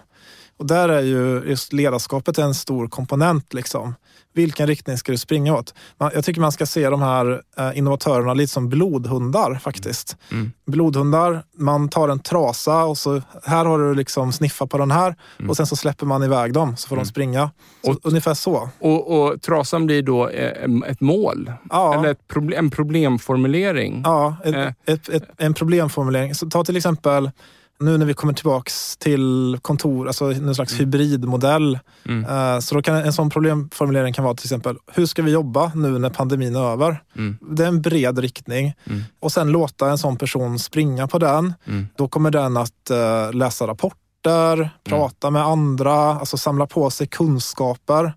Och 0.57 0.67
där 0.67 0.89
är 0.89 1.01
ju 1.01 1.43
just 1.45 1.73
ledarskapet 1.73 2.37
en 2.37 2.53
stor 2.53 2.87
komponent. 2.87 3.53
Liksom 3.53 3.93
vilken 4.37 4.67
riktning 4.67 4.97
ska 4.97 5.11
du 5.11 5.17
springa 5.17 5.55
åt? 5.55 5.73
Jag 5.97 6.25
tycker 6.25 6.41
man 6.41 6.51
ska 6.51 6.65
se 6.65 6.89
de 6.89 7.01
här 7.01 7.41
eh, 7.57 7.77
innovatörerna 7.77 8.33
lite 8.33 8.53
som 8.53 8.69
blodhundar 8.69 9.55
faktiskt. 9.55 10.17
Mm. 10.31 10.51
Blodhundar, 10.65 11.43
man 11.57 11.89
tar 11.89 12.09
en 12.09 12.19
trasa 12.19 12.83
och 12.83 12.97
så 12.97 13.21
här 13.43 13.65
har 13.65 13.79
du 13.79 13.95
liksom 13.95 14.31
sniffa 14.31 14.67
på 14.67 14.77
den 14.77 14.91
här 14.91 15.15
mm. 15.39 15.49
och 15.49 15.57
sen 15.57 15.67
så 15.67 15.75
släpper 15.75 16.05
man 16.05 16.23
iväg 16.23 16.53
dem 16.53 16.77
så 16.77 16.87
får 16.87 16.95
mm. 16.95 17.03
de 17.03 17.09
springa. 17.09 17.51
Så, 17.85 17.91
och, 17.91 17.99
ungefär 18.03 18.33
så. 18.33 18.69
Och, 18.79 19.21
och, 19.21 19.41
trasan 19.41 19.85
blir 19.85 20.01
då 20.01 20.29
eh, 20.29 20.69
ett 20.87 21.01
mål? 21.01 21.51
Ja. 21.69 21.93
Eller 21.99 22.13
problem, 22.13 22.65
en 22.65 22.69
problemformulering? 22.69 24.01
Ja, 24.05 24.35
ett, 24.43 24.55
eh. 24.55 24.93
ett, 24.93 25.09
ett, 25.09 25.23
en 25.37 25.53
problemformulering. 25.53 26.35
Så 26.35 26.49
ta 26.49 26.63
till 26.63 26.77
exempel 26.77 27.31
nu 27.79 27.97
när 27.97 28.05
vi 28.05 28.13
kommer 28.13 28.33
tillbaks 28.33 28.97
till 28.97 29.57
kontor, 29.61 30.07
alltså 30.07 30.25
en 30.25 30.55
slags 30.55 30.73
mm. 30.73 30.79
hybridmodell. 30.79 31.79
Mm. 32.05 32.25
Eh, 32.25 32.59
så 32.59 32.75
då 32.75 32.81
kan 32.81 32.95
en 32.95 33.13
sån 33.13 33.29
problemformulering 33.29 34.13
kan 34.13 34.23
vara 34.23 34.35
till 34.35 34.45
exempel, 34.45 34.77
hur 34.91 35.05
ska 35.05 35.21
vi 35.21 35.31
jobba 35.31 35.71
nu 35.75 35.99
när 35.99 36.09
pandemin 36.09 36.55
är 36.55 36.71
över? 36.71 37.03
Mm. 37.15 37.37
Det 37.41 37.63
är 37.63 37.67
en 37.67 37.81
bred 37.81 38.19
riktning. 38.19 38.73
Mm. 38.85 39.03
Och 39.19 39.31
sen 39.31 39.51
låta 39.51 39.89
en 39.89 39.97
sån 39.97 40.17
person 40.17 40.59
springa 40.59 41.07
på 41.07 41.19
den. 41.19 41.53
Mm. 41.65 41.87
Då 41.95 42.07
kommer 42.07 42.31
den 42.31 42.57
att 42.57 42.91
uh, 42.91 43.33
läsa 43.33 43.67
rapporter, 43.67 44.57
mm. 44.57 44.69
prata 44.83 45.29
med 45.29 45.41
andra, 45.41 45.93
alltså 45.93 46.37
samla 46.37 46.67
på 46.67 46.89
sig 46.89 47.07
kunskaper. 47.07 48.13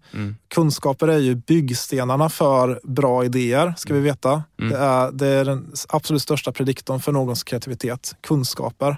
Kunskaper 0.54 1.08
är 1.08 1.18
ju 1.18 1.34
byggstenarna 1.34 2.28
för 2.28 2.80
bra 2.82 3.24
idéer, 3.24 3.74
ska 3.76 3.94
vi 3.94 4.00
veta. 4.00 4.42
Det, 4.56 4.76
är, 4.76 5.12
det 5.12 5.26
är 5.26 5.44
den 5.44 5.72
absolut 5.88 6.22
största 6.22 6.52
prediktorn 6.52 7.00
för 7.00 7.12
någons 7.12 7.44
kreativitet, 7.44 8.16
kunskaper. 8.20 8.96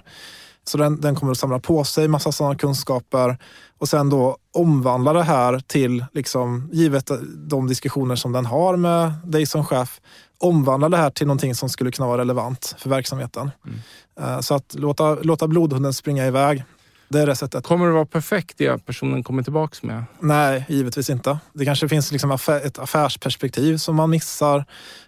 Så 0.63 0.77
den, 0.77 1.01
den 1.01 1.15
kommer 1.15 1.31
att 1.31 1.37
samla 1.37 1.59
på 1.59 1.83
sig 1.83 2.07
massa 2.07 2.31
sådana 2.31 2.55
kunskaper 2.55 3.37
och 3.77 3.89
sen 3.89 4.09
då 4.09 4.37
omvandla 4.53 5.13
det 5.13 5.23
här 5.23 5.59
till, 5.59 6.05
liksom, 6.13 6.69
givet 6.71 7.11
de 7.49 7.67
diskussioner 7.67 8.15
som 8.15 8.31
den 8.31 8.45
har 8.45 8.77
med 8.77 9.13
dig 9.25 9.45
som 9.45 9.65
chef, 9.65 10.01
omvandla 10.37 10.89
det 10.89 10.97
här 10.97 11.09
till 11.09 11.27
någonting 11.27 11.55
som 11.55 11.69
skulle 11.69 11.91
kunna 11.91 12.07
vara 12.07 12.21
relevant 12.21 12.75
för 12.77 12.89
verksamheten. 12.89 13.51
Mm. 13.65 13.79
Eh, 14.19 14.39
så 14.39 14.55
att 14.55 14.75
låta, 14.75 15.15
låta 15.15 15.47
blodhunden 15.47 15.93
springa 15.93 16.27
iväg 16.27 16.63
det 17.09 17.19
är 17.19 17.27
det 17.27 17.35
sättet. 17.35 17.63
Kommer 17.63 17.85
det 17.85 17.91
vara 17.91 18.05
perfekt 18.05 18.57
det 18.57 18.85
personen 18.85 19.23
kommer 19.23 19.43
tillbaka 19.43 19.77
med? 19.81 20.03
Nej, 20.19 20.65
givetvis 20.69 21.09
inte. 21.09 21.37
Det 21.53 21.65
kanske 21.65 21.89
finns 21.89 22.11
liksom 22.11 22.31
ett 22.63 22.79
affärsperspektiv 22.79 23.77
som 23.77 23.95
man 23.95 24.09
missar. 24.09 24.65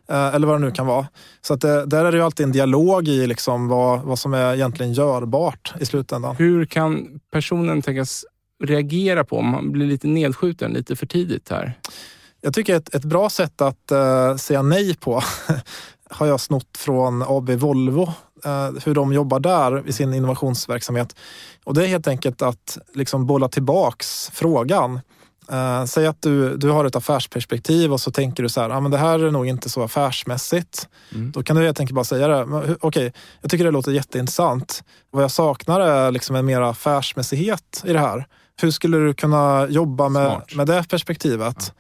Eh, 0.10 0.36
eller 0.36 0.48
vad 0.48 0.62
det 0.62 0.66
nu 0.66 0.72
kan 0.72 0.88
vara. 0.88 1.08
Så 1.42 1.54
att 1.54 1.62
det, 1.62 1.86
där 1.86 2.06
är 2.06 2.12
det 2.12 2.18
ju 2.18 2.24
alltid 2.24 2.44
en 2.44 2.52
dialog 2.52 3.08
i 3.08 3.28
liksom 3.28 3.68
vad, 3.68 4.02
vad 4.02 4.20
som 4.20 4.34
är 4.34 4.54
egentligen 4.54 4.94
görbart 4.94 5.74
i 5.80 5.86
slutändan. 5.86 6.36
Hur 6.36 6.66
kan 6.66 7.20
personen 7.32 7.82
tänkas 7.82 8.26
reagera 8.64 9.24
på 9.24 9.38
om 9.38 9.50
man 9.50 9.72
blir 9.72 9.88
lite 9.88 10.08
nedskjuten 10.08 10.72
lite 10.74 10.96
för 10.96 11.06
tidigt 11.06 11.50
här? 11.50 11.80
Jag 12.42 12.54
tycker 12.54 12.76
ett, 12.76 12.96
ett 12.96 13.04
bra 13.06 13.30
sätt 13.30 13.62
att 13.62 13.92
uh, 13.92 14.36
säga 14.36 14.62
nej 14.62 14.96
på 14.96 15.24
har 16.10 16.28
jag 16.28 16.40
snott 16.40 16.78
från 16.78 17.24
AB 17.28 17.50
Volvo 17.50 18.14
Eh, 18.46 18.72
hur 18.86 18.94
de 18.94 19.14
jobbar 19.14 19.40
där 19.40 19.88
i 19.88 19.94
sin 19.94 20.14
innovationsverksamhet. 20.14 21.16
Och 21.66 21.74
det 21.74 21.84
är 21.84 21.88
helt 21.88 22.08
enkelt 22.08 22.42
att 22.42 22.78
liksom 22.94 23.26
bolla 23.26 23.50
tillbaks 23.50 24.32
frågan. 24.34 25.00
Uh, 25.52 25.86
säg 25.86 26.08
att 26.08 26.22
du, 26.22 26.58
du 26.58 26.70
har 26.70 26.86
ett 26.86 26.96
affärsperspektiv 26.96 27.94
och 27.94 28.02
så 28.02 28.12
tänker 28.12 28.44
du 28.44 28.50
så 28.50 28.62
här, 28.62 28.70
ah, 28.70 28.80
men 28.80 28.92
det 28.92 28.98
här 28.98 29.20
är 29.20 29.32
nog 29.32 29.48
inte 29.48 29.70
så 29.70 29.84
affärsmässigt. 29.84 30.90
Mm. 31.14 31.32
Då 31.32 31.44
kan 31.44 31.56
du 31.56 31.64
helt 31.64 31.80
enkelt 31.80 31.96
bara 31.96 32.06
säga 32.06 32.28
det. 32.28 32.44
Okej, 32.44 32.78
okay, 32.82 33.12
jag 33.42 33.52
tycker 33.52 33.66
det 33.66 33.72
låter 33.72 33.92
jätteintressant. 33.92 34.84
Vad 35.12 35.24
jag 35.24 35.32
saknar 35.32 35.80
är 35.80 36.12
liksom 36.12 36.36
en 36.36 36.46
mer 36.46 36.62
affärsmässighet 36.62 37.84
i 37.86 37.94
det 37.94 38.00
här. 38.00 38.28
Hur 38.62 38.72
skulle 38.72 38.98
du 38.98 39.14
kunna 39.14 39.68
jobba 39.70 40.10
med, 40.10 40.42
med 40.56 40.68
det 40.68 40.90
perspektivet? 40.90 41.74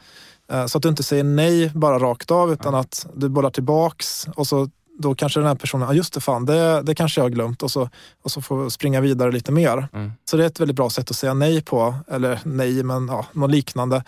Ja. 0.47 0.61
Uh, 0.61 0.65
så 0.65 0.77
att 0.77 0.81
du 0.81 0.89
inte 0.89 1.03
säger 1.03 1.23
nej 1.23 1.71
bara 1.75 1.99
rakt 1.99 2.31
av 2.31 2.53
utan 2.53 2.73
ja. 2.73 2.79
att 2.79 3.07
du 3.15 3.29
bollar 3.29 3.49
tillbaks 3.49 4.27
och 4.35 4.47
så 4.47 4.69
då 4.97 5.15
kanske 5.15 5.39
den 5.39 5.47
här 5.47 5.55
personen, 5.55 5.87
ja 5.87 5.93
just 5.93 6.13
det 6.13 6.21
fan, 6.21 6.45
det, 6.45 6.81
det 6.81 6.95
kanske 6.95 7.21
jag 7.21 7.25
har 7.25 7.29
glömt 7.29 7.63
och 7.63 7.71
så, 7.71 7.89
och 8.23 8.31
så 8.31 8.41
får 8.41 8.69
springa 8.69 9.01
vidare 9.01 9.31
lite 9.31 9.51
mer. 9.51 9.87
Mm. 9.93 10.11
Så 10.25 10.37
det 10.37 10.43
är 10.43 10.47
ett 10.47 10.59
väldigt 10.59 10.75
bra 10.75 10.89
sätt 10.89 11.09
att 11.11 11.15
säga 11.15 11.33
nej 11.33 11.61
på, 11.61 11.95
eller 12.07 12.39
nej 12.43 12.83
men 12.83 13.07
ja, 13.07 13.25
något 13.33 13.51
liknande. 13.51 14.03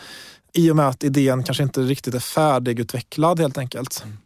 I 0.53 0.71
och 0.71 0.75
med 0.75 0.87
att 0.87 1.03
idén 1.03 1.43
kanske 1.43 1.63
inte 1.63 1.81
riktigt 1.81 2.15
är 2.15 2.19
färdigutvecklad 2.19 3.39
helt 3.39 3.57
enkelt. 3.57 4.01
Mm. 4.03 4.17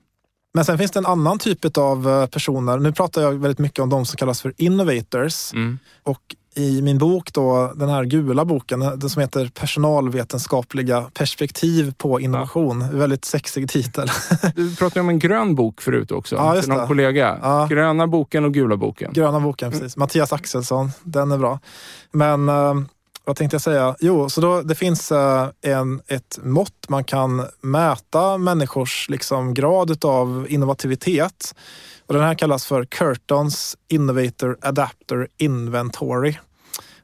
Men 0.53 0.65
sen 0.65 0.77
finns 0.77 0.91
det 0.91 0.99
en 0.99 1.05
annan 1.05 1.39
typ 1.39 1.77
av 1.77 2.09
eh, 2.09 2.25
personer. 2.25 2.77
Nu 2.77 2.91
pratar 2.91 3.21
jag 3.21 3.31
väldigt 3.31 3.59
mycket 3.59 3.79
om 3.79 3.89
de 3.89 4.05
som 4.05 4.17
kallas 4.17 4.41
för 4.41 4.53
innovators. 4.57 5.53
Mm. 5.53 5.79
Och 6.03 6.35
i 6.55 6.81
min 6.81 6.97
bok, 6.97 7.33
då, 7.33 7.73
den 7.75 7.89
här 7.89 8.03
gula 8.03 8.45
boken, 8.45 8.79
den 8.79 9.09
som 9.09 9.21
heter 9.21 9.51
Personalvetenskapliga 9.53 11.01
perspektiv 11.13 11.93
på 11.97 12.19
innovation. 12.19 12.81
Ja. 12.91 12.97
Väldigt 12.97 13.25
sexig 13.25 13.69
titel. 13.69 14.07
Du 14.55 14.75
pratade 14.75 14.99
om 14.99 15.09
en 15.09 15.19
grön 15.19 15.55
bok 15.55 15.81
förut 15.81 16.11
också, 16.11 16.35
ja, 16.35 16.55
just 16.55 16.63
till 16.63 16.73
någon 16.73 16.81
det. 16.81 16.87
kollega. 16.87 17.39
Ja. 17.41 17.67
Gröna 17.69 18.07
boken 18.07 18.45
och 18.45 18.53
gula 18.53 18.77
boken. 18.77 19.13
Gröna 19.13 19.39
boken, 19.39 19.71
precis. 19.71 19.95
Mm. 19.95 20.01
Mattias 20.03 20.33
Axelsson, 20.33 20.91
den 21.03 21.31
är 21.31 21.37
bra. 21.37 21.59
Men 22.11 22.49
eh, 22.49 22.73
vad 23.25 23.35
tänkte 23.35 23.55
jag 23.55 23.61
säga? 23.61 23.95
Jo, 23.99 24.29
så 24.29 24.41
då, 24.41 24.61
det 24.61 24.75
finns 24.75 25.11
eh, 25.11 25.47
en, 25.61 26.01
ett 26.07 26.39
mått 26.43 26.89
man 26.89 27.03
kan 27.03 27.45
mäta 27.61 28.37
människors 28.37 29.09
liksom, 29.09 29.53
grad 29.53 30.05
av 30.05 30.45
innovativitet. 30.49 31.55
Och 32.11 32.17
den 32.17 32.25
här 32.25 32.35
kallas 32.35 32.65
för 32.65 32.85
Curtons 32.85 33.77
Innovator 33.87 34.57
Adapter 34.61 35.27
Inventory. 35.37 36.37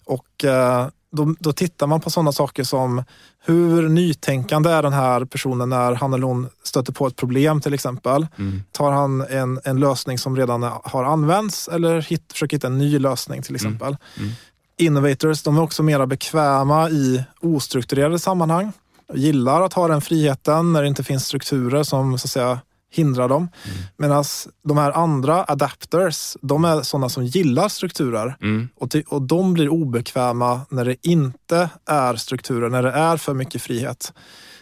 Och 0.06 0.46
eh, 0.46 0.88
då, 1.12 1.36
då 1.40 1.54
tittar 1.54 1.88
man 1.88 2.02
på 2.02 2.10
sådana 2.10 2.32
saker 2.32 2.64
som 2.64 3.04
hur 3.46 3.90
nytänkande 3.90 4.70
är 4.70 4.84
den 4.84 4.94
här 4.94 5.26
personen 5.26 5.70
när 5.70 5.94
han 5.94 6.14
eller 6.14 6.28
hon 6.28 6.50
stöter 6.64 6.94
på 6.94 7.08
ett 7.08 7.16
problem 7.16 7.62
till 7.62 7.74
exempel. 7.74 8.28
Mm. 8.38 8.64
Tar 8.72 8.92
han 8.92 9.22
en, 9.22 9.60
en 9.64 9.80
lösning 9.80 10.18
som 10.18 10.38
redan 10.38 10.64
har 10.84 11.04
använts 11.04 11.68
eller 11.68 12.02
hit, 12.02 12.32
försöker 12.32 12.58
hitta 12.58 12.68
en 12.68 12.78
ny 12.78 13.00
lösning 13.00 13.42
till 13.42 13.56
mm. 13.56 13.56
exempel. 13.56 13.98
Mm. 14.18 14.32
Innovators 14.78 15.44
de 15.44 15.58
är 15.58 15.62
också 15.62 15.84
mera 15.84 16.08
bekväma 16.08 16.90
i 16.90 17.24
ostrukturerade 17.42 18.20
sammanhang. 18.20 18.72
Gillar 19.14 19.62
att 19.62 19.74
ha 19.74 19.88
den 19.88 20.02
friheten 20.02 20.74
när 20.74 20.82
det 20.82 20.88
inte 20.88 21.04
finns 21.04 21.26
strukturer 21.26 21.84
som 21.84 22.18
så 22.18 22.26
att 22.26 22.32
säga 22.32 22.60
hindrar 22.90 23.30
dem. 23.30 23.50
Mm. 23.66 23.78
Medan 23.98 24.24
de 24.64 24.78
här 24.78 24.92
andra 24.92 25.46
adapters, 25.48 26.38
de 26.42 26.66
är 26.66 26.82
sådana 26.82 27.10
som 27.10 27.26
gillar 27.26 27.70
strukturer. 27.70 28.38
Mm. 28.42 28.70
Och, 28.76 28.96
och 29.08 29.22
de 29.22 29.54
blir 29.54 29.70
obekväma 29.70 30.62
när 30.70 30.86
det 30.86 31.08
inte 31.08 31.70
är 31.86 32.16
strukturer, 32.16 32.70
när 32.70 32.84
det 32.84 32.92
är 32.92 33.18
för 33.18 33.34
mycket 33.34 33.62
frihet. 33.62 34.14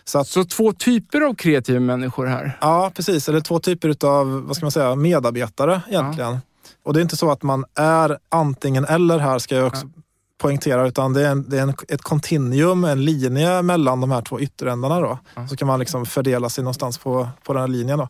Så, 0.06 0.20
att, 0.20 0.28
så 0.28 0.46
två 0.46 0.74
typer 0.74 1.22
av 1.22 1.36
kreativa 1.36 1.80
människor 1.80 2.26
här? 2.26 2.58
Ja, 2.62 2.92
precis. 2.96 3.30
Eller 3.30 3.42
två 3.42 3.60
typer 3.60 4.06
av 4.08 4.46
vad 4.48 4.56
ska 4.56 4.66
man 4.66 4.72
säga, 4.72 4.96
medarbetare 4.96 5.82
egentligen. 5.88 6.32
Ja. 6.32 6.40
Och 6.84 6.94
det 6.94 7.00
är 7.00 7.02
inte 7.02 7.18
så 7.18 7.32
att 7.32 7.44
man 7.44 7.66
är 7.76 8.18
antingen 8.30 8.86
eller 8.86 9.20
här, 9.20 9.40
ska 9.40 9.56
jag 9.56 9.68
också 9.68 9.86
ja 9.96 10.02
poängtera, 10.38 10.88
utan 10.88 11.14
det 11.14 11.28
är, 11.28 11.32
en, 11.32 11.50
det 11.50 11.58
är 11.58 11.62
en, 11.62 11.74
ett 11.88 12.02
kontinuum, 12.02 12.84
en 12.84 13.06
linje 13.06 13.62
mellan 13.62 14.02
de 14.02 14.12
här 14.12 14.22
två 14.22 14.40
ytterändarna. 14.40 15.00
Då. 15.00 15.20
Mm. 15.36 15.50
Så 15.50 15.56
kan 15.56 15.68
man 15.68 15.80
liksom 15.80 16.06
fördela 16.06 16.50
sig 16.50 16.64
någonstans 16.64 16.98
på, 16.98 17.30
på 17.44 17.54
den 17.54 17.62
här 17.62 17.68
linjen. 17.68 17.98
Då. 18.00 18.10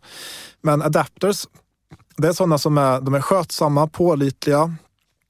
Men 0.62 0.82
adapters, 0.82 1.48
det 2.18 2.28
är 2.28 2.34
sådana 2.34 2.58
som 2.58 2.78
är, 2.78 3.02
de 3.02 3.14
är 3.14 3.22
skötsamma, 3.22 3.88
pålitliga, 3.88 4.76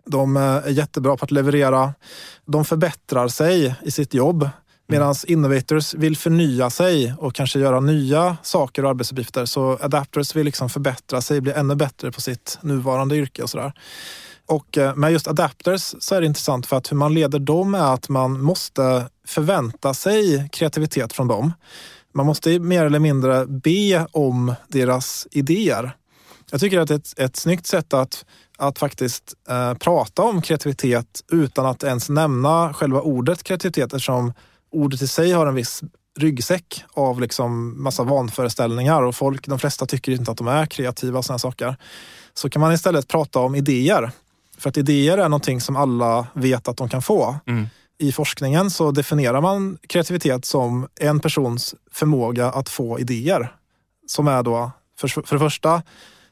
de 0.06 0.38
är 0.38 0.70
jättebra 0.70 1.18
på 1.18 1.26
att 1.26 1.32
leverera. 1.32 1.94
De 2.46 2.66
förbättrar 2.66 3.28
sig 3.28 3.76
i 3.82 3.92
sitt 3.92 4.14
jobb. 4.14 4.50
Medan 4.88 5.08
mm. 5.08 5.16
innovators 5.28 5.94
vill 5.94 6.18
förnya 6.18 6.70
sig 6.70 7.14
och 7.18 7.36
kanske 7.36 7.60
göra 7.60 7.80
nya 7.80 8.38
saker 8.44 8.84
och 8.84 8.90
arbetsuppgifter. 8.90 9.46
Så 9.46 9.78
adapters 9.82 10.36
vill 10.36 10.46
liksom 10.46 10.70
förbättra 10.70 11.22
sig, 11.22 11.42
bli 11.42 11.52
ännu 11.52 11.76
bättre 11.76 12.12
på 12.12 12.22
sitt 12.22 12.58
nuvarande 12.62 13.16
yrke 13.16 13.44
och 13.44 13.50
sådär. 13.50 13.74
Och 14.48 14.78
eh, 14.78 14.96
med 14.96 15.12
just 15.12 15.28
adapters 15.28 15.96
så 16.00 16.16
är 16.16 16.22
det 16.22 16.28
intressant 16.28 16.66
för 16.66 16.78
att 16.78 16.92
hur 16.92 16.98
man 16.98 17.14
leder 17.14 17.40
dem 17.40 17.76
är 17.76 17.94
att 17.94 18.10
man 18.10 18.42
måste 18.42 19.10
förvänta 19.28 19.94
sig 19.94 20.50
kreativitet 20.52 21.14
från 21.14 21.28
dem. 21.28 21.54
man 22.14 22.26
måste 22.26 22.60
mer 22.60 22.86
eller 22.86 23.00
mindre 23.00 23.46
be 23.46 24.08
om 24.12 24.54
deras 24.68 25.28
idéer. 25.32 25.96
Jag 26.52 26.60
tycker 26.60 26.80
att 26.80 26.88
det 26.88 26.96
ett, 26.96 27.20
ett 27.20 27.36
snyggt 27.36 27.68
sätt 27.68 27.94
att, 27.94 28.26
att 28.58 28.80
faktiskt 28.80 29.34
eh, 29.50 29.74
prata 29.74 30.22
om 30.22 30.42
kreativitet 30.42 31.24
utan 31.32 31.66
att 31.66 31.84
ens 31.84 32.10
nämna 32.10 32.74
själva 32.74 33.02
ordet 33.02 33.44
kreativitet 33.44 33.94
eftersom 33.94 34.34
ordet 34.72 35.02
i 35.02 35.08
sig 35.08 35.32
har 35.32 35.48
en 35.48 35.56
viss 35.56 35.84
ryggsäck 36.20 36.84
av 36.94 37.22
liksom 37.22 37.84
massa 37.84 38.04
vanföreställningar 38.04 39.02
och 39.04 39.16
folk, 39.16 39.48
de 39.48 39.60
flesta 39.60 39.86
tycker 39.86 40.12
inte 40.12 40.32
att 40.32 40.38
de 40.38 40.48
är 40.48 40.66
kreativa 40.66 41.18
och 41.18 41.26
sådana 41.26 41.40
saker. 41.40 41.76
Så 42.34 42.50
kan 42.50 42.60
man 42.60 42.74
istället 42.74 43.08
prata 43.08 43.40
om 43.40 43.56
idéer. 43.56 44.12
För 44.58 44.70
att 44.70 44.78
idéer 44.78 45.18
är 45.18 45.30
någonting 45.30 45.62
som 45.62 45.76
alla 45.76 46.28
vet 46.34 46.68
att 46.68 46.78
de 46.78 46.90
kan 46.90 47.02
få. 47.02 47.36
Mm. 47.48 47.68
I 47.98 48.12
forskningen 48.12 48.72
så 48.72 48.92
definierar 48.92 49.42
man 49.42 49.78
kreativitet 49.88 50.46
som 50.46 50.88
en 51.00 51.20
persons 51.20 51.76
förmåga 51.92 52.52
att 52.52 52.70
få 52.70 53.00
idéer. 53.00 53.56
Som 54.08 54.28
är 54.28 54.44
då, 54.44 54.72
för, 55.00 55.08
för 55.08 55.36
det 55.36 55.40
första, 55.40 55.84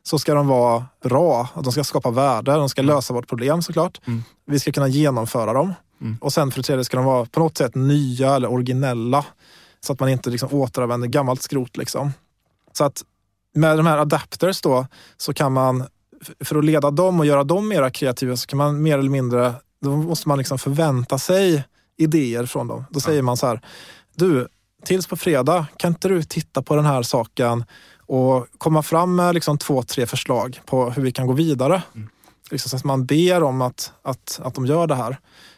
så 0.04 0.20
ska 0.20 0.34
de 0.34 0.48
vara 0.48 0.86
bra. 1.04 1.48
De 1.64 1.72
ska 1.72 1.84
skapa 1.84 2.12
värde, 2.12 2.52
de 2.52 2.70
ska 2.70 2.82
mm. 2.82 2.96
lösa 2.96 3.14
vårt 3.14 3.28
problem 3.28 3.62
såklart. 3.62 4.02
Mm. 4.08 4.24
Vi 4.46 4.60
ska 4.60 4.72
kunna 4.72 4.88
genomföra 4.88 5.54
dem. 5.54 5.74
Mm. 6.02 6.18
Och 6.22 6.34
sen 6.34 6.52
för 6.52 6.60
det 6.60 6.64
tredje 6.64 6.86
ska 6.86 6.98
de 6.98 7.06
vara 7.06 7.26
på 7.26 7.40
något 7.40 7.58
sätt 7.58 7.76
nya 7.76 8.36
eller 8.36 8.52
originella. 8.52 9.26
Så 9.80 9.94
att 9.94 10.00
man 10.00 10.10
inte 10.10 10.30
liksom 10.30 10.50
återanvänder 10.52 11.08
gammalt 11.08 11.42
skrot. 11.42 11.78
Liksom. 11.78 12.14
Så 12.74 12.84
att 12.84 13.04
med 13.56 13.78
de 13.78 13.86
här 13.86 13.98
adapters 13.98 14.62
då 14.62 14.88
så 15.18 15.34
kan 15.34 15.54
man, 15.54 15.84
för 16.40 16.56
att 16.56 16.66
leda 16.66 16.92
dem 16.92 17.20
och 17.20 17.26
göra 17.26 17.44
dem 17.44 17.68
mer 17.68 17.90
kreativa 17.90 18.38
så 18.38 18.48
kan 18.48 18.58
man 18.58 18.82
mer 18.82 18.98
eller 18.98 19.10
mindre, 19.10 19.54
då 19.82 19.98
måste 19.98 20.28
man 20.28 20.38
liksom 20.38 20.60
förvänta 20.60 21.18
sig 21.18 21.64
idéer 21.98 22.46
från 22.46 22.68
dem. 22.68 22.86
Då 22.90 23.00
säger 23.00 23.22
man 23.22 23.38
så 23.38 23.48
här, 23.48 23.62
du, 24.16 24.48
tills 24.86 25.08
på 25.08 25.18
fredag 25.18 25.66
kan 25.78 25.92
inte 25.92 26.08
du 26.08 26.24
titta 26.24 26.62
på 26.62 26.76
den 26.76 26.86
här 26.86 27.04
saken 27.04 27.66
och 28.06 28.48
komma 28.58 28.84
fram 28.84 29.16
med 29.16 29.34
liksom 29.34 29.58
två, 29.58 29.84
tre 29.84 30.06
förslag 30.06 30.60
på 30.66 30.90
hur 30.90 31.02
vi 31.04 31.12
kan 31.12 31.28
gå 31.28 31.34
vidare. 31.34 31.82
Mm. 31.96 32.10
Liksom 32.52 32.70
så 32.70 32.76
att 32.76 32.84
man 32.84 33.06
ber 33.06 33.44
om 33.44 33.62
att, 33.62 33.94
att, 34.02 34.40
att 34.44 34.56
de 34.56 34.66
gör 34.66 34.88
det 34.88 34.96
här. 34.96 35.18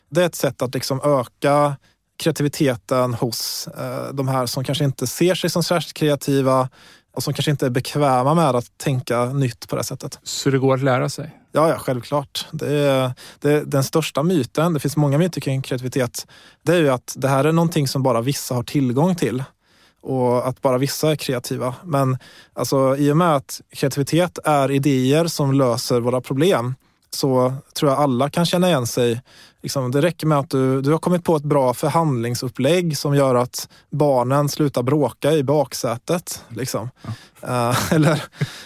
Det 0.09 0.21
är 0.21 0.25
ett 0.25 0.35
sätt 0.35 0.61
att 0.61 0.73
liksom 0.73 1.01
öka 1.03 1.75
kreativiteten 2.17 3.13
hos 3.13 3.67
eh, 3.67 4.13
de 4.13 4.27
här 4.27 4.45
som 4.45 4.63
kanske 4.63 4.83
inte 4.83 5.07
ser 5.07 5.35
sig 5.35 5.49
som 5.49 5.63
särskilt 5.63 5.93
kreativa 5.93 6.69
och 7.15 7.23
som 7.23 7.33
kanske 7.33 7.51
inte 7.51 7.65
är 7.65 7.69
bekväma 7.69 8.33
med 8.33 8.55
att 8.55 8.77
tänka 8.77 9.25
nytt 9.25 9.69
på 9.69 9.75
det 9.75 9.83
sättet. 9.83 10.19
Så 10.23 10.49
det 10.49 10.57
går 10.57 10.73
att 10.73 10.83
lära 10.83 11.09
sig? 11.09 11.39
Ja, 11.51 11.69
ja 11.69 11.77
självklart. 11.77 12.45
Det 12.51 12.73
är, 12.73 13.11
det 13.39 13.51
är 13.51 13.65
den 13.65 13.83
största 13.83 14.23
myten, 14.23 14.73
det 14.73 14.79
finns 14.79 14.97
många 14.97 15.17
myter 15.17 15.41
kring 15.41 15.61
kreativitet, 15.61 16.27
det 16.63 16.75
är 16.75 16.79
ju 16.79 16.89
att 16.89 17.15
det 17.17 17.27
här 17.27 17.43
är 17.43 17.51
någonting 17.51 17.87
som 17.87 18.03
bara 18.03 18.21
vissa 18.21 18.55
har 18.55 18.63
tillgång 18.63 19.15
till 19.15 19.43
och 20.01 20.47
att 20.47 20.61
bara 20.61 20.77
vissa 20.77 21.11
är 21.11 21.15
kreativa. 21.15 21.75
Men 21.83 22.17
alltså, 22.53 22.97
i 22.97 23.11
och 23.11 23.17
med 23.17 23.35
att 23.35 23.61
kreativitet 23.71 24.39
är 24.43 24.71
idéer 24.71 25.27
som 25.27 25.53
löser 25.53 25.99
våra 25.99 26.21
problem 26.21 26.75
så 27.15 27.53
tror 27.73 27.91
jag 27.91 27.99
alla 27.99 28.29
kan 28.29 28.45
känna 28.45 28.67
igen 28.67 28.87
sig. 28.87 29.21
Liksom, 29.65 29.91
det 29.91 30.01
räcker 30.01 30.27
med 30.27 30.39
att 30.39 30.49
du, 30.49 30.81
du 30.81 30.91
har 30.91 30.97
kommit 30.97 31.23
på 31.23 31.35
ett 31.35 31.43
bra 31.43 31.73
förhandlingsupplägg 31.73 32.97
som 32.97 33.15
gör 33.15 33.35
att 33.35 33.69
barnen 33.91 34.49
slutar 34.49 34.83
bråka 34.83 35.31
i 35.31 35.43
baksätet. 35.43 36.43
Liksom. 36.49 36.89
Ja. 37.41 37.69
Uh, 37.69 37.93
eller, 37.93 38.23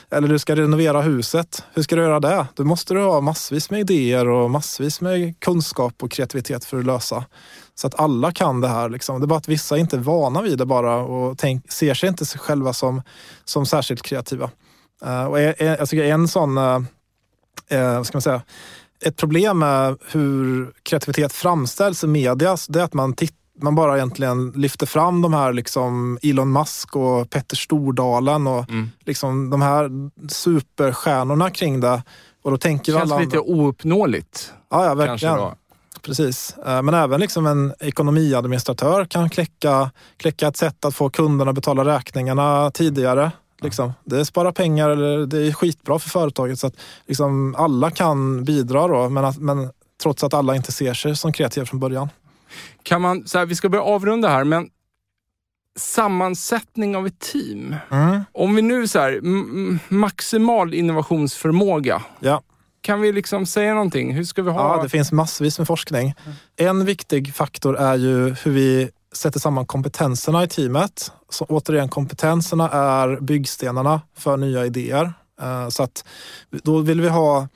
eller 0.09 0.27
du 0.27 0.39
ska 0.39 0.55
renovera 0.55 1.01
huset. 1.01 1.63
Hur 1.73 1.83
ska 1.83 1.95
du 1.95 2.01
göra 2.01 2.19
det? 2.19 2.45
Då 2.53 2.63
måste 2.63 2.93
du 2.93 3.03
ha 3.03 3.21
massvis 3.21 3.69
med 3.69 3.79
idéer 3.79 4.27
och 4.27 4.51
massvis 4.51 5.01
med 5.01 5.39
kunskap 5.39 6.03
och 6.03 6.11
kreativitet 6.11 6.65
för 6.65 6.79
att 6.79 6.85
lösa. 6.85 7.25
Så 7.75 7.87
att 7.87 7.99
alla 7.99 8.31
kan 8.31 8.61
det 8.61 8.67
här. 8.67 8.89
Liksom. 8.89 9.19
Det 9.19 9.25
är 9.25 9.27
bara 9.27 9.39
att 9.39 9.47
vissa 9.47 9.77
inte 9.77 9.95
är 9.95 9.99
vana 10.01 10.41
vid 10.41 10.57
det 10.57 10.65
bara 10.65 10.95
och 10.95 11.37
tänk, 11.37 11.71
ser 11.71 11.93
sig 11.93 12.09
inte 12.09 12.25
sig 12.25 12.39
själva 12.39 12.73
som, 12.73 13.01
som 13.45 13.65
särskilt 13.65 14.01
kreativa. 14.01 14.49
Uh, 15.05 15.23
och 15.23 15.41
jag, 15.41 15.55
jag 15.59 15.89
tycker 15.89 16.03
en 16.03 16.27
sån 16.27 16.57
uh, 16.57 16.79
eh, 17.69 18.03
ska 18.03 18.15
man 18.15 18.21
säga, 18.21 18.41
ett 19.01 19.15
problem 19.15 19.59
med 19.59 19.97
hur 20.11 20.71
kreativitet 20.83 21.33
framställs 21.33 22.03
i 22.03 22.07
media, 22.07 22.57
det 22.69 22.79
är 22.79 22.83
att 22.83 22.93
man, 22.93 23.13
titt, 23.13 23.35
man 23.61 23.75
bara 23.75 23.95
egentligen 23.95 24.51
lyfter 24.51 24.85
fram 24.85 25.21
de 25.21 25.33
här 25.33 25.53
liksom 25.53 26.19
Elon 26.21 26.51
Musk 26.51 26.95
och 26.95 27.29
Petter 27.29 27.55
Stordalen 27.55 28.47
och 28.47 28.69
mm. 28.69 28.89
liksom 29.05 29.49
de 29.49 29.61
här 29.61 29.89
superstjärnorna 30.29 31.49
kring 31.49 31.79
det. 31.79 32.03
Och 32.41 32.51
då 32.51 32.57
tänker 32.57 32.93
Känns 32.93 33.11
alla 33.11 33.21
lite 33.21 33.39
ouppnåeligt. 33.39 34.53
Ja, 34.69 34.85
ja 34.85 34.93
verkligen. 34.93 35.39
Precis. 36.01 36.55
Eh, 36.65 36.81
men 36.81 36.93
även 36.93 37.19
liksom 37.19 37.45
en 37.45 37.73
ekonomiadministratör 37.79 39.05
kan 39.05 39.29
kläcka, 39.29 39.91
kläcka 40.17 40.47
ett 40.47 40.57
sätt 40.57 40.85
att 40.85 40.95
få 40.95 41.09
kunderna 41.09 41.49
att 41.49 41.55
betala 41.55 41.85
räkningarna 41.85 42.71
tidigare. 42.71 43.31
Liksom. 43.61 43.93
Det 44.03 44.25
sparar 44.25 44.51
pengar, 44.51 44.89
eller 44.89 45.25
det 45.25 45.47
är 45.47 45.51
skitbra 45.51 45.99
för 45.99 46.09
företaget. 46.09 46.59
Så 46.59 46.67
att 46.67 46.75
liksom, 47.07 47.55
alla 47.55 47.91
kan 47.91 48.43
bidra 48.43 48.87
då, 48.87 49.09
men, 49.09 49.25
att, 49.25 49.37
men 49.37 49.69
trots 50.03 50.23
att 50.23 50.33
alla 50.33 50.55
inte 50.55 50.71
ser 50.71 50.93
sig 50.93 51.15
som 51.15 51.33
kreativa 51.33 51.65
från 51.65 51.79
början. 51.79 52.09
Kan 52.83 53.01
man, 53.01 53.27
så 53.27 53.37
här, 53.37 53.45
vi 53.45 53.55
ska 53.55 53.69
börja 53.69 53.83
avrunda 53.83 54.29
här, 54.29 54.43
men 54.43 54.69
sammansättning 55.79 56.95
av 56.95 57.07
ett 57.07 57.19
team. 57.19 57.75
Mm. 57.91 58.21
Om 58.31 58.55
vi 58.55 58.61
nu 58.61 58.87
så 58.87 58.99
här, 58.99 59.19
maximal 59.93 60.73
innovationsförmåga. 60.73 62.01
Ja. 62.19 62.41
Kan 62.81 63.01
vi 63.01 63.11
liksom 63.11 63.45
säga 63.45 63.73
någonting? 63.73 64.13
Hur 64.13 64.23
ska 64.23 64.41
vi 64.41 64.51
ha... 64.51 64.75
Ja, 64.77 64.83
det 64.83 64.89
finns 64.89 65.11
massvis 65.11 65.57
med 65.57 65.67
forskning. 65.67 66.13
Mm. 66.25 66.37
En 66.55 66.85
viktig 66.85 67.35
faktor 67.35 67.77
är 67.77 67.95
ju 67.95 68.35
hur 68.43 68.51
vi 68.51 68.89
sätter 69.11 69.39
samman 69.39 69.65
kompetenserna 69.65 70.43
i 70.43 70.47
teamet. 70.47 71.11
Så 71.29 71.45
återigen, 71.45 71.89
kompetenserna 71.89 72.69
är 72.69 73.19
byggstenarna 73.21 74.01
för 74.17 74.37
nya 74.37 74.65
idéer. 74.65 75.13
Eh, 75.41 75.69
så 75.69 75.83
att 75.83 76.05
då 76.63 76.79
vill 76.79 77.01
vi 77.01 77.09
ha 77.09 77.47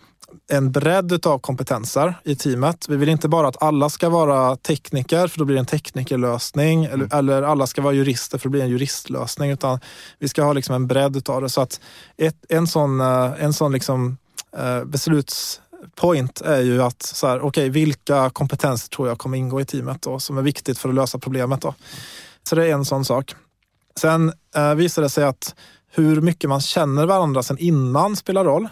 en 0.52 0.72
bredd 0.72 1.28
av 1.28 1.40
kompetenser 1.40 2.16
i 2.24 2.36
teamet. 2.36 2.86
Vi 2.90 2.96
vill 2.96 3.10
inte 3.10 3.28
bara 3.28 3.48
att 3.48 3.64
alla 3.64 3.90
ska 3.90 4.10
vara 4.10 4.56
tekniker, 4.56 5.28
för 5.28 5.40
då 5.40 5.46
blir 5.46 5.56
det 5.56 5.60
en 5.60 5.66
teknikerlösning. 5.66 6.86
Mm. 6.86 7.02
Eller, 7.02 7.18
eller, 7.18 7.42
alla 7.42 7.68
ska 7.68 7.82
vara 7.82 7.94
jurister, 7.94 8.38
för 8.38 8.50
då 8.50 8.52
blir 8.52 8.62
det 8.62 8.68
en 8.68 8.72
juristlösning. 8.72 9.52
Utan 9.52 9.80
vi 10.20 10.28
ska 10.28 10.44
ha 10.44 10.54
liksom 10.54 10.76
en 10.76 10.88
bredd 10.88 11.30
av 11.30 11.42
det. 11.42 11.50
Så 11.50 11.62
att 11.62 11.80
ett, 12.18 12.46
en 12.50 12.68
sån, 12.68 13.02
eh, 13.02 13.32
en 13.40 13.54
sån 13.54 13.72
liksom, 13.72 14.18
eh, 14.58 14.84
besluts 14.84 15.62
point 15.96 16.42
är 16.42 16.62
ju 16.62 16.82
att, 16.84 17.02
så 17.04 17.28
här, 17.28 17.42
okay, 17.42 17.70
vilka 17.70 18.30
kompetenser 18.30 18.90
tror 18.90 19.08
jag 19.08 19.18
kommer 19.18 19.38
ingå 19.38 19.62
i 19.62 19.66
teamet 19.66 20.02
då, 20.02 20.20
som 20.20 20.38
är 20.38 20.42
viktigt 20.42 20.78
för 20.78 20.90
att 20.90 20.96
lösa 20.96 21.20
problemet. 21.20 21.62
Då. 21.62 21.76
Så 22.44 22.56
det 22.56 22.66
är 22.66 22.74
en 22.74 22.86
sån 22.86 23.06
sak. 23.06 23.36
Sen 24.00 24.34
eh, 24.56 24.74
visar 24.74 25.02
det 25.02 25.10
sig 25.10 25.24
att 25.24 25.56
hur 25.92 26.22
mycket 26.22 26.50
man 26.50 26.62
känner 26.62 27.06
varandra 27.06 27.44
sen 27.44 27.58
innan 27.58 28.16
spelar 28.16 28.46
roll. 28.46 28.68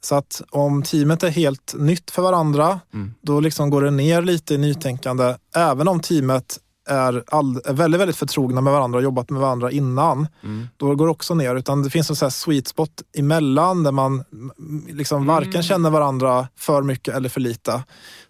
Så 0.00 0.14
att 0.14 0.42
om 0.50 0.82
teamet 0.82 1.22
är 1.22 1.28
helt 1.28 1.74
nytt 1.78 2.10
för 2.10 2.22
varandra, 2.22 2.80
mm. 2.94 3.14
då 3.20 3.40
liksom 3.40 3.70
går 3.70 3.82
det 3.82 3.90
ner 3.90 4.22
lite 4.22 4.54
i 4.54 4.58
nytänkande. 4.58 5.34
Även 5.54 5.88
om 5.88 6.00
teamet 6.00 6.58
är, 6.86 7.24
all, 7.26 7.60
är 7.64 7.72
väldigt, 7.72 8.00
väldigt 8.00 8.16
förtrogna 8.16 8.60
med 8.60 8.72
varandra 8.72 8.98
och 8.98 9.02
jobbat 9.02 9.30
med 9.30 9.40
varandra 9.40 9.70
innan, 9.70 10.28
mm. 10.42 10.68
då 10.76 10.94
går 10.94 11.06
det 11.06 11.10
också 11.10 11.34
ner. 11.34 11.56
Utan 11.56 11.82
det 11.82 11.90
finns 11.90 12.10
en 12.10 12.16
sån 12.16 12.30
sweet 12.30 12.68
spot 12.68 13.02
emellan 13.18 13.82
där 13.82 13.92
man 13.92 14.24
liksom 14.88 15.16
mm. 15.22 15.26
varken 15.26 15.62
känner 15.62 15.90
varandra 15.90 16.48
för 16.56 16.82
mycket 16.82 17.14
eller 17.14 17.28
för 17.28 17.40
lite. 17.40 17.82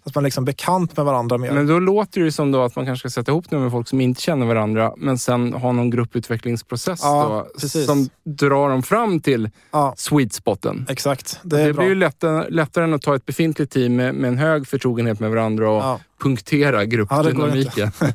Att 0.07 0.14
man 0.14 0.24
liksom 0.24 0.44
är 0.44 0.46
bekant 0.46 0.96
med 0.96 1.07
varandra 1.07 1.38
mer. 1.38 1.52
Men 1.52 1.66
då 1.66 1.78
låter 1.78 2.20
det 2.20 2.32
som 2.32 2.52
då 2.52 2.62
att 2.62 2.76
man 2.76 2.86
kanske 2.86 3.09
ska 3.09 3.20
sätta 3.20 3.32
ihop 3.32 3.44
det 3.50 3.59
med 3.59 3.70
folk 3.70 3.88
som 3.88 4.00
inte 4.00 4.20
känner 4.20 4.46
varandra, 4.46 4.92
men 4.96 5.18
sen 5.18 5.52
ha 5.52 5.72
någon 5.72 5.90
grupputvecklingsprocess 5.90 7.00
ja, 7.02 7.46
då, 7.62 7.68
som 7.68 8.09
drar 8.24 8.68
dem 8.68 8.82
fram 8.82 9.20
till 9.20 9.50
ja. 9.70 9.94
sweet 9.96 10.32
spoten. 10.32 10.86
Exakt. 10.88 11.40
Det, 11.42 11.64
det 11.64 11.72
blir 11.72 11.86
ju 11.86 11.94
lättare, 11.94 12.50
lättare 12.50 12.84
än 12.84 12.94
att 12.94 13.02
ta 13.02 13.16
ett 13.16 13.26
befintligt 13.26 13.72
team 13.72 13.96
med, 13.96 14.14
med 14.14 14.28
en 14.28 14.38
hög 14.38 14.66
förtrogenhet 14.66 15.20
med 15.20 15.30
varandra 15.30 15.70
och 15.70 15.82
ja. 15.82 16.00
punktera 16.22 16.84
gruppdynamiken. 16.84 17.90
Ja, 18.00 18.07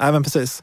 Nej, 0.00 0.12
men 0.12 0.22
precis. 0.22 0.62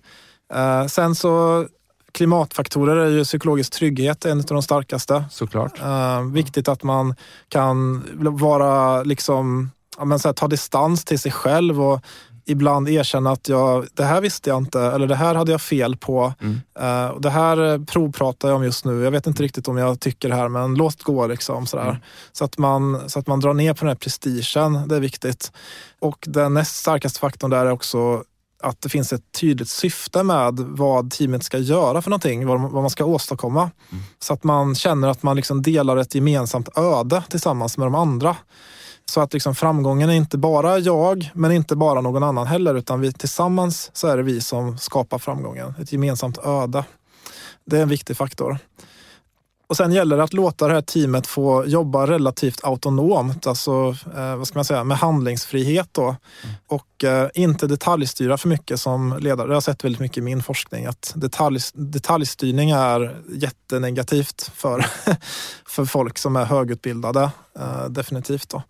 Uh, 0.55 0.88
sen 0.88 1.15
så 1.15 1.65
klimatfaktorer 2.11 2.95
är 2.95 3.09
ju 3.09 3.24
psykologisk 3.24 3.74
trygghet 3.74 4.26
en 4.26 4.39
av 4.39 4.45
de 4.45 4.61
starkaste. 4.61 5.26
Såklart. 5.32 5.82
Uh, 5.82 6.32
viktigt 6.34 6.67
att 6.67 6.84
man 6.84 7.15
kan 7.49 8.03
vara 8.20 9.03
liksom 9.03 9.72
ja, 10.00 10.06
men 10.06 10.20
så 10.20 10.28
här, 10.28 10.34
ta 10.34 10.47
distans 10.47 11.06
till 11.06 11.20
sig 11.20 11.32
själv 11.32 11.82
och 11.82 12.02
ibland 12.45 12.89
erkänna 12.89 13.32
att 13.32 13.50
jag, 13.50 13.88
det 13.93 14.04
här 14.04 14.22
visste 14.22 14.50
jag 14.50 14.58
inte 14.58 14.82
eller 14.82 15.08
det 15.08 15.16
här 15.16 15.36
hade 15.36 15.52
jag 15.52 15.62
fel 15.62 15.97
på. 15.97 16.34
Mm. 16.41 16.54
Uh, 16.54 17.20
det 17.20 17.30
här 17.30 17.86
provpratar 17.86 18.47
jag 18.47 18.58
om 18.58 18.64
just 18.64 18.86
nu. 18.86 19.04
Jag 19.04 19.12
vet 19.12 19.28
inte 19.28 19.43
riktigt 19.43 19.68
om 19.68 19.78
jag 19.78 20.00
tycker 20.00 20.30
det 20.30 20.36
här 20.36 20.50
men 20.50 20.76
låt 20.76 21.04
gå. 21.04 21.28
Liksom, 21.28 21.66
sådär. 21.66 21.89
Mm. 21.89 22.02
Så, 22.32 22.45
att 22.45 22.58
man, 22.58 23.10
så 23.10 23.20
att 23.20 23.28
man 23.28 23.39
drar 23.39 23.54
ner 23.54 23.74
på 23.74 23.80
den 23.80 23.88
här 23.88 23.95
prestigen, 23.95 24.88
det 24.88 24.95
är 24.95 25.00
viktigt. 25.00 25.52
Och 26.00 26.26
den 26.28 26.54
näst 26.54 26.76
starkaste 26.76 27.20
faktorn 27.20 27.50
där 27.50 27.66
är 27.66 27.72
också 27.72 28.24
att 28.64 28.82
det 28.82 28.89
finns 28.89 29.14
ett 29.14 29.32
tydligt 29.39 29.70
syfte 29.70 30.24
med 30.24 30.60
vad 30.60 31.12
teamet 31.12 31.43
ska 31.43 31.58
göra 31.58 32.02
för 32.02 32.10
någonting, 32.10 32.47
vad, 32.47 32.62
vad 32.62 32.82
man 32.82 32.89
ska 32.89 33.06
åstadkomma. 33.06 33.62
Mm. 33.62 34.04
Så 34.20 34.34
att 34.34 34.43
man 34.43 34.76
känner 34.76 35.08
att 35.08 35.24
man 35.24 35.36
liksom 35.36 35.62
delar 35.62 35.97
ett 35.97 36.16
gemensamt 36.16 36.78
öde 36.78 37.24
tillsammans 37.30 37.78
med 37.78 37.88
de 37.88 37.95
andra. 37.95 38.36
Så 39.10 39.22
att 39.22 39.34
liksom 39.34 39.55
framgången 39.55 40.10
är 40.10 40.14
inte 40.14 40.38
bara 40.38 40.80
jag, 40.80 41.32
men 41.34 41.51
inte 41.51 41.76
bara 41.76 42.01
någon 42.01 42.24
annan 42.24 42.47
heller, 42.47 42.76
utan 42.76 43.01
vi 43.01 43.14
tillsammans 43.14 43.91
så 43.93 44.07
är 44.07 44.18
det 44.18 44.24
vi 44.24 44.41
som 44.41 44.78
skapar 44.78 45.18
framgången. 45.18 45.74
Ett 45.82 45.91
gemensamt 45.91 46.38
öde. 46.38 46.84
Det 47.66 47.78
är 47.78 47.82
en 47.82 47.89
viktig 47.89 48.18
faktor. 48.18 48.57
Och 49.70 49.78
sen 49.78 49.91
gäller 49.91 50.17
det 50.17 50.24
att 50.24 50.34
låta 50.34 50.67
det 50.67 50.74
här 50.74 50.82
teamet 50.82 51.28
få 51.28 51.65
jobba 51.65 52.07
relativt 52.07 52.63
autonomt, 52.63 53.47
alltså 53.47 53.95
eh, 54.15 54.36
vad 54.36 54.47
ska 54.47 54.57
man 54.57 54.65
säga, 54.65 54.84
med 54.84 54.97
handlingsfrihet 54.97 55.89
då. 55.91 56.03
Mm. 56.03 56.55
Och 56.67 57.03
eh, 57.03 57.30
inte 57.34 57.67
detaljstyra 57.67 58.38
för 58.38 58.49
mycket 58.49 58.80
som 58.80 59.17
ledare. 59.20 59.47
Jag 59.47 59.55
har 59.55 59.61
sett 59.61 59.84
väldigt 59.84 59.99
mycket 59.99 60.17
i 60.17 60.22
min 60.22 60.43
forskning 60.43 60.86
att 60.86 61.13
detalj, 61.15 61.59
detaljstyrning 61.74 62.70
är 62.70 63.22
jättenegativt 63.30 64.51
för, 64.55 64.86
för 65.67 65.86
folk 65.86 66.17
som 66.17 66.36
är 66.36 66.45
högutbildade. 66.45 67.32
Eh, 67.59 67.86
definitivt. 67.86 68.49
då. 68.49 68.63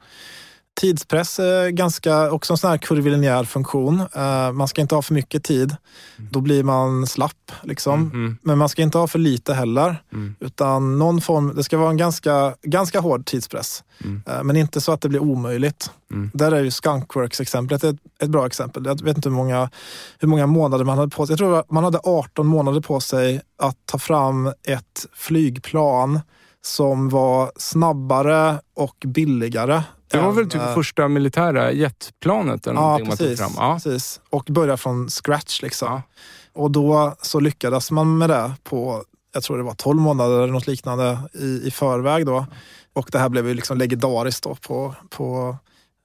Tidspress 0.79 1.39
är 1.39 1.69
ganska, 1.69 2.31
också 2.31 2.53
en 2.53 2.57
sån 2.57 2.69
här 2.69 2.77
kurvilinjär 2.77 3.43
funktion. 3.43 3.99
Uh, 3.99 4.51
man 4.51 4.67
ska 4.67 4.81
inte 4.81 4.95
ha 4.95 5.01
för 5.01 5.13
mycket 5.13 5.43
tid. 5.43 5.75
Mm. 6.17 6.31
Då 6.31 6.41
blir 6.41 6.63
man 6.63 7.07
slapp. 7.07 7.51
Liksom. 7.63 7.93
Mm, 7.93 8.11
mm. 8.13 8.37
Men 8.41 8.57
man 8.57 8.69
ska 8.69 8.81
inte 8.81 8.97
ha 8.97 9.07
för 9.07 9.19
lite 9.19 9.53
heller. 9.53 10.03
Mm. 10.13 10.35
Utan 10.39 10.99
någon 10.99 11.21
form, 11.21 11.55
det 11.55 11.63
ska 11.63 11.77
vara 11.77 11.89
en 11.89 11.97
ganska, 11.97 12.55
ganska 12.61 12.99
hård 12.99 13.25
tidspress. 13.25 13.83
Uh, 14.05 14.43
men 14.43 14.55
inte 14.55 14.81
så 14.81 14.91
att 14.91 15.01
det 15.01 15.09
blir 15.09 15.19
omöjligt. 15.19 15.91
Mm. 16.11 16.31
Där 16.33 16.51
är 16.51 16.63
ju 16.63 16.71
Skunkworks-exemplet 16.71 17.83
ett, 17.83 17.95
ett, 18.19 18.29
bra 18.29 18.45
exempel. 18.45 18.85
Jag 18.85 19.03
vet 19.03 19.17
inte 19.17 19.29
hur 19.29 19.35
många, 19.35 19.69
hur 20.19 20.27
många 20.27 20.47
månader 20.47 20.85
man 20.85 20.97
hade 20.97 21.15
på 21.15 21.25
sig. 21.25 21.33
Jag 21.33 21.39
tror 21.39 21.63
man 21.73 21.83
hade 21.83 21.99
18 22.03 22.47
månader 22.47 22.81
på 22.81 22.99
sig 22.99 23.41
att 23.57 23.77
ta 23.85 23.97
fram 23.97 24.47
ett 24.47 25.05
flygplan 25.13 26.19
som 26.61 27.09
var 27.09 27.51
snabbare 27.55 28.59
och 28.75 28.95
billigare 29.05 29.83
det 30.11 30.17
var 30.17 30.31
väl 30.31 30.49
typ 30.49 30.61
första 30.73 31.07
militära 31.07 31.71
jetplanet? 31.71 32.67
Eller 32.67 32.81
ja, 32.81 32.99
precis, 33.05 33.39
fram. 33.39 33.51
ja, 33.57 33.79
precis. 33.83 34.21
Och 34.29 34.45
börja 34.49 34.77
från 34.77 35.09
scratch. 35.09 35.61
liksom. 35.61 35.87
Ja. 35.87 36.01
Och 36.53 36.71
då 36.71 37.15
så 37.21 37.39
lyckades 37.39 37.91
man 37.91 38.17
med 38.17 38.29
det 38.29 38.51
på, 38.63 39.03
jag 39.33 39.43
tror 39.43 39.57
det 39.57 39.63
var 39.63 39.75
12 39.75 39.99
månader 39.99 40.37
eller 40.37 40.53
något 40.53 40.67
liknande 40.67 41.19
i, 41.33 41.67
i 41.67 41.71
förväg. 41.71 42.25
Då. 42.25 42.45
Och 42.93 43.09
det 43.11 43.19
här 43.19 43.29
blev 43.29 43.47
ju 43.47 43.53
liksom 43.53 43.77
legendariskt 43.77 44.43
då 44.43 44.55
på, 44.55 44.95
på 45.09 45.57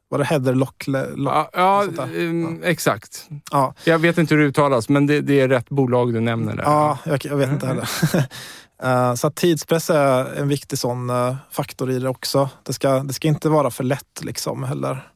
var 0.09 0.19
det 0.19 0.25
Heather 0.25 0.55
Lock? 0.55 0.87
Lock 0.87 1.49
ja, 1.53 1.87
ja, 1.97 2.07
um, 2.15 2.63
exakt. 2.65 3.29
Ja. 3.51 3.75
Jag 3.85 3.99
vet 3.99 4.19
inte 4.19 4.35
hur 4.35 4.43
det 4.43 4.49
uttalas, 4.49 4.89
men 4.89 5.07
det, 5.07 5.21
det 5.21 5.41
är 5.41 5.49
rätt 5.49 5.69
bolag 5.69 6.15
du 6.15 6.21
nämner. 6.21 6.57
Där. 6.57 6.63
Ja, 6.63 6.99
jag, 7.05 7.25
jag 7.25 7.37
vet 7.37 7.51
inte 7.51 7.67
heller. 7.67 7.89
Eh, 8.83 9.15
så 9.15 9.31
tidspress 9.31 9.91
är 9.91 10.35
en 10.35 10.49
viktig 10.49 10.79
sån 10.79 11.11
eh, 11.11 11.37
faktor 11.51 11.91
i 11.91 11.99
det 11.99 12.09
också. 12.09 12.51
Det 12.63 12.73
ska, 12.73 12.99
det 12.99 13.13
ska 13.13 13.29
inte 13.29 13.49
vara 13.49 13.71
för 13.71 13.85
lätt 13.85 14.21
liksom 14.23 14.65
heller. 14.65 15.11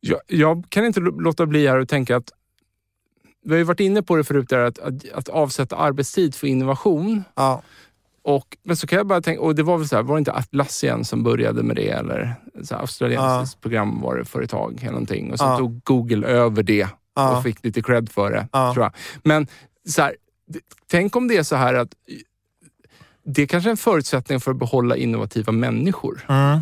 Jag, 0.00 0.20
jag 0.26 0.64
kan 0.68 0.84
inte 0.84 1.00
låta 1.00 1.46
bli 1.46 1.68
här 1.68 1.78
och 1.78 1.88
tänka 1.88 2.16
att 2.16 2.32
vi 3.44 3.50
har 3.50 3.58
ju 3.58 3.64
varit 3.64 3.80
inne 3.80 4.02
på 4.02 4.16
det 4.16 4.24
förut, 4.24 4.48
där, 4.48 4.58
att, 4.58 4.78
att, 4.78 5.12
att 5.14 5.28
avsätta 5.28 5.76
arbetstid 5.76 6.34
för 6.34 6.46
innovation. 6.46 7.24
Ja. 7.34 7.62
Och, 8.22 8.56
men 8.62 8.76
så 8.76 8.86
kan 8.86 8.96
jag 8.96 9.06
bara 9.06 9.20
tänka, 9.20 9.40
och 9.40 9.54
det 9.54 9.62
var 9.62 9.78
väl 9.78 9.88
så 9.88 9.96
här, 9.96 10.02
var 10.02 10.14
det 10.14 10.18
inte 10.18 10.32
Atlassian 10.32 11.04
som 11.04 11.22
började 11.22 11.62
med 11.62 11.76
det? 11.76 11.88
Eller 11.88 12.34
så 12.62 12.74
här, 12.74 12.80
australiensiskt 12.80 13.58
ja. 13.60 13.62
programvaruföretag 13.62 14.78
eller 14.82 14.92
någonting. 14.92 15.32
Och 15.32 15.38
så 15.38 15.44
ja. 15.44 15.58
tog 15.58 15.84
Google 15.84 16.26
över 16.26 16.62
det 16.62 16.88
ja. 17.14 17.36
och 17.36 17.42
fick 17.42 17.64
lite 17.64 17.82
cred 17.82 18.08
för 18.08 18.30
det. 18.30 18.48
Tror 18.74 18.84
jag. 18.84 18.92
Men 19.22 19.46
så 19.88 20.02
här, 20.02 20.16
tänk 20.90 21.16
om 21.16 21.28
det 21.28 21.36
är 21.36 21.42
så 21.42 21.56
här 21.56 21.74
att 21.74 21.94
det 23.24 23.42
är 23.42 23.46
kanske 23.46 23.68
är 23.68 23.70
en 23.70 23.76
förutsättning 23.76 24.40
för 24.40 24.50
att 24.50 24.56
behålla 24.56 24.96
innovativa 24.96 25.52
människor. 25.52 26.26
Mm. 26.28 26.60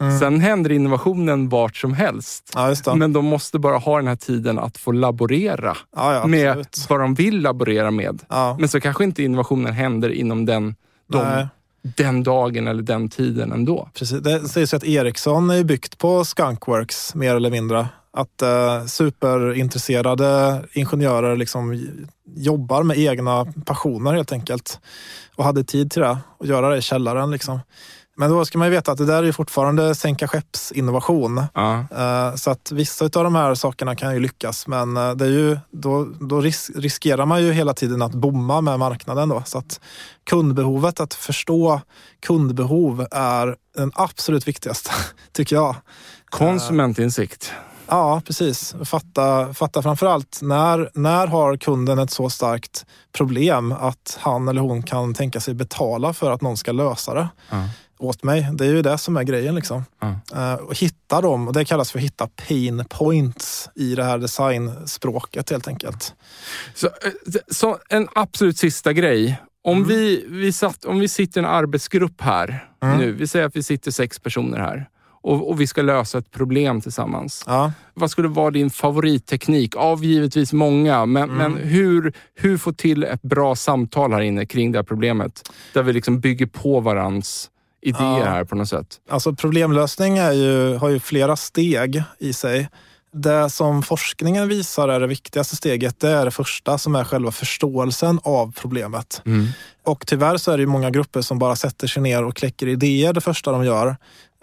Mm. 0.00 0.18
Sen 0.18 0.40
händer 0.40 0.72
innovationen 0.72 1.48
vart 1.48 1.76
som 1.76 1.94
helst. 1.94 2.52
Ja, 2.54 2.94
men 2.94 3.12
de 3.12 3.24
måste 3.24 3.58
bara 3.58 3.78
ha 3.78 3.96
den 3.96 4.06
här 4.06 4.16
tiden 4.16 4.58
att 4.58 4.78
få 4.78 4.92
laborera 4.92 5.76
ja, 5.96 6.14
ja, 6.14 6.26
med 6.26 6.66
vad 6.88 7.00
de 7.00 7.14
vill 7.14 7.40
laborera 7.40 7.90
med. 7.90 8.22
Men 8.58 8.68
så 8.68 8.80
kanske 8.80 9.04
inte 9.04 9.22
innovationen 9.22 9.72
händer 9.72 10.10
inom 10.10 10.46
den, 10.46 10.74
de, 11.06 11.48
den 11.82 12.22
dagen 12.22 12.68
eller 12.68 12.82
den 12.82 13.08
tiden 13.08 13.52
ändå. 13.52 13.88
Precis. 13.94 14.20
Det 14.20 14.48
sägs 14.48 14.74
att 14.74 14.84
Ericsson 14.84 15.50
är 15.50 15.64
byggt 15.64 15.98
på 15.98 16.24
Skunkworks 16.24 17.14
mer 17.14 17.34
eller 17.34 17.50
mindre. 17.50 17.88
Att 18.12 18.42
eh, 18.42 18.84
superintresserade 18.84 20.62
ingenjörer 20.72 21.36
liksom 21.36 21.88
jobbar 22.36 22.82
med 22.82 22.98
egna 22.98 23.46
passioner 23.66 24.12
helt 24.12 24.32
enkelt. 24.32 24.80
Och 25.36 25.44
hade 25.44 25.64
tid 25.64 25.90
till 25.90 26.02
det 26.02 26.18
och 26.38 26.46
göra 26.46 26.68
det 26.68 26.76
i 26.76 26.82
källaren. 26.82 27.30
Liksom. 27.30 27.60
Men 28.20 28.30
då 28.30 28.44
ska 28.44 28.58
man 28.58 28.66
ju 28.68 28.70
veta 28.70 28.92
att 28.92 28.98
det 28.98 29.06
där 29.06 29.22
är 29.22 29.32
fortfarande 29.32 29.94
sänka 29.94 30.28
skeppsinnovation. 30.28 31.42
Ja. 31.54 31.84
Uh, 31.92 32.36
så 32.36 32.50
att 32.50 32.72
vissa 32.72 33.04
av 33.04 33.10
de 33.10 33.34
här 33.34 33.54
sakerna 33.54 33.96
kan 33.96 34.14
ju 34.14 34.20
lyckas, 34.20 34.66
men 34.66 34.96
uh, 34.96 35.12
det 35.12 35.24
är 35.24 35.28
ju, 35.28 35.58
då, 35.70 36.04
då 36.20 36.40
ris 36.40 36.70
riskerar 36.74 37.26
man 37.26 37.42
ju 37.42 37.52
hela 37.52 37.74
tiden 37.74 38.02
att 38.02 38.14
bomma 38.14 38.60
med 38.60 38.78
marknaden. 38.78 39.28
Då. 39.28 39.42
Så 39.46 39.58
att 39.58 39.80
kundbehovet, 40.30 41.00
att 41.00 41.14
förstå 41.14 41.80
kundbehov 42.26 43.06
är 43.10 43.56
den 43.76 43.92
absolut 43.94 44.48
viktigaste, 44.48 44.90
tycker 45.32 45.56
jag. 45.56 45.76
Konsumentinsikt. 46.30 47.52
Ja, 47.90 48.22
precis. 48.26 48.74
Fatta, 48.84 49.54
fatta 49.54 49.82
framförallt 49.82 50.38
när, 50.42 50.90
när 50.94 51.26
har 51.26 51.56
kunden 51.56 51.98
ett 51.98 52.10
så 52.10 52.30
starkt 52.30 52.86
problem 53.12 53.72
att 53.72 54.18
han 54.20 54.48
eller 54.48 54.60
hon 54.60 54.82
kan 54.82 55.14
tänka 55.14 55.40
sig 55.40 55.54
betala 55.54 56.12
för 56.12 56.30
att 56.30 56.40
någon 56.40 56.56
ska 56.56 56.72
lösa 56.72 57.14
det 57.14 57.28
mm. 57.50 57.68
åt 57.98 58.22
mig. 58.22 58.48
Det 58.52 58.66
är 58.66 58.68
ju 58.68 58.82
det 58.82 58.98
som 58.98 59.16
är 59.16 59.22
grejen. 59.22 59.54
Liksom. 59.54 59.84
Mm. 60.02 60.14
Uh, 60.34 60.60
och 60.60 60.78
hitta 60.78 61.20
dem, 61.20 61.48
och 61.48 61.54
det 61.54 61.64
kallas 61.64 61.92
för 61.92 61.98
att 61.98 62.04
hitta 62.04 62.28
pain 62.48 62.84
points 62.88 63.68
i 63.74 63.94
det 63.94 64.04
här 64.04 64.18
designspråket 64.18 65.50
helt 65.50 65.68
enkelt. 65.68 66.14
Så, 66.74 66.86
eh, 66.86 66.92
så 67.50 67.78
en 67.88 68.08
absolut 68.14 68.58
sista 68.58 68.92
grej. 68.92 69.40
Om, 69.64 69.76
mm. 69.76 69.88
vi, 69.88 70.24
vi 70.28 70.52
satt, 70.52 70.84
om 70.84 70.98
vi 70.98 71.08
sitter 71.08 71.40
i 71.40 71.44
en 71.44 71.50
arbetsgrupp 71.50 72.20
här 72.20 72.68
mm. 72.82 72.98
nu, 72.98 73.12
vi 73.12 73.26
säger 73.26 73.46
att 73.46 73.56
vi 73.56 73.62
sitter 73.62 73.90
sex 73.90 74.18
personer 74.18 74.58
här 74.58 74.88
och, 75.22 75.50
och, 75.50 75.60
vi 75.60 75.66
ska 75.66 75.82
lösa 75.82 76.18
ett 76.18 76.30
problem 76.30 76.80
tillsammans. 76.80 77.44
Ja. 77.46 77.72
Vad 77.94 78.10
skulle 78.10 78.28
vara 78.28 78.50
din 78.50 78.70
favoritteknik? 78.70 79.76
Av 79.76 80.04
givetvis 80.04 80.52
många, 80.52 81.06
men, 81.06 81.22
mm. 81.22 81.36
men 81.36 81.56
hur, 81.62 82.12
hur 82.34 82.58
få 82.58 82.72
till 82.72 83.04
ett 83.04 83.22
bra 83.22 83.54
samtal 83.54 84.12
här 84.12 84.20
inne 84.20 84.46
kring 84.46 84.72
det 84.72 84.78
här 84.78 84.84
problemet? 84.84 85.50
Där 85.72 85.82
vi 85.82 85.92
liksom 85.92 86.20
bygger 86.20 86.46
på 86.46 86.80
varandras 86.80 87.50
idéer 87.82 88.18
ja. 88.18 88.24
här 88.24 88.44
på 88.44 88.54
något 88.54 88.68
sätt. 88.68 89.00
Alltså 89.08 89.34
problemlösning 89.34 90.16
ju, 90.16 90.76
har 90.76 90.88
ju 90.88 91.00
flera 91.00 91.36
steg 91.36 92.02
i 92.18 92.32
sig. 92.32 92.68
Det 93.12 93.50
som 93.50 93.82
forskningen 93.82 94.48
visar 94.48 94.88
är 94.88 95.00
det 95.00 95.06
viktigaste 95.06 95.56
steget, 95.56 96.00
det 96.00 96.10
är 96.10 96.24
det 96.24 96.30
första 96.30 96.78
som 96.78 96.94
är 96.94 97.04
själva 97.04 97.30
förståelsen 97.30 98.20
av 98.24 98.52
problemet. 98.52 99.22
Mm. 99.26 99.46
Och 99.84 100.06
tyvärr 100.06 100.36
så 100.36 100.52
är 100.52 100.58
det 100.58 100.66
många 100.66 100.90
grupper 100.90 101.20
som 101.20 101.38
bara 101.38 101.56
sätter 101.56 101.86
sig 101.86 102.02
ner 102.02 102.24
och 102.24 102.36
kläcker 102.36 102.66
idéer 102.66 103.12
det 103.12 103.20
första 103.20 103.52
de 103.52 103.64
gör. 103.64 103.96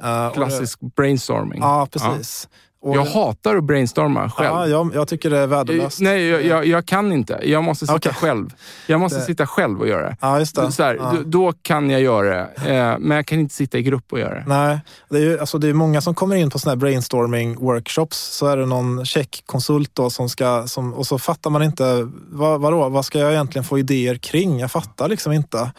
Uh, 0.04 0.34
Klassisk 0.34 0.80
brainstorming. 0.96 1.62
Ja, 1.62 1.88
precis. 1.92 2.48
Jag 2.96 3.06
hatar 3.06 3.56
att 3.56 3.64
brainstorma 3.64 4.30
själv. 4.30 4.50
Ja, 4.50 4.68
jag, 4.68 4.96
jag 4.96 5.08
tycker 5.08 5.30
det 5.30 5.38
är 5.38 5.48
värdelöst. 5.48 6.00
Nej, 6.02 6.28
jag, 6.28 6.46
jag, 6.46 6.66
jag, 6.66 6.86
kan 6.86 7.12
inte. 7.12 7.40
Jag 7.44 7.64
måste 7.64 7.86
sitta 7.86 7.96
okay. 7.96 8.14
själv. 8.14 8.54
Jag 8.88 9.00
måste 9.00 9.20
det. 9.20 9.26
sitta 9.26 9.48
själv 9.48 9.80
och 9.80 9.88
göra 9.88 10.10
det. 10.10 10.18
Ja, 10.22 10.40
just 10.40 10.56
det. 10.56 10.72
Så 10.72 10.84
här, 10.84 10.96
ja. 10.96 11.14
då, 11.16 11.24
då, 11.24 11.54
kan 11.62 11.90
jag 11.90 12.02
göra 12.02 12.30
det, 12.30 12.76
eh, 12.76 12.98
men 13.00 13.16
jag 13.16 13.26
kan 13.26 13.40
inte 13.40 13.56
sitta 13.56 13.78
i 13.78 13.84
grupp 13.84 14.14
och 14.14 14.20
göra 14.20 14.34
det. 14.34 14.44
Nej, 14.48 14.80
det 15.10 15.18
är, 15.18 15.22
ju, 15.22 15.40
alltså, 15.40 15.58
det 15.58 15.68
är 15.68 15.74
många 15.74 16.02
som 16.02 16.16
kommer 16.16 16.36
in 16.36 16.50
på 16.50 16.60
såna 16.60 16.72
här 16.72 16.78
brainstorming-workshops. 16.78 18.14
Så 18.14 18.48
är 18.48 18.58
det 18.58 18.66
någon 18.66 19.06
konsult 19.46 19.92
då 19.94 20.10
som 20.10 20.30
ska, 20.30 20.68
som, 20.68 20.94
och 20.94 21.08
så 21.08 21.20
fattar 21.20 21.50
man 21.50 21.64
inte, 21.64 22.10
vad, 22.30 22.62
vadå, 22.62 22.90
vad 22.90 23.06
ska 23.06 23.20
jag 23.20 23.32
egentligen 23.32 23.64
få 23.64 23.80
idéer 23.80 24.16
kring? 24.16 24.60
Jag 24.60 24.72
fattar 24.72 25.08
liksom 25.08 25.32
inte. 25.32 25.72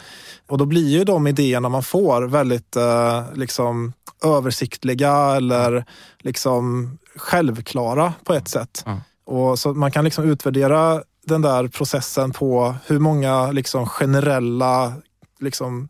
Och 0.48 0.59
då 0.59 0.64
blir 0.64 0.88
ju 0.88 1.04
de 1.04 1.26
idéerna 1.26 1.68
man 1.68 1.82
får 1.82 2.22
väldigt 2.22 2.76
eh, 2.76 3.22
liksom, 3.34 3.92
översiktliga 4.24 5.36
eller 5.36 5.84
liksom 6.23 6.91
självklara 7.16 8.12
på 8.25 8.35
ett 8.35 8.49
sätt. 8.49 8.85
Mm. 8.87 8.99
Och 9.25 9.59
så 9.59 9.75
Man 9.75 9.91
kan 9.91 10.05
liksom 10.05 10.25
utvärdera 10.25 11.03
den 11.27 11.43
där 11.43 11.69
processen 11.69 12.31
på 12.33 12.75
hur 12.87 12.99
många 12.99 13.53
liksom 13.53 13.87
generella, 13.87 14.93
liksom, 15.41 15.89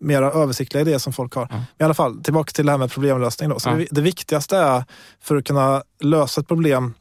mera 0.00 0.30
översiktliga 0.30 0.80
idéer 0.80 0.98
som 0.98 1.12
folk 1.12 1.34
har. 1.34 1.48
Mm. 1.50 1.62
I 1.78 1.84
alla 1.84 1.94
fall, 1.94 2.22
tillbaka 2.22 2.50
till 2.50 2.66
det 2.66 2.72
här 2.72 2.78
med 2.78 2.90
problemlösning. 2.90 3.48
Då. 3.50 3.60
Så 3.60 3.68
mm. 3.68 3.80
det, 3.80 3.86
det, 3.90 4.00
viktigaste 4.00 4.56
är 4.56 4.84
för 5.22 5.36
att 5.36 5.44
kunna 5.44 5.82
lösa 6.00 6.40
ett 6.40 6.48
problem, 6.48 6.94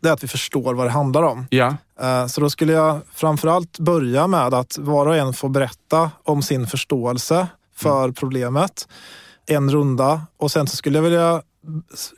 det 0.00 0.08
är 0.08 0.12
att 0.12 0.24
vi 0.24 0.28
förstår 0.28 0.74
vad 0.74 0.86
det 0.86 0.90
handlar 0.90 1.22
om. 1.22 1.46
Ja. 1.50 1.76
Eh, 2.00 2.26
så 2.26 2.40
då 2.40 2.50
skulle 2.50 2.72
jag 2.72 3.00
framförallt 3.12 3.78
börja 3.78 4.26
med 4.26 4.54
att 4.54 4.78
var 4.78 5.06
och 5.06 5.16
en 5.16 5.34
får 5.34 5.48
berätta 5.48 6.10
om 6.22 6.42
sin 6.42 6.66
förståelse 6.66 7.46
för 7.76 8.04
mm. 8.04 8.14
problemet. 8.14 8.88
En 9.46 9.70
runda 9.70 10.22
och 10.36 10.50
sen 10.50 10.66
så 10.66 10.76
skulle 10.76 10.98
jag 10.98 11.02
vilja 11.02 11.42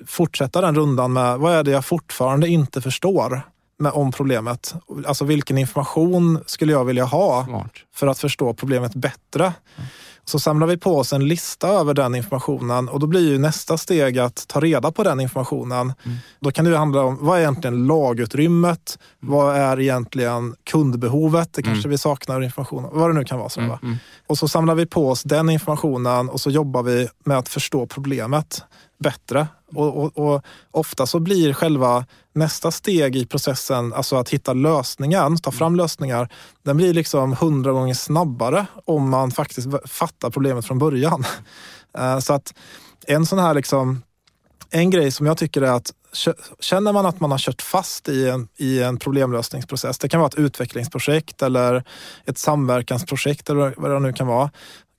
fortsätta 0.07 0.61
den 0.61 0.75
rundan 0.75 1.13
med 1.13 1.39
vad 1.39 1.55
är 1.55 1.63
det 1.63 1.71
jag 1.71 1.85
fortfarande 1.85 2.49
inte 2.49 2.81
förstår 2.81 3.43
med, 3.79 3.93
om 3.93 4.13
problemet. 4.13 4.75
Alltså 5.07 5.25
vilken 5.25 5.59
information 5.59 6.39
skulle 6.47 6.73
jag 6.73 6.85
vilja 6.85 7.05
ha 7.05 7.45
Smart. 7.45 7.73
för 7.95 8.07
att 8.07 8.19
förstå 8.19 8.55
problemet 8.55 8.95
bättre? 8.95 9.45
Mm. 9.45 9.89
Så 10.29 10.39
samlar 10.39 10.67
vi 10.67 10.77
på 10.77 10.99
oss 10.99 11.13
en 11.13 11.29
lista 11.29 11.69
över 11.69 11.95
den 11.95 12.15
informationen 12.15 12.89
och 12.89 13.01
då 13.01 13.07
blir 13.07 13.31
ju 13.31 13.39
nästa 13.39 13.79
steg 13.79 14.19
att 14.19 14.49
ta 14.49 14.61
reda 14.61 14.93
på 14.93 15.03
den 15.03 15.21
informationen. 15.21 15.93
Mm. 16.05 16.17
Då 16.41 16.51
kan 16.51 16.65
det 16.65 16.77
handla 16.77 17.03
om 17.03 17.19
vad 17.21 17.37
är 17.37 17.41
egentligen 17.41 17.87
lagutrymmet? 17.87 18.99
Mm. 19.23 19.35
Vad 19.35 19.57
är 19.57 19.81
egentligen 19.81 20.55
kundbehovet? 20.71 21.53
Det 21.53 21.63
kanske 21.63 21.87
mm. 21.87 21.91
vi 21.91 21.99
saknar 21.99 22.43
information 22.43 22.89
Vad 22.93 23.11
det 23.11 23.15
nu 23.15 23.25
kan 23.25 23.39
vara. 23.39 23.49
Så, 23.49 23.61
mm. 23.61 23.79
mm. 23.83 23.97
Och 24.27 24.39
så 24.39 24.49
samlar 24.49 24.75
vi 24.75 24.87
på 24.87 25.11
oss 25.11 25.23
den 25.23 25.51
informationen 25.51 26.29
och 26.29 26.41
så 26.41 26.51
jobbar 26.51 26.83
vi 26.83 27.09
med 27.25 27.39
att 27.39 27.49
förstå 27.49 27.87
problemet 27.87 28.65
bättre. 28.99 29.47
Och, 29.77 30.05
och, 30.05 30.19
och, 30.19 30.45
ofta 30.71 31.07
så 31.07 31.21
blir 31.21 31.53
själva 31.53 32.07
nästa 32.35 32.71
steg 32.71 33.17
i 33.17 33.27
processen, 33.27 33.93
alltså 33.93 34.17
att 34.17 34.29
hitta 34.29 34.53
lösningen, 34.53 35.37
ta 35.37 35.51
fram 35.51 35.77
lösningar, 35.77 36.29
den 36.63 36.77
blir 36.77 36.95
liksom 36.95 37.33
hundra 37.33 37.73
gånger 37.73 37.95
snabbare 37.95 38.67
om 38.85 39.11
man 39.11 39.31
faktiskt 39.31 39.69
fattar 39.85 40.31
problemet 40.31 40.67
från 40.67 40.79
början. 40.79 41.25
Eh, 41.99 42.19
så 42.19 42.33
att 42.33 42.55
en 43.07 43.27
sån 43.27 43.39
här 43.39 43.55
liksom, 43.55 44.03
en 44.71 44.91
grej 44.91 45.11
som 45.11 45.27
jag 45.27 45.39
tycker 45.39 45.63
är 45.63 45.73
att 45.73 45.93
känner 46.61 46.93
man 46.93 47.07
att 47.07 47.21
man 47.21 47.31
har 47.31 47.39
kört 47.39 47.63
fast 47.63 48.09
i 48.09 48.29
en, 48.29 48.49
i 48.57 48.83
en 48.83 48.97
problemlösningsprocess, 48.97 49.99
det 49.99 50.09
kan 50.09 50.21
vara 50.21 50.29
ett 50.29 50.39
utvecklingsprojekt 50.39 51.43
eller 51.43 51.85
ett 52.25 52.39
samverkansprojekt 52.39 53.51
eller 53.51 53.75
vad 53.77 53.91
det 53.91 53.99
nu 53.99 54.13
kan 54.13 54.27
vara. 54.27 54.51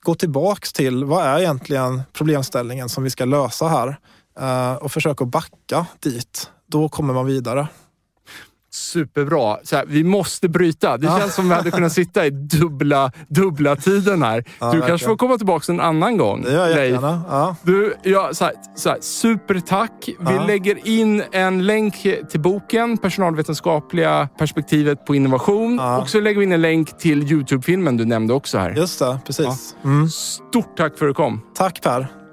Gå 0.02 0.14
tillbaks 0.14 0.72
till 0.72 1.04
vad 1.04 1.24
är 1.24 1.38
egentligen 1.38 2.02
problemställningen 2.12 2.88
som 2.88 3.04
vi 3.04 3.10
ska 3.10 3.24
lösa 3.24 3.68
här 3.68 3.96
uh, 4.40 4.72
och 4.72 4.92
försöka 4.92 5.24
backa 5.24 5.86
dit. 6.00 6.50
Då 6.66 6.88
kommer 6.88 7.14
man 7.14 7.26
vidare. 7.26 7.68
Superbra. 8.70 9.58
Så 9.62 9.76
här, 9.76 9.84
vi 9.88 10.04
måste 10.04 10.48
bryta. 10.48 10.96
Det 10.96 11.06
känns 11.06 11.34
som 11.34 11.48
vi 11.48 11.54
hade 11.54 11.70
kunnat 11.70 11.92
sitta 11.92 12.26
i 12.26 12.30
dubbla, 12.30 13.12
dubbla 13.28 13.76
tiden 13.76 14.22
här. 14.22 14.36
Ja, 14.36 14.42
du 14.58 14.64
verkligen. 14.66 14.88
kanske 14.88 15.06
får 15.06 15.16
komma 15.16 15.36
tillbaka 15.36 15.72
en 15.72 15.80
annan 15.80 16.16
gång. 16.16 16.42
Det 16.42 16.52
gör 16.52 16.68
jag 16.68 16.70
jättegärna. 16.70 17.22
Ja. 17.28 17.56
Du, 17.62 17.96
ja, 18.02 18.30
så 18.32 18.44
här, 18.44 18.54
så 18.76 18.88
här, 18.88 18.98
supertack. 19.00 20.08
Vi 20.20 20.34
ja. 20.34 20.46
lägger 20.46 20.88
in 20.88 21.22
en 21.32 21.66
länk 21.66 22.06
till 22.30 22.40
boken 22.40 22.98
Personalvetenskapliga 22.98 24.28
perspektivet 24.38 25.06
på 25.06 25.14
innovation. 25.14 25.76
Ja. 25.76 25.98
Och 25.98 26.08
så 26.08 26.20
lägger 26.20 26.38
vi 26.38 26.44
in 26.44 26.52
en 26.52 26.62
länk 26.62 26.98
till 26.98 27.32
Youtube-filmen 27.32 27.96
du 27.96 28.04
nämnde 28.04 28.34
också 28.34 28.58
här. 28.58 28.70
Just 28.70 28.98
det, 28.98 29.18
precis. 29.26 29.76
Mm. 29.84 30.08
Stort 30.08 30.76
tack 30.76 30.98
för 30.98 31.06
att 31.06 31.10
du 31.10 31.14
kom. 31.14 31.40
Tack 31.54 31.82
Per. 31.82 32.27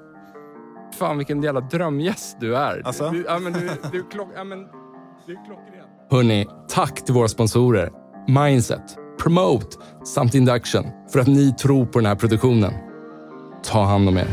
Fan 0.98 1.16
vilken 1.18 1.42
jävla 1.42 1.60
drömgäst 1.60 2.36
du 2.40 2.56
är. 2.56 2.82
Alltså? 2.84 3.10
Du, 3.10 3.24
ja, 3.28 3.38
men 3.38 3.52
du, 3.52 3.70
du, 3.92 4.02
klock, 4.02 4.28
ja, 4.34 4.44
men, 4.44 4.58
du 5.26 5.32
är 5.32 5.44
klockren. 5.46 5.84
Hörni, 6.10 6.46
tack 6.68 7.04
till 7.04 7.14
våra 7.14 7.28
sponsorer 7.28 7.90
Mindset, 8.28 8.96
Promote 9.22 9.76
samt 10.04 10.34
Induction 10.34 10.84
för 11.12 11.20
att 11.20 11.26
ni 11.26 11.52
tror 11.52 11.86
på 11.86 11.98
den 11.98 12.06
här 12.06 12.14
produktionen. 12.14 12.72
Ta 13.64 13.84
hand 13.84 14.08
om 14.08 14.16
er. 14.18 14.26